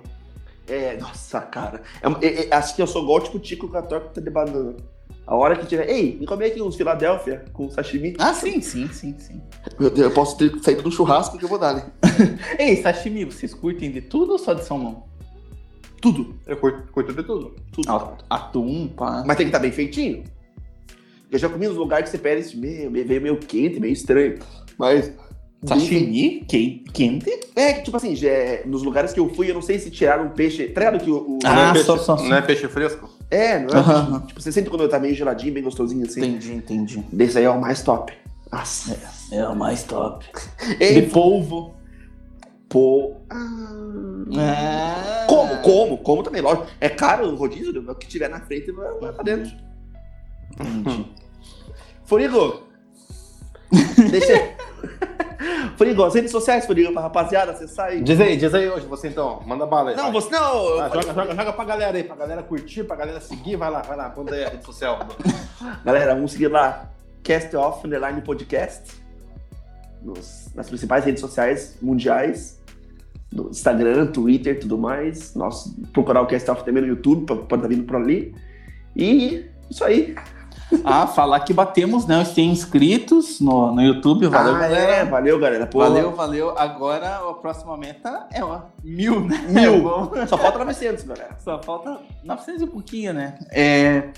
[0.68, 1.82] É, nossa, cara.
[2.02, 4.76] É- é- é- acho que eu sou igual tipo Tico com a torta de banana.
[5.26, 5.88] A hora que tiver.
[5.88, 8.14] Ei, me comer aqui uns Filadélfia com sashimi.
[8.18, 9.40] Ah, sim, sim, sim, sim.
[9.80, 11.86] Meu Deus, eu posso ter saído do churrasco que eu vou dar, né?
[12.58, 15.04] Ei, sashimi, vocês curtem de tudo ou só de salmão?
[16.00, 16.38] Tudo.
[16.46, 17.56] Eu curto, curto de tudo.
[17.72, 17.90] Tudo.
[17.90, 19.24] At- Atum, pá.
[19.26, 20.24] Mas tem que estar bem feitinho.
[21.32, 24.38] Eu já comi nos lugares que você pede isso, meio, veio meio quente, meio estranho.
[24.78, 25.10] Mas.
[25.64, 26.44] Sashimi?
[26.46, 27.30] Que- Quente?
[27.56, 29.90] É, que tipo assim, já é- nos lugares que eu fui, eu não sei se
[29.90, 30.68] tiraram peixe.
[30.68, 31.16] Tá que o.
[31.16, 32.22] o- Ah, não, é peixe, só- só- só.
[32.28, 33.08] não é peixe fresco?
[33.30, 33.76] É, não é?
[33.78, 34.20] Aham.
[34.26, 36.20] Tipo, você sente quando tá meio geladinho, bem gostosinho assim.
[36.20, 37.04] Entendi, entendi.
[37.12, 38.12] Desse aí é o mais top.
[38.52, 38.96] Nossa.
[39.32, 40.24] É o mais top.
[40.78, 41.74] Ei, De polvo.
[42.68, 43.16] pô.
[43.30, 45.24] Ah.
[45.28, 46.66] Como, como, como também, lógico.
[46.80, 47.90] É caro o rodízio, né?
[47.90, 49.52] o que tiver na frente vai, vai pra dentro.
[50.60, 51.12] Entendi.
[52.04, 52.62] Furigo!
[54.10, 54.54] Deixa.
[55.76, 58.02] Furigo, as redes sociais, Furigo, pra rapaziada, acessar aí.
[58.02, 59.42] Diz aí, diz aí hoje, você então.
[59.46, 59.96] Manda bala aí.
[59.96, 60.12] Não, vai.
[60.12, 60.80] você não.
[60.80, 63.56] Ah, joga, joga, joga pra galera aí, pra galera curtir, pra galera seguir.
[63.56, 64.98] Vai lá, vai lá, manda aí a rede social.
[65.84, 66.90] Galera, vamos seguir lá.
[67.22, 68.92] Cast Off Underline Podcast.
[70.02, 72.62] Nos- nas principais redes sociais mundiais.
[73.32, 75.34] No Instagram, Twitter tudo mais.
[75.34, 78.34] Nós procurar o Cast Off também no YouTube, pode estar vindo por ali.
[78.94, 80.14] E isso aí.
[80.82, 82.20] Ah, falar que batemos, né?
[82.20, 84.26] Os 100 inscritos no, no YouTube.
[84.26, 84.92] Valeu, Ah, galera.
[84.92, 85.66] é, valeu, galera.
[85.66, 86.58] Pô, Valeu, valeu.
[86.58, 89.44] Agora a próxima meta é ó, mil, né?
[89.48, 90.14] Mil.
[90.16, 90.26] É.
[90.26, 91.36] Só falta 900, galera.
[91.38, 93.38] Só falta 900 e pouquinho, né?
[93.52, 94.10] É,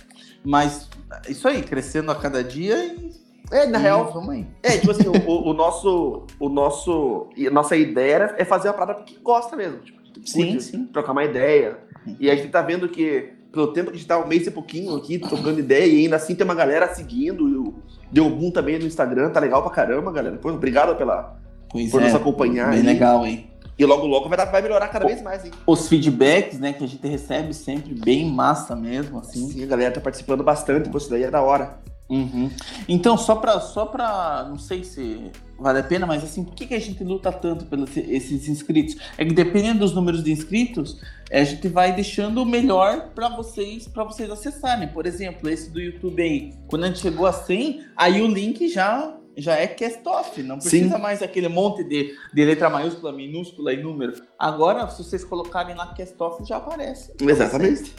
[0.45, 0.89] mas
[1.29, 3.11] isso aí, crescendo a cada dia e.
[3.53, 4.47] É, na e real, Vamos aí.
[4.63, 6.27] É, tipo assim, o, o nosso.
[6.41, 7.29] O nosso.
[7.47, 9.79] a Nossa ideia era- é fazer uma parada que gosta mesmo.
[9.79, 10.87] Tipo, Sim, curte, sim.
[10.87, 11.79] Trocar uma ideia.
[12.19, 14.51] E a gente tá vendo que, pelo tempo que a gente tá um mês e
[14.51, 17.45] pouquinho aqui, trocando ideia, e ainda assim tem uma galera seguindo.
[17.45, 17.75] O
[18.13, 20.37] Deu boom também no Instagram, tá legal pra caramba, galera.
[20.37, 21.37] Pô, obrigado pela,
[21.69, 22.05] Pois por é.
[22.05, 22.71] nos acompanhar.
[22.71, 22.87] Bem aí.
[22.87, 23.51] legal, hein?
[23.79, 25.51] E logo, logo vai, dar- vai melhorar cada vez mais, hein?
[25.67, 29.49] Os feedbacks, né, que a gente recebe sempre bem massa mesmo, assim.
[29.51, 31.79] Sim, a galera tá participando bastante, pô, isso daí é da hora.
[32.09, 32.49] Uhum.
[32.89, 34.47] Então, só pra, só pra.
[34.49, 37.65] Não sei se vale a pena, mas assim, por que, que a gente luta tanto
[37.67, 38.97] pelos esses inscritos?
[39.17, 41.01] É que dependendo dos números de inscritos,
[41.33, 44.89] a gente vai deixando o melhor pra vocês para vocês acessarem.
[44.89, 48.69] Por exemplo, esse do YouTube aí, quando a gente chegou a 100, aí o link
[48.69, 49.15] já.
[49.39, 51.03] Já é cast off, não precisa Sim.
[51.03, 54.15] mais aquele monte de, de letra maiúscula, minúscula e número.
[54.39, 57.13] Agora, se vocês colocarem lá cast off, já aparece.
[57.21, 57.93] Exatamente.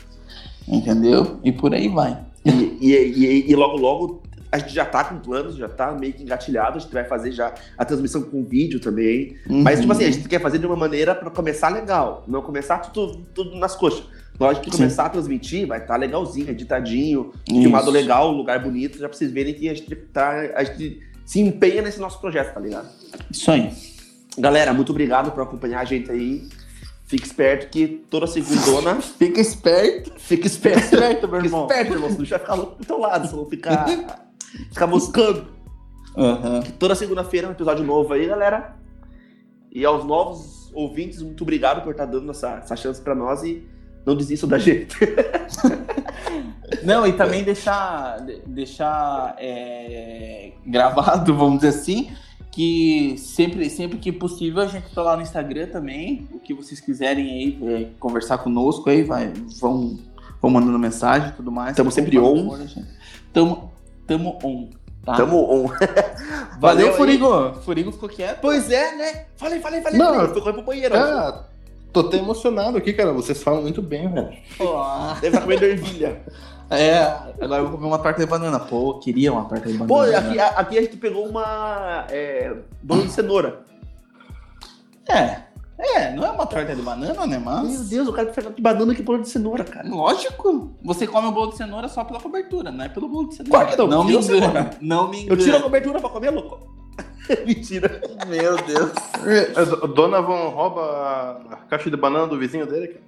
[0.68, 1.40] Entendeu?
[1.44, 2.26] E por aí vai.
[2.44, 2.50] E,
[2.82, 6.24] e, e- e logo, logo, a gente já tá com planos, já tá meio que
[6.24, 9.38] engatilhado, a gente vai fazer já a transmissão com vídeo também.
[9.46, 12.80] Mas, tipo assim, a gente quer fazer de uma maneira pra começar legal, não começar
[12.80, 14.04] tudo, tudo nas coxas.
[14.40, 14.78] Hora que Sim.
[14.78, 17.62] começar a transmitir, vai estar legalzinho, editadinho, Isso.
[17.62, 21.40] filmado legal, lugar bonito, já pra vocês verem que a gente, tá, a gente se
[21.40, 22.88] empenha nesse nosso projeto, tá ligado?
[23.32, 23.72] Isso aí.
[24.38, 26.48] Galera, muito obrigado por acompanhar a gente aí.
[27.08, 29.02] Fique esperto que toda segundona.
[29.18, 30.12] Fica esperto.
[30.18, 30.80] Fica esperto.
[30.80, 31.62] Esperto, meu Fica irmão.
[31.64, 32.10] esperto, irmão.
[32.10, 33.88] A gente vai ficar louco do teu lado, se não ficar,
[34.70, 35.48] ficar moscando.
[36.16, 36.62] Aham.
[36.80, 38.76] Toda segunda-feira um episódio novo aí, galera.
[39.72, 43.64] E aos novos ouvintes, muito obrigado por estar dando essa, essa chance pra nós e
[44.06, 44.96] não desistam da gente.
[46.84, 52.10] Não, e também deixar, de- deixar é, gravado, vamos dizer assim,
[52.52, 56.28] que sempre, sempre que possível a gente tá lá no Instagram também.
[56.32, 59.98] O que vocês quiserem aí é, conversar conosco aí, vai, vão,
[60.42, 61.76] vão mandando mensagem e tudo mais.
[61.76, 62.58] Tamo sempre on.
[62.68, 62.86] gente.
[64.08, 64.70] Tamo, on.
[65.06, 65.16] Tá?
[65.16, 65.70] Tamo on.
[66.60, 66.94] Valeu.
[66.94, 67.54] Furigo.
[67.64, 68.40] Furigo ficou quieto.
[68.42, 69.26] Pois é, né?
[69.36, 70.00] Falei, falei, falei.
[70.00, 70.28] Não, falei.
[70.30, 70.96] Foi correr pro banheiro.
[70.98, 71.44] Ah,
[71.94, 73.12] tô até emocionado aqui, cara.
[73.14, 74.30] Vocês falam muito bem, velho.
[75.22, 76.22] Deve estar comendo ervilha.
[76.70, 77.02] É,
[77.40, 78.60] agora eu vou comer uma torta de banana.
[78.60, 79.88] Pô, eu queria uma torta de banana.
[79.88, 82.06] Pô, aqui, a- aqui a gente pegou uma.
[82.10, 82.54] É,
[82.84, 83.60] bolo de cenoura.
[85.08, 85.44] É,
[85.80, 87.70] é, não é uma torta de banana, né, mas...
[87.70, 89.88] Meu Deus, o cara pegou de banana que bolo de cenoura, cara.
[89.88, 90.76] Lógico.
[90.84, 93.52] Você come o bolo de cenoura só pela cobertura, não é pelo bolo de cenoura.
[93.66, 94.24] Claro que não, Não me engana.
[94.26, 94.70] cenoura.
[94.82, 95.44] Não me Eu engana.
[95.44, 96.76] tiro a cobertura pra comer, louco.
[97.46, 98.02] Mentira.
[98.28, 98.92] Meu Deus.
[99.84, 103.08] A Dona Von rouba a caixa de banana do vizinho dele, cara.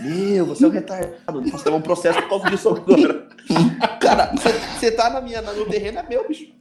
[0.00, 1.42] Meu, você é um retardado.
[1.50, 3.28] Posso levar um processo por causa disso agora.
[3.98, 4.30] Cara,
[4.78, 6.52] você- tá na minha, no terreno, é meu, bicho.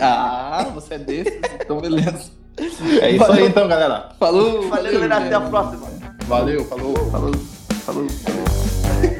[0.00, 2.30] Ah, você é desses, então beleza.
[2.56, 4.10] É isso aí então, galera.
[4.18, 4.68] Falou.
[4.68, 5.26] Valeu, galera.
[5.26, 5.86] Até a próxima.
[6.26, 6.94] Valeu, falou.
[7.10, 7.32] Falou,
[7.84, 8.08] falou.
[8.08, 9.13] falou.